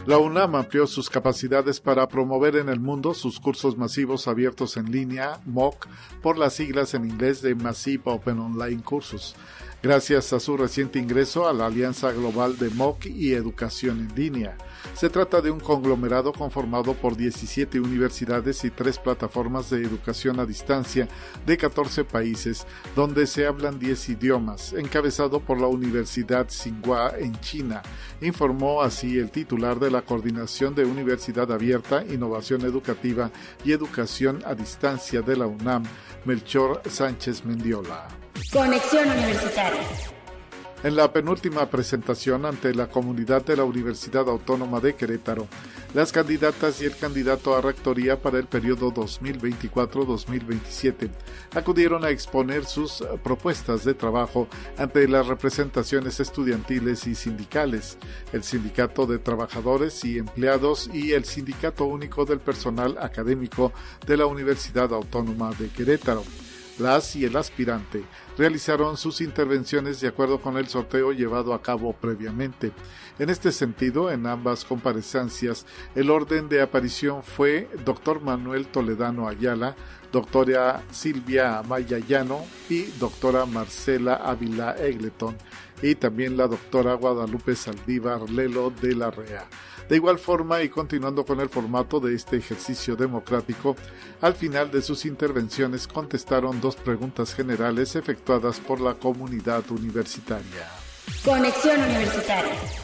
La 0.05 0.17
UNAM 0.17 0.55
amplió 0.55 0.85
sus 0.87 1.09
capacidades 1.09 1.79
para 1.79 2.09
promover 2.09 2.57
en 2.57 2.67
el 2.67 2.81
mundo 2.81 3.13
sus 3.13 3.39
cursos 3.39 3.77
masivos 3.77 4.27
abiertos 4.27 4.75
en 4.75 4.91
línea, 4.91 5.39
MOOC, 5.45 5.87
por 6.21 6.37
las 6.37 6.55
siglas 6.55 6.95
en 6.95 7.05
inglés 7.05 7.41
de 7.41 7.55
Massive 7.55 8.03
Open 8.07 8.39
Online 8.39 8.83
Cursos 8.83 9.37
gracias 9.83 10.31
a 10.31 10.39
su 10.39 10.55
reciente 10.55 10.97
ingreso 10.97 11.45
a 11.45 11.51
la 11.51 11.65
Alianza 11.65 12.13
Global 12.13 12.57
de 12.57 12.69
MOOC 12.69 13.07
y 13.07 13.33
Educación 13.33 13.99
en 13.99 14.15
Línea. 14.15 14.57
Se 14.95 15.09
trata 15.09 15.41
de 15.41 15.51
un 15.51 15.59
conglomerado 15.59 16.31
conformado 16.31 16.93
por 16.93 17.17
17 17.17 17.81
universidades 17.81 18.63
y 18.63 18.71
tres 18.71 18.97
plataformas 18.97 19.69
de 19.69 19.83
educación 19.83 20.39
a 20.39 20.45
distancia 20.45 21.09
de 21.45 21.57
14 21.57 22.05
países, 22.05 22.65
donde 22.95 23.27
se 23.27 23.45
hablan 23.45 23.77
10 23.77 24.09
idiomas, 24.09 24.71
encabezado 24.71 25.41
por 25.41 25.59
la 25.59 25.67
Universidad 25.67 26.47
Tsinghua 26.47 27.15
en 27.19 27.37
China, 27.41 27.81
informó 28.21 28.81
así 28.81 29.19
el 29.19 29.31
titular 29.31 29.81
de 29.81 29.91
la 29.91 30.03
Coordinación 30.03 30.75
de 30.75 30.85
Universidad 30.85 31.51
Abierta, 31.51 32.05
Innovación 32.05 32.61
Educativa 32.61 33.31
y 33.65 33.73
Educación 33.73 34.43
a 34.45 34.55
Distancia 34.55 35.21
de 35.21 35.35
la 35.35 35.45
UNAM, 35.45 35.83
Melchor 36.23 36.81
Sánchez 36.87 37.43
Mendiola. 37.43 38.22
Conexión 38.51 39.09
Universitaria. 39.09 39.79
En 40.83 40.95
la 40.95 41.11
penúltima 41.13 41.69
presentación 41.69 42.45
ante 42.45 42.75
la 42.75 42.87
comunidad 42.87 43.45
de 43.45 43.55
la 43.55 43.63
Universidad 43.63 44.27
Autónoma 44.27 44.79
de 44.79 44.95
Querétaro, 44.95 45.47
las 45.93 46.11
candidatas 46.11 46.81
y 46.81 46.85
el 46.85 46.97
candidato 46.97 47.55
a 47.55 47.61
rectoría 47.61 48.19
para 48.21 48.39
el 48.39 48.47
periodo 48.47 48.91
2024-2027 48.93 51.09
acudieron 51.55 52.03
a 52.03 52.09
exponer 52.09 52.65
sus 52.65 53.03
propuestas 53.23 53.85
de 53.85 53.93
trabajo 53.93 54.47
ante 54.77 55.07
las 55.07 55.27
representaciones 55.27 56.19
estudiantiles 56.19 57.07
y 57.07 57.15
sindicales, 57.15 57.97
el 58.33 58.43
Sindicato 58.43 59.05
de 59.05 59.19
Trabajadores 59.19 60.03
y 60.03 60.17
Empleados 60.17 60.89
y 60.91 61.13
el 61.13 61.23
Sindicato 61.25 61.85
Único 61.85 62.25
del 62.25 62.39
Personal 62.39 62.97
Académico 62.99 63.71
de 64.05 64.17
la 64.17 64.25
Universidad 64.25 64.91
Autónoma 64.91 65.51
de 65.51 65.69
Querétaro 65.69 66.23
las 66.79 67.15
y 67.15 67.25
el 67.25 67.35
aspirante 67.35 68.03
realizaron 68.37 68.97
sus 68.97 69.21
intervenciones 69.21 69.99
de 70.01 70.07
acuerdo 70.07 70.41
con 70.41 70.57
el 70.57 70.67
sorteo 70.67 71.11
llevado 71.11 71.53
a 71.53 71.61
cabo 71.61 71.93
previamente. 71.93 72.71
En 73.19 73.29
este 73.29 73.51
sentido, 73.51 74.11
en 74.11 74.25
ambas 74.25 74.65
comparecencias, 74.65 75.65
el 75.95 76.09
orden 76.09 76.49
de 76.49 76.61
aparición 76.61 77.21
fue 77.21 77.69
Dr. 77.85 78.21
Manuel 78.21 78.67
Toledano 78.67 79.27
Ayala, 79.27 79.75
doctora 80.11 80.83
Silvia 80.91 81.59
Amaya 81.59 81.99
Llano 81.99 82.41
y 82.69 82.83
doctora 82.99 83.45
Marcela 83.45 84.15
Ávila 84.15 84.75
Egleton, 84.77 85.37
y 85.83 85.95
también 85.95 86.37
la 86.37 86.47
doctora 86.47 86.95
Guadalupe 86.95 87.55
Saldívar 87.55 88.29
Lelo 88.29 88.71
de 88.81 88.95
la 88.95 89.11
REA. 89.11 89.45
De 89.89 89.97
igual 89.97 90.17
forma, 90.17 90.63
y 90.63 90.69
continuando 90.69 91.25
con 91.25 91.41
el 91.41 91.49
formato 91.49 91.99
de 91.99 92.15
este 92.15 92.37
ejercicio 92.37 92.95
democrático, 92.95 93.75
al 94.21 94.33
final 94.33 94.71
de 94.71 94.81
sus 94.81 95.05
intervenciones 95.05 95.87
contestaron 95.87 96.61
dos 96.61 96.77
preguntas 96.77 97.35
generales 97.35 97.95
efectuadas 97.97 98.61
por 98.61 98.79
la 98.79 98.93
comunidad 98.93 99.69
universitaria. 99.69 100.69
Conexión 101.23 101.81
Universitaria. 101.81 102.82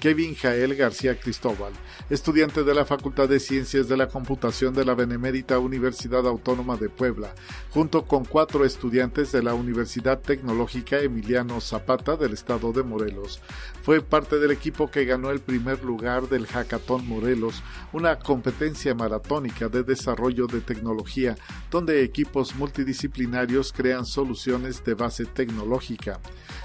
Kevin 0.00 0.36
Jael 0.36 0.76
García 0.76 1.18
Cristóbal, 1.18 1.72
estudiante 2.08 2.62
de 2.62 2.72
la 2.72 2.84
Facultad 2.84 3.28
de 3.28 3.40
Ciencias 3.40 3.88
de 3.88 3.96
la 3.96 4.06
Computación 4.06 4.72
de 4.72 4.84
la 4.84 4.94
Benemérita 4.94 5.58
Universidad 5.58 6.24
Autónoma 6.24 6.76
de 6.76 6.88
Puebla, 6.88 7.34
junto 7.70 8.04
con 8.04 8.24
cuatro 8.24 8.64
estudiantes 8.64 9.32
de 9.32 9.42
la 9.42 9.54
Universidad 9.54 10.20
Tecnológica 10.20 11.00
Emiliano 11.00 11.60
Zapata 11.60 12.16
del 12.16 12.32
estado 12.32 12.72
de 12.72 12.84
Morelos. 12.84 13.40
Fue 13.82 14.00
parte 14.00 14.38
del 14.38 14.52
equipo 14.52 14.88
que 14.88 15.04
ganó 15.04 15.30
el 15.30 15.40
primer 15.40 15.82
lugar 15.82 16.28
del 16.28 16.46
Hackathon 16.46 17.04
Morelos, 17.08 17.62
una 17.92 18.20
competencia 18.20 18.94
maratónica 18.94 19.68
de 19.68 19.82
desarrollo 19.82 20.46
de 20.46 20.60
tecnología, 20.60 21.36
donde 21.72 22.04
equipos 22.04 22.54
multidisciplinarios 22.54 23.72
crean 23.72 24.06
soluciones 24.06 24.84
de 24.84 24.94
base 24.94 25.24
tecnológica. 25.26 26.20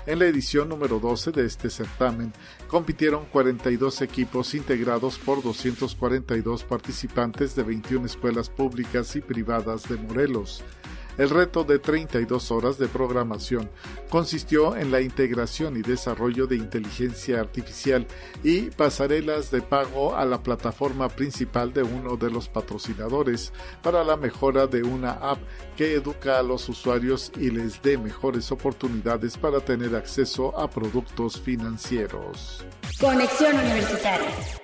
En 0.05 0.19
la 0.19 0.25
edición 0.25 0.69
número 0.69 0.99
12 0.99 1.31
de 1.31 1.45
este 1.45 1.69
certamen 1.69 2.33
compitieron 2.67 3.22
42 3.25 4.01
equipos 4.01 4.53
integrados 4.55 5.17
por 5.17 5.41
242 5.41 6.63
participantes 6.63 7.55
de 7.55 7.63
21 7.63 8.05
escuelas 8.05 8.49
públicas 8.49 9.15
y 9.15 9.21
privadas 9.21 9.83
de 9.89 9.97
Morelos. 9.97 10.63
El 11.17 11.29
reto 11.29 11.63
de 11.63 11.79
32 11.79 12.51
horas 12.51 12.77
de 12.77 12.87
programación 12.87 13.69
consistió 14.09 14.75
en 14.75 14.91
la 14.91 15.01
integración 15.01 15.77
y 15.77 15.81
desarrollo 15.81 16.47
de 16.47 16.55
inteligencia 16.55 17.39
artificial 17.39 18.07
y 18.43 18.71
pasarelas 18.71 19.51
de 19.51 19.61
pago 19.61 20.15
a 20.15 20.25
la 20.25 20.41
plataforma 20.41 21.09
principal 21.09 21.73
de 21.73 21.83
uno 21.83 22.17
de 22.17 22.31
los 22.31 22.49
patrocinadores 22.49 23.53
para 23.81 24.03
la 24.03 24.17
mejora 24.17 24.67
de 24.67 24.83
una 24.83 25.11
app 25.11 25.39
que 25.77 25.93
educa 25.93 26.39
a 26.39 26.43
los 26.43 26.67
usuarios 26.69 27.31
y 27.37 27.49
les 27.49 27.81
dé 27.81 27.97
mejores 27.97 28.51
oportunidades 28.51 29.37
para 29.37 29.59
tener 29.59 29.95
acceso 29.95 30.57
a 30.57 30.69
productos 30.69 31.39
financieros. 31.39 32.65
Conexión 32.99 33.55
Universitaria 33.55 34.62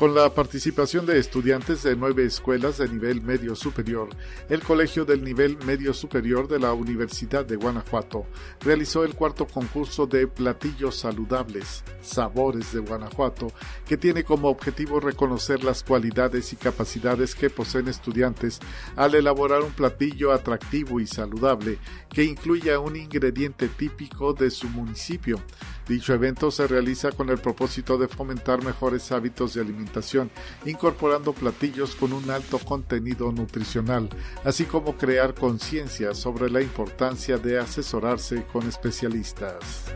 con 0.00 0.14
la 0.14 0.32
participación 0.32 1.04
de 1.04 1.18
estudiantes 1.18 1.82
de 1.82 1.94
nueve 1.94 2.24
escuelas 2.24 2.78
de 2.78 2.88
nivel 2.88 3.20
medio 3.20 3.54
superior, 3.54 4.08
el 4.48 4.62
Colegio 4.62 5.04
del 5.04 5.22
Nivel 5.22 5.58
Medio 5.66 5.92
Superior 5.92 6.48
de 6.48 6.58
la 6.58 6.72
Universidad 6.72 7.44
de 7.44 7.56
Guanajuato 7.56 8.24
realizó 8.60 9.04
el 9.04 9.14
cuarto 9.14 9.46
concurso 9.46 10.06
de 10.06 10.26
platillos 10.26 10.96
saludables, 10.96 11.84
Sabores 12.00 12.72
de 12.72 12.80
Guanajuato, 12.80 13.48
que 13.86 13.98
tiene 13.98 14.24
como 14.24 14.48
objetivo 14.48 15.00
reconocer 15.00 15.62
las 15.64 15.82
cualidades 15.82 16.50
y 16.54 16.56
capacidades 16.56 17.34
que 17.34 17.50
poseen 17.50 17.88
estudiantes 17.88 18.58
al 18.96 19.14
elaborar 19.14 19.60
un 19.60 19.72
platillo 19.72 20.32
atractivo 20.32 20.98
y 21.00 21.06
saludable 21.06 21.76
que 22.08 22.24
incluya 22.24 22.78
un 22.78 22.96
ingrediente 22.96 23.68
típico 23.68 24.32
de 24.32 24.50
su 24.50 24.66
municipio. 24.70 25.42
Dicho 25.90 26.14
evento 26.14 26.52
se 26.52 26.68
realiza 26.68 27.10
con 27.10 27.30
el 27.30 27.38
propósito 27.38 27.98
de 27.98 28.06
fomentar 28.06 28.62
mejores 28.62 29.10
hábitos 29.10 29.54
de 29.54 29.62
alimentación 29.62 30.30
incorporando 30.64 31.32
platillos 31.32 31.96
con 31.96 32.12
un 32.12 32.30
alto 32.30 32.60
contenido 32.60 33.32
nutricional, 33.32 34.08
así 34.44 34.66
como 34.66 34.96
crear 34.96 35.34
conciencia 35.34 36.14
sobre 36.14 36.48
la 36.48 36.62
importancia 36.62 37.38
de 37.38 37.58
asesorarse 37.58 38.44
con 38.52 38.68
especialistas. 38.68 39.86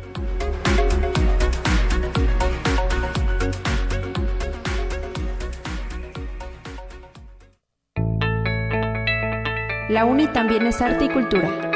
La 9.89 10.05
UNI 10.07 10.27
también 10.33 10.67
es 10.67 10.81
arte 10.81 11.05
y 11.05 11.09
cultura. 11.09 11.74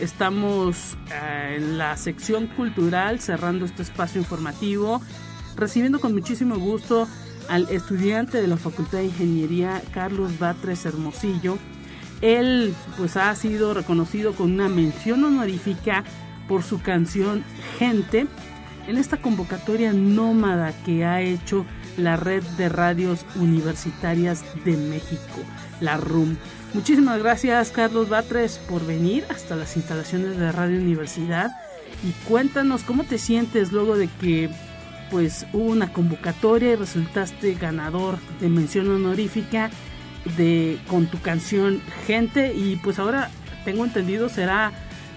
Estamos 0.00 0.96
eh, 1.12 1.56
en 1.58 1.76
la 1.76 1.96
sección 1.98 2.46
cultural 2.46 3.20
cerrando 3.20 3.66
este 3.66 3.82
espacio 3.82 4.18
informativo, 4.18 5.02
recibiendo 5.56 6.00
con 6.00 6.14
muchísimo 6.14 6.58
gusto 6.58 7.06
al 7.50 7.68
estudiante 7.68 8.40
de 8.40 8.46
la 8.46 8.56
Facultad 8.56 8.98
de 8.98 9.04
Ingeniería 9.04 9.82
Carlos 9.92 10.38
Batres 10.38 10.86
Hermosillo. 10.86 11.58
Él 12.22 12.74
pues 12.96 13.18
ha 13.18 13.34
sido 13.34 13.74
reconocido 13.74 14.32
con 14.32 14.52
una 14.52 14.70
mención 14.70 15.22
honorífica 15.22 16.02
por 16.48 16.62
su 16.62 16.80
canción 16.80 17.44
Gente 17.78 18.26
en 18.88 18.96
esta 18.96 19.18
convocatoria 19.18 19.92
nómada 19.92 20.72
que 20.84 21.04
ha 21.04 21.20
hecho 21.20 21.66
la 21.98 22.16
Red 22.16 22.42
de 22.56 22.70
Radios 22.70 23.26
Universitarias 23.36 24.44
de 24.64 24.78
México, 24.78 25.40
la 25.80 25.98
RUM. 25.98 26.36
Muchísimas 26.74 27.18
gracias 27.20 27.70
Carlos 27.70 28.08
Batres 28.08 28.58
por 28.58 28.84
venir 28.84 29.24
hasta 29.30 29.56
las 29.56 29.76
instalaciones 29.76 30.36
de 30.36 30.52
Radio 30.52 30.78
Universidad 30.78 31.50
y 32.04 32.12
cuéntanos 32.28 32.82
cómo 32.82 33.04
te 33.04 33.18
sientes 33.18 33.72
luego 33.72 33.96
de 33.96 34.08
que 34.20 34.50
pues 35.10 35.46
hubo 35.52 35.64
una 35.64 35.92
convocatoria 35.92 36.72
y 36.72 36.76
resultaste 36.76 37.54
ganador 37.54 38.18
de 38.40 38.48
mención 38.48 38.90
honorífica 38.90 39.70
de 40.36 40.78
con 40.88 41.06
tu 41.06 41.20
canción 41.20 41.80
Gente 42.06 42.52
y 42.54 42.76
pues 42.76 42.98
ahora 42.98 43.30
tengo 43.64 43.84
entendido 43.84 44.28
será 44.28 44.72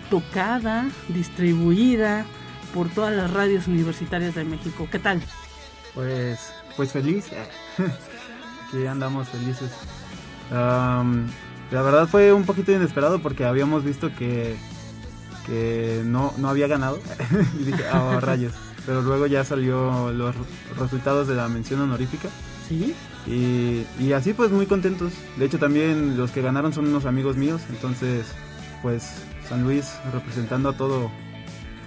tocada, 0.09 0.87
distribuida 1.09 2.25
por 2.73 2.89
todas 2.89 3.15
las 3.15 3.31
radios 3.31 3.67
universitarias 3.67 4.35
de 4.35 4.43
México. 4.43 4.87
¿Qué 4.91 4.99
tal? 4.99 5.21
Pues 5.93 6.53
pues 6.75 6.91
feliz. 6.91 7.25
Aquí 8.67 8.85
andamos 8.85 9.27
felices. 9.29 9.71
La 10.51 11.81
verdad 11.81 12.07
fue 12.07 12.33
un 12.33 12.43
poquito 12.43 12.71
inesperado 12.71 13.19
porque 13.21 13.45
habíamos 13.45 13.83
visto 13.83 14.11
que, 14.15 14.55
que 15.45 16.01
no, 16.05 16.33
no 16.37 16.49
había 16.49 16.67
ganado. 16.67 16.99
y 17.59 17.63
dije, 17.63 17.83
oh, 17.93 18.19
rayos. 18.21 18.53
Pero 18.85 19.01
luego 19.01 19.27
ya 19.27 19.43
salió 19.43 20.11
los 20.11 20.35
resultados 20.77 21.27
de 21.27 21.35
la 21.35 21.47
mención 21.47 21.81
honorífica. 21.81 22.29
Sí. 22.67 22.95
Y, 23.27 23.85
y 23.99 24.13
así 24.13 24.33
pues 24.33 24.51
muy 24.51 24.65
contentos. 24.65 25.13
De 25.37 25.45
hecho 25.45 25.59
también 25.59 26.17
los 26.17 26.31
que 26.31 26.41
ganaron 26.41 26.73
son 26.73 26.87
unos 26.87 27.05
amigos 27.05 27.35
míos. 27.35 27.61
Entonces 27.69 28.25
pues 28.81 29.11
San 29.47 29.63
Luis 29.63 29.93
representando 30.13 30.69
a 30.69 30.73
todo 30.73 31.11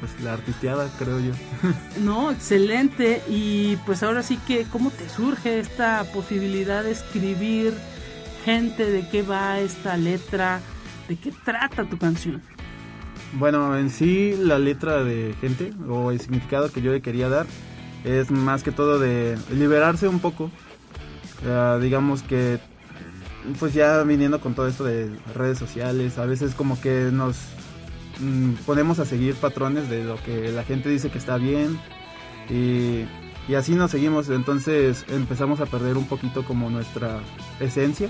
pues 0.03 0.21
la 0.21 0.33
artisteada, 0.33 0.91
creo 0.99 1.21
yo. 1.21 1.33
no, 2.03 2.33
excelente. 2.33 3.23
Y 3.29 3.77
pues 3.87 4.03
ahora 4.03 4.23
sí 4.23 4.37
que, 4.47 4.65
¿cómo 4.65 4.91
te 4.91 5.09
surge 5.09 5.61
esta 5.61 6.05
posibilidad 6.13 6.83
de 6.83 6.91
escribir 6.91 7.73
gente? 8.45 8.91
¿De 8.91 9.09
qué 9.09 9.23
va 9.23 9.61
esta 9.61 9.97
letra? 9.97 10.61
¿De 11.09 11.17
qué 11.17 11.33
trata 11.45 11.85
tu 11.85 11.99
canción? 11.99 12.43
Bueno, 13.35 13.77
en 13.77 13.91
sí 13.91 14.35
la 14.39 14.59
letra 14.59 15.03
de 15.05 15.35
gente 15.41 15.73
o 15.89 16.11
el 16.11 16.21
significado 16.21 16.71
que 16.71 16.83
yo 16.83 16.93
le 16.93 17.01
quería 17.01 17.29
dar 17.29 17.47
es 18.05 18.31
más 18.31 18.63
que 18.63 18.73
todo 18.73 18.99
de 18.99 19.39
liberarse 19.53 20.09
un 20.09 20.21
poco. 20.21 20.51
digamos 21.81 22.23
que 22.23 22.59
pues 23.59 23.75
ya 23.75 24.03
viniendo 24.05 24.41
con 24.41 24.55
todo 24.55 24.69
esto 24.69 24.85
de 24.85 25.11
redes 25.35 25.59
sociales, 25.59 26.19
a 26.19 26.27
veces 26.27 26.55
como 26.55 26.81
que 26.81 27.11
nos 27.13 27.39
Mm, 28.23 28.53
ponemos 28.67 28.99
a 28.99 29.05
seguir 29.05 29.35
patrones 29.35 29.89
de 29.89 30.05
lo 30.05 30.17
que 30.23 30.53
la 30.53 30.65
gente 30.65 30.89
dice 30.89 31.11
que 31.11 31.19
está 31.19 31.39
bien 31.39 31.79
y, 32.49 33.05
así 33.55 33.75
nos 33.75 33.91
seguimos, 33.91 34.29
entonces 34.29 35.05
empezamos 35.09 35.61
a 35.61 35.67
perder 35.67 35.97
un 35.97 36.07
poquito 36.07 36.45
como 36.45 36.71
nuestra 36.71 37.21
esencia. 37.59 38.09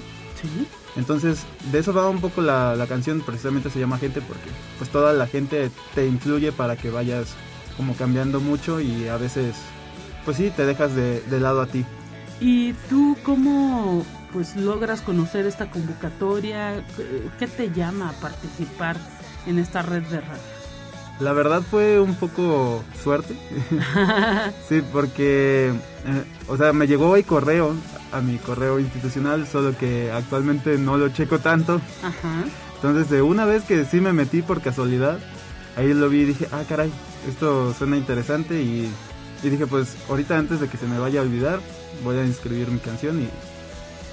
Entonces 0.97 1.40
de 1.70 1.78
eso 1.78 1.93
va 1.93 2.09
un 2.09 2.20
poco 2.20 2.43
la, 2.43 2.84
canción, 2.88 3.20
precisamente 3.20 3.70
se 3.70 3.80
llama 3.80 3.99
gente 3.99 4.20
porque 4.20 4.51
pues 4.78 4.90
toda 4.90 5.12
la 5.12 5.26
gente 5.26 5.70
te 5.95 6.07
influye 6.07 6.53
para 6.53 6.76
que 6.76 6.90
vayas 6.90 7.34
como 7.76 7.95
cambiando 7.95 8.40
mucho 8.40 8.80
y 8.80 9.09
a 9.09 9.16
veces 9.16 9.55
pues 10.24 10.36
sí, 10.36 10.53
te 10.55 10.66
dejas 10.66 10.95
de, 10.95 11.20
de 11.22 11.40
lado 11.40 11.62
a 11.62 11.66
ti. 11.66 11.84
¿Y 12.40 12.72
tú 12.88 13.16
cómo 13.24 14.05
pues 14.32 14.57
logras 14.57 15.01
conocer 15.01 15.47
esta 15.47 15.70
convocatoria? 15.70 16.84
¿Qué 17.38 17.47
te 17.47 17.70
llama 17.70 18.11
a 18.11 18.12
participar 18.12 18.97
en 19.47 19.59
esta 19.59 19.82
red 19.82 20.03
de 20.05 20.20
radios? 20.20 20.62
La 21.21 21.33
verdad 21.33 21.63
fue 21.63 22.01
un 22.01 22.15
poco 22.15 22.83
suerte. 23.03 23.37
sí, 24.69 24.83
porque, 24.93 25.69
eh, 25.69 26.25
o 26.49 26.57
sea, 26.57 26.73
me 26.73 26.87
llegó 26.87 27.15
el 27.17 27.25
correo 27.25 27.75
a 28.13 28.21
mi 28.21 28.39
correo 28.39 28.81
institucional, 28.81 29.47
solo 29.47 29.77
que 29.77 30.11
actualmente 30.11 30.79
no 30.79 30.97
lo 30.97 31.09
checo 31.11 31.39
tanto. 31.39 31.81
Ajá. 32.03 32.45
Entonces, 32.77 33.09
de 33.11 33.23
una 33.23 33.45
vez 33.45 33.63
que 33.63 33.85
sí 33.85 34.01
me 34.01 34.13
metí 34.13 34.43
por 34.43 34.61
casualidad, 34.61 35.19
ahí 35.77 35.95
lo 35.95 36.09
vi 36.09 36.23
y 36.23 36.25
dije, 36.25 36.49
ah, 36.51 36.63
caray, 36.69 36.91
esto 37.29 37.73
suena 37.75 37.97
interesante 37.97 38.61
y, 38.61 38.91
y 39.43 39.49
dije, 39.49 39.67
pues 39.67 39.97
ahorita 40.09 40.37
antes 40.37 40.61
de 40.61 40.69
que 40.69 40.77
se 40.77 40.87
me 40.87 40.99
vaya 40.99 41.21
a 41.21 41.23
olvidar, 41.23 41.61
voy 42.03 42.17
a 42.17 42.25
inscribir 42.25 42.69
mi 42.69 42.81
canción 42.81 43.21
y, 43.21 43.29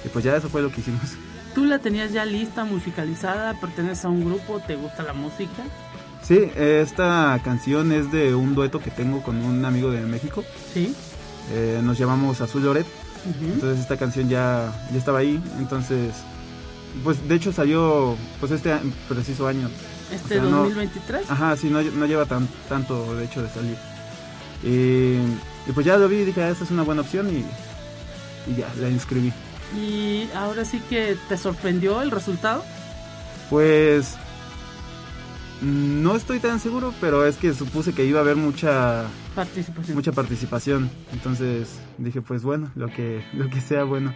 y 0.04 0.08
pues 0.12 0.24
ya 0.24 0.36
eso 0.36 0.48
fue 0.48 0.62
lo 0.62 0.70
que 0.70 0.80
hicimos. 0.80 1.16
¿Tú 1.54 1.64
la 1.64 1.80
tenías 1.80 2.12
ya 2.12 2.24
lista, 2.24 2.64
musicalizada? 2.64 3.58
¿Perteneces 3.60 4.04
a 4.04 4.08
un 4.08 4.24
grupo? 4.24 4.60
¿Te 4.60 4.76
gusta 4.76 5.02
la 5.02 5.14
música? 5.14 5.64
Sí, 6.22 6.50
esta 6.56 7.40
canción 7.42 7.92
es 7.92 8.12
de 8.12 8.34
un 8.34 8.54
dueto 8.54 8.78
que 8.80 8.90
tengo 8.90 9.22
con 9.22 9.36
un 9.42 9.64
amigo 9.64 9.90
de 9.90 10.02
México. 10.02 10.44
Sí. 10.72 10.94
Eh, 11.52 11.80
nos 11.82 11.98
llamamos 11.98 12.40
Azul 12.40 12.64
Loret. 12.64 12.86
Entonces 13.42 13.80
esta 13.80 13.96
canción 13.96 14.28
ya, 14.28 14.72
ya 14.92 14.98
estaba 14.98 15.18
ahí. 15.18 15.42
Entonces, 15.58 16.14
pues 17.04 17.26
de 17.28 17.34
hecho 17.34 17.52
salió 17.52 18.16
pues 18.38 18.52
este 18.52 18.74
preciso 19.08 19.46
año. 19.46 19.68
¿Este 20.12 20.40
2023? 20.40 21.30
ajá, 21.30 21.56
sí, 21.56 21.70
no, 21.70 22.06
lleva 22.06 22.26
tan, 22.26 22.48
tanto 22.68 23.14
de 23.14 23.24
hecho 23.24 23.42
de 23.42 23.48
salir. 23.48 23.76
Y, 24.62 25.72
pues 25.72 25.86
ya 25.86 25.96
lo 25.96 26.08
vi 26.08 26.16
y 26.16 26.24
dije, 26.24 26.42
ah, 26.42 26.50
esta 26.50 26.64
es 26.64 26.70
una 26.70 26.82
buena 26.82 27.02
opción 27.02 27.28
y, 27.30 27.44
y 28.50 28.56
ya, 28.56 28.68
la 28.80 28.88
inscribí. 28.88 29.32
Y 29.76 30.28
ahora 30.34 30.64
sí 30.64 30.82
que 30.90 31.16
te 31.28 31.36
sorprendió 31.36 32.02
el 32.02 32.10
resultado. 32.10 32.64
Pues 33.48 34.16
no 35.62 36.16
estoy 36.16 36.40
tan 36.40 36.60
seguro, 36.60 36.94
pero 37.00 37.26
es 37.26 37.36
que 37.36 37.52
supuse 37.54 37.92
que 37.92 38.04
iba 38.04 38.18
a 38.18 38.22
haber 38.22 38.36
mucha 38.36 39.04
participación. 39.34 39.96
Mucha 39.96 40.12
participación. 40.12 40.90
Entonces 41.12 41.78
dije, 41.98 42.22
pues 42.22 42.42
bueno, 42.42 42.70
lo 42.74 42.88
que 42.88 43.24
lo 43.32 43.48
que 43.48 43.60
sea 43.60 43.84
bueno. 43.84 44.12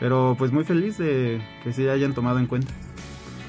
Pero 0.00 0.34
pues 0.38 0.52
muy 0.52 0.64
feliz 0.64 0.98
de 0.98 1.40
que 1.64 1.72
se 1.72 1.90
hayan 1.90 2.14
tomado 2.14 2.38
en 2.38 2.46
cuenta. 2.46 2.72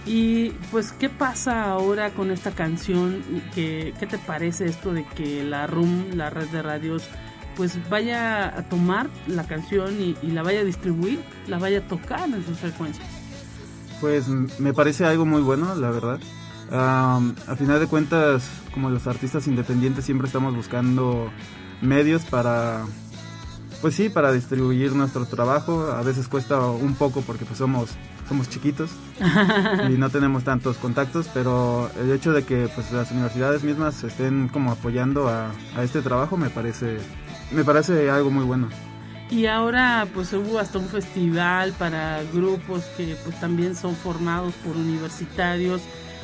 Y 0.06 0.52
pues, 0.72 0.94
¿qué 0.94 1.10
pasa 1.10 1.66
ahora 1.66 2.12
con 2.12 2.32
esta 2.32 2.52
canción? 2.52 3.22
¿Qué, 3.54 3.94
qué 4.00 4.08
te 4.08 4.18
parece 4.18 4.66
esto 4.66 4.94
de 4.94 5.04
que 5.04 5.44
la 5.44 5.68
RUM, 5.68 6.12
la 6.14 6.30
red 6.30 6.48
de 6.48 6.62
radios, 6.62 7.10
pues 7.58 7.78
vaya 7.90 8.58
a 8.58 8.70
tomar 8.70 9.10
la 9.28 9.46
canción 9.46 10.00
y, 10.00 10.16
la 10.28 10.44
vaya 10.44 10.62
a 10.62 10.64
distribuir, 10.64 11.20
la 11.48 11.58
vaya 11.58 11.80
a 11.80 11.88
tocar 11.88 12.30
en 12.30 12.46
sus 12.46 12.58
frecuencias. 12.58 13.06
Pues 14.00 14.28
me 14.30 14.74
parece 14.74 15.06
algo 15.06 15.26
muy 15.26 15.42
bueno, 15.42 15.76
la 15.76 15.90
verdad. 15.90 16.20
A 16.72 17.56
final 17.58 17.80
de 17.80 17.88
cuentas, 17.88 18.50
como 18.74 18.90
los 18.90 19.08
artistas 19.08 19.48
independientes 19.48 20.06
siempre 20.06 20.28
estamos 20.28 20.56
buscando 20.56 21.32
medios 21.82 22.24
para, 22.24 22.86
pues 23.82 23.96
sí, 23.96 24.10
para 24.10 24.32
distribuir 24.32 24.94
nuestro 24.94 25.26
trabajo. 25.26 25.92
A 25.92 26.02
veces 26.02 26.28
cuesta 26.28 26.60
un 26.60 26.96
poco 26.96 27.22
porque 27.22 27.46
pues 27.46 27.58
somos 27.58 27.90
somos 28.28 28.50
chiquitos 28.50 28.90
y 29.90 29.94
no 29.94 30.10
tenemos 30.10 30.44
tantos 30.44 30.78
contactos, 30.78 31.30
pero 31.34 31.90
el 32.00 32.12
hecho 32.12 32.34
de 32.34 32.44
que 32.44 32.70
pues 32.76 32.92
las 32.92 33.12
universidades 33.12 33.64
mismas 33.64 34.04
estén 34.04 34.50
como 34.50 34.72
apoyando 34.72 35.30
a, 35.30 35.52
a 35.76 35.84
este 35.84 36.02
trabajo 36.02 36.36
me 36.36 36.50
parece 36.50 36.98
me 37.52 37.64
parece 37.64 38.10
algo 38.10 38.30
muy 38.30 38.44
bueno. 38.44 38.68
Y 39.30 39.46
ahora 39.46 40.08
pues 40.14 40.32
hubo 40.34 40.60
hasta 40.60 40.80
un 40.80 40.88
festival 40.88 41.74
para 41.74 42.22
grupos 42.34 42.84
que 42.98 43.16
pues 43.24 43.40
también 43.40 43.76
son 43.76 43.96
formados 43.96 44.54
por 44.66 44.76
universitarios. 44.76 45.82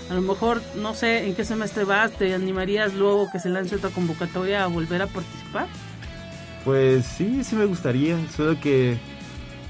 A 0.10 0.14
lo 0.14 0.22
mejor 0.22 0.62
no 0.76 0.94
sé 0.94 1.26
en 1.26 1.36
qué 1.36 1.46
semestre 1.46 1.86
vas, 1.86 2.12
¿te 2.12 2.34
animarías 2.34 2.94
luego 2.94 3.30
que 3.32 3.40
se 3.40 3.50
lance 3.50 3.76
otra 3.76 3.90
convocatoria 3.90 4.64
a 4.64 4.68
volver 4.68 5.02
a 5.02 5.08
participar? 5.08 5.68
Pues 6.66 7.06
sí, 7.06 7.44
sí 7.44 7.56
me 7.56 7.66
gustaría, 7.66 8.18
solo 8.36 8.60
que 8.60 8.98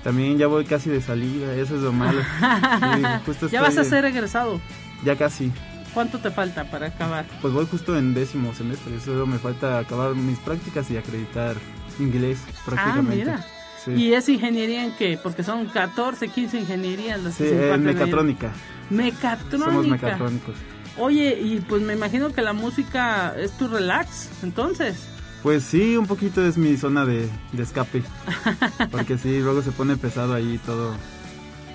también 0.04 0.38
ya 0.38 0.48
voy 0.48 0.66
casi 0.66 0.90
de 0.90 1.02
salida, 1.02 1.54
eso 1.56 1.76
es 1.76 1.82
lo 1.82 1.92
malo. 1.92 2.22
ya 3.52 3.62
vas 3.62 3.78
a 3.78 3.84
ser 3.84 4.06
egresado. 4.06 4.60
Ya 5.04 5.16
casi. 5.16 5.52
¿Cuánto 5.94 6.18
te 6.20 6.32
falta 6.32 6.66
para 6.66 6.88
acabar? 6.88 7.26
Pues 7.42 7.54
voy 7.54 7.66
justo 7.66 7.98
en 7.98 8.14
décimo 8.14 8.54
semestre, 8.54 9.00
solo 9.00 9.28
me 9.28 9.38
falta 9.38 9.80
acabar 9.80 10.16
mis 10.16 10.40
prácticas 10.40 10.90
y 10.92 10.98
acreditar 10.98 11.56
inglés 12.00 12.40
prácticamente. 12.66 13.30
Ah, 13.30 13.46
mira. 13.86 13.98
¿Y 13.98 14.14
es 14.14 14.30
ingeniería 14.30 14.86
en 14.86 14.92
qué? 14.94 15.20
Porque 15.22 15.44
son 15.44 15.66
14, 15.66 16.30
15 16.30 16.60
ingenierías 16.60 17.22
las 17.22 17.36
sí, 17.36 17.44
que 17.44 17.50
se 17.50 17.78
mecatrónica. 17.78 18.52
Mecatrónica. 18.94 19.72
Somos 19.72 19.88
mecatrónicos. 19.88 20.56
Oye, 20.98 21.40
y 21.42 21.60
pues 21.62 21.82
me 21.82 21.94
imagino 21.94 22.32
que 22.32 22.42
la 22.42 22.54
música 22.54 23.36
es 23.38 23.52
tu 23.58 23.68
relax, 23.68 24.30
entonces. 24.44 25.08
Pues 25.42 25.64
sí, 25.64 25.98
un 25.98 26.06
poquito 26.08 26.46
es 26.46 26.58
mi 26.58 26.78
zona 26.78 27.06
de, 27.06 27.28
de 27.52 27.64
escape. 27.64 28.04
Porque 28.92 29.18
sí, 29.18 29.40
luego 29.40 29.62
se 29.62 29.72
pone 29.72 29.98
pesado 29.98 30.34
ahí 30.34 30.60
todo 30.66 30.96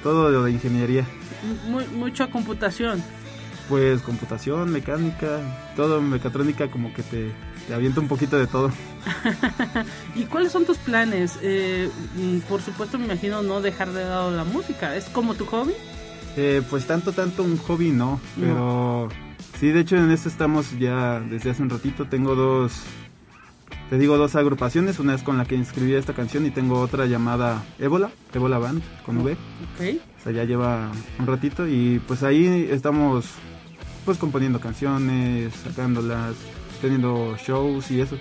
todo 0.03 0.31
lo 0.31 0.45
de 0.45 0.53
ingeniería. 0.53 1.05
Muy, 1.67 1.87
mucha 1.89 2.31
computación. 2.31 3.03
Pues 3.69 4.01
computación, 4.01 4.71
mecánica, 4.71 5.41
todo 5.77 6.01
mecatrónica 6.01 6.71
como 6.71 6.95
que 6.95 7.03
te, 7.03 7.33
te 7.67 7.75
avienta 7.75 8.01
un 8.01 8.09
poquito 8.09 8.39
de 8.39 8.47
todo. 8.47 8.73
¿Y 10.15 10.25
cuáles 10.25 10.53
son 10.53 10.65
tus 10.65 10.79
planes? 10.79 11.39
Eh, 11.43 11.91
mm, 12.17 12.39
por 12.49 12.63
supuesto 12.63 12.99
me 12.99 13.05
imagino 13.05 13.43
no 13.43 13.61
dejar 13.61 13.93
de 13.93 14.05
lado 14.05 14.31
la 14.31 14.45
música. 14.45 14.97
¿Es 14.97 15.05
como 15.07 15.35
tu 15.35 15.45
hobby? 15.45 15.75
Eh, 16.37 16.63
pues 16.71 16.87
tanto, 16.87 17.13
tanto 17.13 17.43
un 17.43 17.57
hobby 17.57 17.91
no, 17.91 18.21
pero 18.39 19.09
sí, 19.59 19.69
de 19.69 19.81
hecho 19.81 19.97
en 19.97 20.11
esto 20.11 20.29
estamos 20.29 20.79
ya 20.79 21.21
desde 21.21 21.51
hace 21.51 21.63
un 21.63 21.71
ratito. 21.71 22.05
Tengo 22.07 22.37
dos, 22.37 22.73
te 23.91 23.99
digo 23.99 24.17
dos 24.17 24.37
agrupaciones, 24.37 25.01
una 25.01 25.15
es 25.15 25.23
con 25.23 25.37
la 25.37 25.45
que 25.45 25.57
inscribí 25.57 25.95
esta 25.95 26.13
canción 26.13 26.47
y 26.47 26.51
tengo 26.51 26.81
otra 26.81 27.07
llamada 27.07 27.65
Ébola, 27.79 28.11
Ébola 28.33 28.59
Band 28.59 28.83
con 29.05 29.19
V. 29.19 29.33
Ok. 29.33 29.97
O 30.19 30.23
sea, 30.23 30.33
ya 30.33 30.45
lleva 30.45 30.93
un 31.19 31.27
ratito 31.27 31.67
y 31.67 32.01
pues 32.07 32.23
ahí 32.23 32.69
estamos 32.71 33.27
pues 34.05 34.17
componiendo 34.17 34.61
canciones, 34.61 35.53
sacándolas, 35.55 36.35
teniendo 36.81 37.37
shows 37.37 37.91
y 37.91 38.01
eso. 38.01 38.17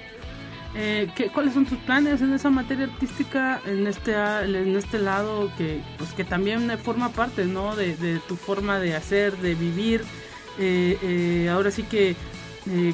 Eh, 0.80 1.10
¿qué- 1.16 1.30
¿Cuáles 1.30 1.56
son 1.56 1.66
tus 1.66 1.80
planes 1.80 2.22
en 2.22 2.34
esa 2.34 2.52
materia 2.52 2.86
artística, 2.86 3.60
en 3.66 3.88
este 3.88 4.14
a- 4.16 4.46
en 4.46 4.76
este 4.76 5.00
lado 5.00 5.52
que 5.58 5.82
pues 5.98 6.12
que 6.12 6.24
también 6.24 6.70
forma 6.78 7.10
parte, 7.10 7.46
¿no? 7.46 7.76
De, 7.76 7.96
tu 8.28 8.36
forma 8.36 8.80
de 8.80 8.96
hacer, 8.96 9.36
de 9.38 9.56
vivir. 9.56 10.04
Eh, 10.60 10.98
eh, 11.02 11.50
ahora 11.50 11.72
sí 11.72 11.82
que 11.84 12.16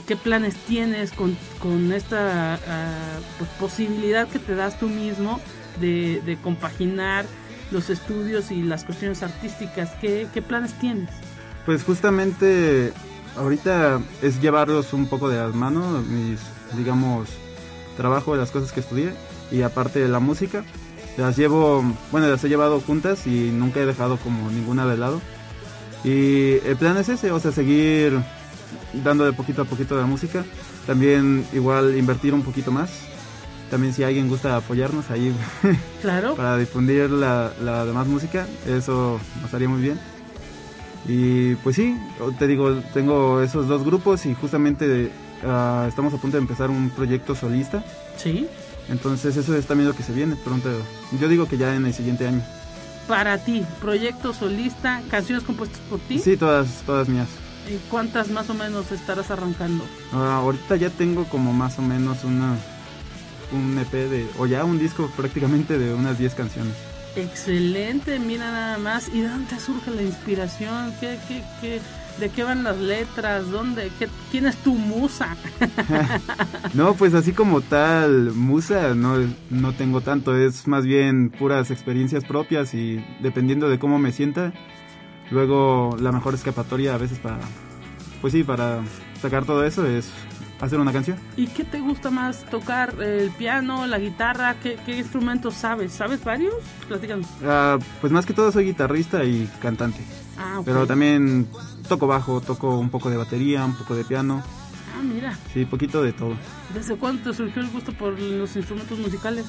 qué 0.08 0.16
planes 0.16 0.56
tienes 0.68 1.12
con, 1.12 1.36
con 1.60 1.92
esta 1.92 2.54
ah, 2.56 3.20
pues, 3.38 3.50
posibilidad 3.60 4.28
que 4.28 4.40
te 4.40 4.56
das 4.56 4.80
tú 4.80 4.88
mismo 4.88 5.42
de, 5.82 6.22
de 6.26 6.38
compaginar 6.38 7.26
los 7.72 7.90
estudios 7.90 8.52
y 8.52 8.62
las 8.64 8.86
cuestiones 8.86 9.24
artísticas. 9.24 9.90
¿Qué, 10.00 10.28
qué 10.34 10.42
planes 10.42 10.74
tienes? 10.80 11.10
Pues 11.66 11.84
justamente 11.84 12.94
ahorita 13.36 14.00
es 14.22 14.40
llevarlos 14.40 14.94
un 14.94 15.08
poco 15.08 15.28
de 15.28 15.38
las 15.38 15.54
manos, 15.56 16.06
mis, 16.06 16.40
digamos, 16.78 17.28
trabajo 17.98 18.34
de 18.34 18.40
las 18.40 18.52
cosas 18.52 18.72
que 18.72 18.80
estudié 18.80 19.14
y 19.52 19.62
aparte 19.62 20.00
de 20.00 20.08
la 20.08 20.20
música. 20.20 20.64
Las 21.18 21.38
llevo, 21.38 21.84
bueno, 22.12 22.28
las 22.28 22.44
he 22.44 22.50
llevado 22.50 22.80
juntas 22.82 23.28
y 23.28 23.52
nunca 23.54 23.80
he 23.82 23.86
dejado 23.86 24.18
como 24.18 24.50
ninguna 24.50 24.86
de 24.88 24.98
lado. 24.98 25.22
Y 26.04 26.54
el 26.66 26.76
plan 26.78 26.98
es 26.98 27.08
ese, 27.10 27.32
o 27.32 27.40
sea, 27.40 27.52
seguir 27.52 28.20
dando 29.04 29.24
de 29.26 29.34
poquito 29.34 29.62
a 29.62 29.66
poquito 29.66 29.96
de 29.96 30.02
la 30.02 30.08
música. 30.08 30.44
También 30.88 31.46
igual 31.54 31.96
invertir 31.98 32.34
un 32.34 32.42
poquito 32.42 32.72
más. 32.72 32.90
También 33.70 33.94
si 33.94 34.04
alguien 34.04 34.28
gusta 34.28 34.56
apoyarnos 34.56 35.10
ahí 35.10 35.34
Claro. 36.02 36.36
para 36.36 36.58
difundir 36.58 37.10
la, 37.10 37.52
la 37.64 37.86
demás 37.86 38.06
música, 38.08 38.46
eso 38.68 39.20
nos 39.42 39.54
haría 39.54 39.70
muy 39.70 39.82
bien. 39.82 40.00
Y 41.08 41.56
pues 41.56 41.76
sí, 41.76 41.98
te 42.40 42.48
digo, 42.48 42.74
tengo 42.94 43.42
esos 43.42 43.68
dos 43.68 43.84
grupos 43.84 44.26
y 44.26 44.34
justamente 44.36 45.12
ah, 45.46 45.86
estamos 45.88 46.14
a 46.14 46.18
punto 46.18 46.38
de 46.38 46.42
empezar 46.42 46.70
un 46.70 46.90
proyecto 46.90 47.36
solista. 47.36 47.84
Sí. 48.18 48.48
Entonces 48.90 49.38
eso 49.38 49.56
es 49.56 49.66
también 49.66 49.90
lo 49.90 49.96
que 49.96 50.04
se 50.04 50.14
viene 50.14 50.36
pronto. 50.36 50.70
Yo 51.20 51.28
digo 51.28 51.48
que 51.48 51.58
ya 51.58 51.76
en 51.76 51.86
el 51.86 51.94
siguiente 51.94 52.28
año. 52.28 52.42
Para 53.08 53.38
ti, 53.38 53.66
proyecto 53.82 54.34
solista, 54.34 55.02
canciones 55.10 55.44
compuestas 55.44 55.80
por 55.90 56.00
ti. 56.00 56.20
Sí, 56.20 56.38
todas, 56.38 56.84
todas 56.86 57.10
mías. 57.10 57.28
¿Y 57.68 57.78
cuántas 57.90 58.30
más 58.30 58.50
o 58.50 58.54
menos 58.54 58.92
estarás 58.92 59.32
arrancando? 59.32 59.86
Ah, 60.12 60.38
ahorita 60.42 60.76
ya 60.76 60.90
tengo 60.90 61.26
como 61.26 61.54
más 61.54 61.80
o 61.80 61.82
menos 61.82 62.24
una 62.24 62.58
un 63.54 63.78
EP 63.78 63.92
de, 63.92 64.28
o 64.40 64.48
ya 64.48 64.66
un 64.66 64.80
disco 64.80 65.10
prácticamente 65.16 65.78
de 65.78 65.94
unas 65.94 66.18
10 66.18 66.34
canciones. 66.34 66.74
Excelente, 67.16 68.18
mira 68.20 68.52
nada 68.52 68.78
más. 68.78 69.10
¿Y 69.10 69.22
de 69.22 69.30
dónde 69.30 69.60
surge 69.60 69.92
la 69.92 70.02
inspiración? 70.02 70.94
¿Qué, 71.00 71.20
qué, 71.28 71.44
qué, 71.62 71.80
¿De 72.20 72.30
qué 72.30 72.44
van 72.44 72.64
las 72.64 72.78
letras? 72.78 73.50
¿Dónde? 73.50 73.92
¿Qué, 73.98 74.08
¿Quién 74.32 74.46
es 74.46 74.56
tu 74.58 74.76
musa? 74.76 75.36
No, 76.74 76.96
pues 76.96 77.14
así 77.14 77.34
como 77.34 77.62
tal, 77.62 78.32
musa 78.34 78.96
no, 78.96 79.18
no 79.52 79.74
tengo 79.74 80.02
tanto, 80.02 80.36
es 80.36 80.68
más 80.68 80.86
bien 80.86 81.30
puras 81.30 81.70
experiencias 81.70 82.24
propias 82.26 82.74
y 82.74 83.04
dependiendo 83.22 83.70
de 83.70 83.78
cómo 83.78 84.00
me 84.00 84.12
sienta, 84.12 84.54
luego 85.30 85.96
la 86.00 86.12
mejor 86.12 86.34
escapatoria 86.34 86.96
a 86.96 86.98
veces 86.98 87.20
para, 87.20 87.38
pues 88.22 88.34
sí, 88.34 88.44
para 88.44 88.82
sacar 89.22 89.46
todo 89.46 89.64
eso 89.66 89.86
es 89.86 90.10
hacer 90.62 90.80
una 90.80 90.92
canción. 90.92 91.18
¿Y 91.38 91.48
qué 91.48 91.64
te 91.64 91.80
gusta 91.80 92.10
más 92.10 92.44
tocar? 92.46 92.96
¿El 93.02 93.30
piano, 93.32 93.86
la 93.86 94.00
guitarra? 94.00 94.56
¿Qué, 94.62 94.78
qué 94.86 94.98
instrumentos 94.98 95.54
sabes? 95.54 95.92
¿Sabes 95.92 96.24
varios? 96.24 96.56
Platícanos. 96.88 97.28
Ah, 97.46 97.78
pues 98.02 98.12
más 98.12 98.26
que 98.26 98.34
todo 98.34 98.52
soy 98.52 98.66
guitarrista 98.66 99.24
y 99.24 99.50
cantante, 99.62 100.00
Ah, 100.38 100.60
ok. 100.60 100.66
pero 100.66 100.88
también 100.88 101.48
toco 101.88 102.08
bajo, 102.08 102.42
toco 102.42 102.78
un 102.80 102.90
poco 102.90 103.10
de 103.10 103.18
batería, 103.18 103.64
un 103.66 103.76
poco 103.76 103.96
de 103.96 104.04
piano, 104.04 104.42
Ah, 104.98 105.02
mira. 105.04 105.38
sí, 105.54 105.66
poquito 105.66 106.02
de 106.04 106.14
todo. 106.14 106.36
¿Desde 106.74 106.96
cuándo 106.96 107.30
te 107.32 107.36
surgió 107.38 107.62
el 107.62 107.70
gusto 107.70 107.94
por 107.94 108.20
los 108.20 108.56
instrumentos 108.56 108.98
musicales? 109.00 109.46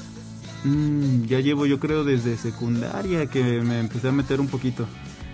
Mm, 0.63 1.25
ya 1.25 1.39
llevo 1.39 1.65
yo 1.65 1.79
creo 1.79 2.03
desde 2.03 2.37
secundaria 2.37 3.27
que 3.27 3.61
me 3.61 3.79
empecé 3.79 4.09
a 4.09 4.11
meter 4.11 4.39
un 4.39 4.47
poquito. 4.47 4.87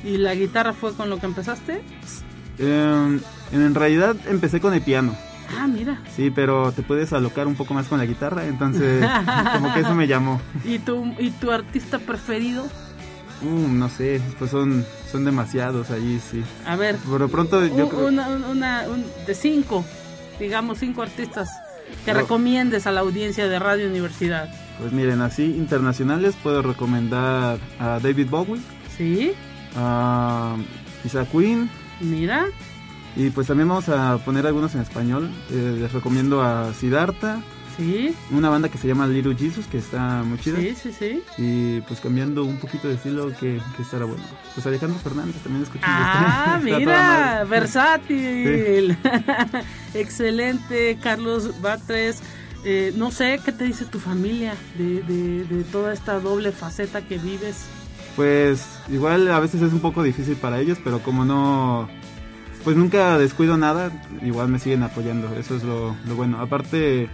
¿Y 0.04 0.18
la 0.18 0.36
guitarra 0.36 0.74
fue 0.74 0.93
con 0.93 1.10
lo 1.10 1.20
que 1.20 1.26
empezaste? 1.28 1.82
Eh, 2.58 3.20
en 3.52 3.76
realidad 3.76 4.16
empecé 4.28 4.60
con 4.60 4.74
el 4.74 4.82
piano. 4.82 5.16
Ah, 5.60 5.68
mira. 5.68 6.02
Sí, 6.16 6.32
pero 6.34 6.72
te 6.72 6.82
puedes 6.82 7.12
alocar 7.14 7.45
un 7.47 7.56
poco 7.56 7.74
más 7.74 7.88
con 7.88 7.97
la 7.97 8.06
guitarra, 8.06 8.45
entonces 8.45 9.06
como 9.54 9.74
que 9.74 9.82
eso 9.82 9.93
me 9.95 10.08
llamó. 10.08 10.39
¿Y 10.66 10.80
tu, 10.80 11.06
y 11.20 11.30
tu 11.32 11.52
artista 11.52 11.99
preferido? 11.99 12.66
Uh, 13.43 13.67
no 13.67 13.89
sé, 13.89 14.21
pues 14.37 14.51
son, 14.51 14.85
son 15.11 15.25
demasiados 15.25 15.89
ahí, 15.89 16.21
sí. 16.31 16.43
A 16.65 16.75
ver. 16.75 16.95
Por 16.97 17.19
lo 17.21 17.27
pronto 17.29 17.65
yo 17.65 17.85
un- 17.85 17.89
creo... 17.89 18.07
una, 18.07 18.29
una- 18.29 18.83
un- 18.87 19.05
de 19.25 19.33
cinco, 19.35 19.83
digamos 20.39 20.77
cinco 20.79 21.01
artistas 21.01 21.49
que 22.05 22.13
No. 22.13 22.19
recomiendes 22.19 22.85
a 22.87 22.91
la 22.91 23.01
audiencia 23.01 23.47
de 23.47 23.57
Radio 23.59 23.87
Universidad. 23.87 24.47
Pues 24.79 24.91
miren, 24.93 25.21
así 25.21 25.43
internacionales 25.43 26.35
puedo 26.41 26.61
recomendar 26.61 27.59
a 27.79 27.99
David 27.99 28.27
Bowie. 28.29 28.61
Sí. 28.97 29.33
A 29.75 30.55
Isaac 31.03 31.27
Queen. 31.31 31.69
Mira. 31.99 32.45
Y 33.15 33.29
pues 33.31 33.47
también 33.47 33.67
vamos 33.67 33.89
a 33.89 34.17
poner 34.19 34.47
algunos 34.47 34.73
en 34.75 34.81
español. 34.81 35.29
Eh, 35.51 35.77
les 35.81 35.91
recomiendo 35.91 36.41
a 36.41 36.73
Siddhartha. 36.73 37.41
Sí. 37.78 38.13
Una 38.32 38.49
banda 38.49 38.69
que 38.69 38.78
se 38.78 38.88
llama 38.88 39.07
Little 39.07 39.36
Jesus, 39.36 39.65
que 39.67 39.78
está 39.78 40.24
muy 40.24 40.38
chida. 40.39 40.57
Sí, 40.59 40.76
sí, 40.76 40.91
sí. 40.97 41.24
Y 41.38 41.82
pues 41.82 41.99
cambiando 41.99 42.43
un 42.43 42.57
poquito 42.57 42.88
de 42.88 42.95
estilo, 42.95 43.30
que, 43.39 43.59
que 43.76 43.82
estará 43.82 44.05
bueno. 44.05 44.24
Pues 44.53 44.65
Alejandro 44.67 44.99
Fernández 44.99 45.36
también 45.41 45.63
escuché. 45.63 45.84
Ah, 45.88 46.59
Está 46.63 46.78
mira, 46.80 47.43
versátil. 47.45 48.97
Excelente, 49.93 50.97
Carlos 51.01 51.61
Batres. 51.61 52.22
Eh, 52.63 52.93
no 52.95 53.11
sé 53.11 53.39
qué 53.43 53.51
te 53.51 53.63
dice 53.63 53.86
tu 53.86 53.99
familia 53.99 54.53
de, 54.78 55.01
de- 55.03 55.43
de 55.45 55.63
toda 55.63 55.93
esta 55.93 56.19
doble 56.19 56.51
faceta 56.51 57.01
que 57.01 57.17
vives. 57.17 57.65
Pues 58.15 58.63
igual 58.89 59.32
a 59.32 59.39
veces 59.39 59.61
es 59.61 59.74
un 59.74 59.80
poco 59.80 60.03
difícil 60.03 60.36
para 60.36 60.59
ellos, 60.59 60.78
pero 60.84 60.99
como 61.01 61.26
no, 61.26 61.89
pues 62.63 62.76
nunca 62.78 63.17
descuido 63.17 63.57
nada, 63.57 63.89
igual 64.22 64.49
me 64.49 64.59
siguen 64.59 64.84
apoyando, 64.84 65.34
eso 65.36 65.55
es 65.55 65.63
lo, 65.63 65.95
lo 66.05 66.15
bueno. 66.15 66.39
Aparte, 66.39 67.09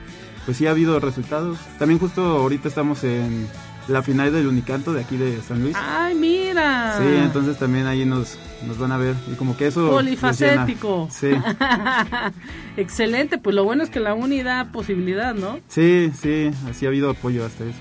pues 0.48 0.56
sí 0.56 0.66
ha 0.66 0.72
habido 0.72 0.98
resultados. 1.02 1.60
También 1.78 2.00
justo 2.00 2.22
ahorita 2.22 2.70
estamos 2.70 3.04
en 3.04 3.50
la 3.90 4.02
final 4.02 4.32
del 4.32 4.48
Unicanto 4.48 4.94
de 4.94 5.02
aquí 5.02 5.18
de 5.18 5.42
San 5.42 5.62
Luis. 5.62 5.76
Ay, 5.78 6.16
mira. 6.16 6.98
Sí, 7.00 7.06
entonces 7.06 7.60
también 7.60 7.86
ahí 7.86 8.06
nos, 8.06 8.40
nos 8.66 8.78
van 8.78 8.94
a 8.94 8.98
ver 8.98 9.14
y 9.30 9.36
como 9.36 9.58
que 9.58 9.68
eso... 9.68 9.90
Polifacético. 9.90 11.10
Sí, 11.12 11.32
Excelente, 12.78 13.38
pues 13.38 13.58
lo 13.58 13.66
bueno 13.66 13.84
es 13.84 13.90
que 13.90 14.00
la 14.00 14.14
uni 14.14 14.42
da 14.42 14.72
posibilidad, 14.72 15.36
¿no? 15.36 15.60
sí, 15.68 16.14
sí, 16.18 16.50
así 16.70 16.86
ha 16.86 16.88
habido 16.88 17.10
apoyo 17.10 17.46
hasta 17.46 17.66
eso. 17.66 17.80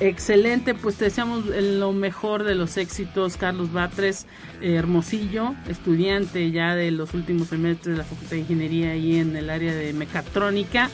Excelente, 0.00 0.74
pues 0.74 0.96
te 0.96 1.04
deseamos 1.04 1.46
lo 1.46 1.92
mejor 1.92 2.44
de 2.44 2.54
los 2.54 2.76
éxitos, 2.76 3.36
Carlos 3.36 3.72
Batres, 3.72 4.26
eh, 4.60 4.74
Hermosillo, 4.74 5.54
estudiante 5.68 6.50
ya 6.50 6.74
de 6.74 6.90
los 6.90 7.14
últimos 7.14 7.48
semestres 7.48 7.96
de 7.96 7.98
la 7.98 8.04
Facultad 8.04 8.32
de 8.32 8.38
Ingeniería 8.40 8.96
y 8.96 9.16
en 9.18 9.36
el 9.36 9.50
área 9.50 9.74
de 9.74 9.92
mecatrónica, 9.92 10.90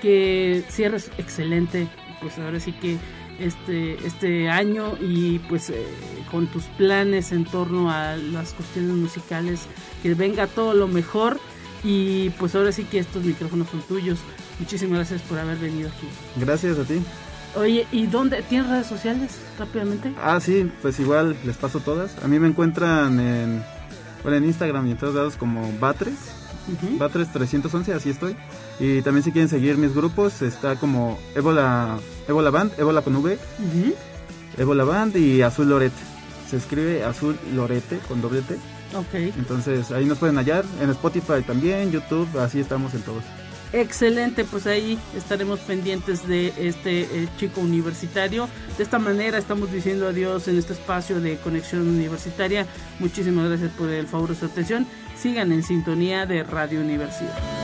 que 0.00 0.64
cierres 0.68 1.10
excelente, 1.18 1.88
pues 2.20 2.38
ahora 2.38 2.60
sí 2.60 2.72
que 2.72 2.98
este, 3.38 3.94
este 4.06 4.48
año 4.48 4.96
y 5.00 5.38
pues 5.40 5.70
eh, 5.70 5.84
con 6.30 6.46
tus 6.46 6.64
planes 6.78 7.32
en 7.32 7.44
torno 7.44 7.90
a 7.90 8.16
las 8.16 8.52
cuestiones 8.52 8.92
musicales, 8.92 9.60
que 10.02 10.14
venga 10.14 10.46
todo 10.46 10.74
lo 10.74 10.88
mejor 10.88 11.38
y 11.82 12.30
pues 12.30 12.54
ahora 12.54 12.72
sí 12.72 12.84
que 12.84 12.98
estos 12.98 13.24
micrófonos 13.24 13.68
son 13.68 13.82
tuyos. 13.82 14.18
Muchísimas 14.58 14.98
gracias 14.98 15.22
por 15.22 15.38
haber 15.38 15.58
venido 15.58 15.90
aquí. 15.90 16.06
Gracias 16.36 16.78
a 16.78 16.84
ti. 16.84 17.02
Oye, 17.56 17.86
¿y 17.92 18.06
dónde? 18.06 18.42
¿Tienes 18.42 18.68
redes 18.68 18.86
sociales 18.86 19.38
rápidamente? 19.58 20.12
Ah, 20.22 20.40
sí, 20.40 20.70
pues 20.82 20.98
igual 20.98 21.36
les 21.44 21.56
paso 21.56 21.80
todas. 21.80 22.10
A 22.22 22.28
mí 22.28 22.38
me 22.38 22.48
encuentran 22.48 23.20
en, 23.20 23.62
bueno, 24.22 24.38
en 24.38 24.44
Instagram 24.44 24.86
y 24.88 24.92
en 24.92 24.96
todos 24.96 25.14
lados 25.14 25.36
como 25.36 25.70
Batres. 25.78 26.14
Ujú. 26.72 26.98
Batres 26.98 27.30
311, 27.32 27.92
así 27.94 28.10
estoy. 28.10 28.34
Y 28.80 29.02
también 29.02 29.22
si 29.22 29.30
quieren 29.30 29.48
seguir 29.48 29.76
mis 29.76 29.94
grupos, 29.94 30.42
está 30.42 30.76
como 30.76 31.18
Ébola, 31.36 31.98
Ébola 32.26 32.50
Band, 32.50 32.72
Ébola 32.78 33.02
con 33.02 33.14
V, 33.16 33.34
Ujú. 33.34 33.94
Ébola 34.58 34.84
Band 34.84 35.16
y 35.16 35.42
Azul 35.42 35.68
Loret. 35.68 35.92
Se 36.50 36.56
escribe 36.56 37.04
Azul 37.04 37.38
Lorete 37.54 37.98
con 38.08 38.20
doble 38.20 38.42
T. 38.42 38.54
Ok. 38.96 39.14
Entonces 39.36 39.90
ahí 39.92 40.06
nos 40.06 40.18
pueden 40.18 40.36
hallar. 40.38 40.64
En 40.80 40.90
Spotify 40.90 41.42
también, 41.46 41.92
YouTube, 41.92 42.28
así 42.38 42.60
estamos 42.60 42.94
en 42.94 43.02
todos. 43.02 43.22
Excelente, 43.74 44.44
pues 44.44 44.68
ahí 44.68 44.96
estaremos 45.16 45.58
pendientes 45.58 46.28
de 46.28 46.52
este 46.56 47.00
eh, 47.02 47.28
chico 47.38 47.60
universitario. 47.60 48.48
De 48.78 48.84
esta 48.84 49.00
manera 49.00 49.36
estamos 49.36 49.72
diciendo 49.72 50.06
adiós 50.06 50.46
en 50.46 50.58
este 50.58 50.74
espacio 50.74 51.20
de 51.20 51.38
conexión 51.38 51.88
universitaria. 51.88 52.68
Muchísimas 53.00 53.48
gracias 53.48 53.72
por 53.72 53.90
el 53.90 54.06
favor 54.06 54.28
de 54.28 54.36
su 54.36 54.44
atención. 54.44 54.86
Sigan 55.16 55.50
en 55.50 55.64
sintonía 55.64 56.24
de 56.24 56.44
Radio 56.44 56.82
Universidad. 56.82 57.63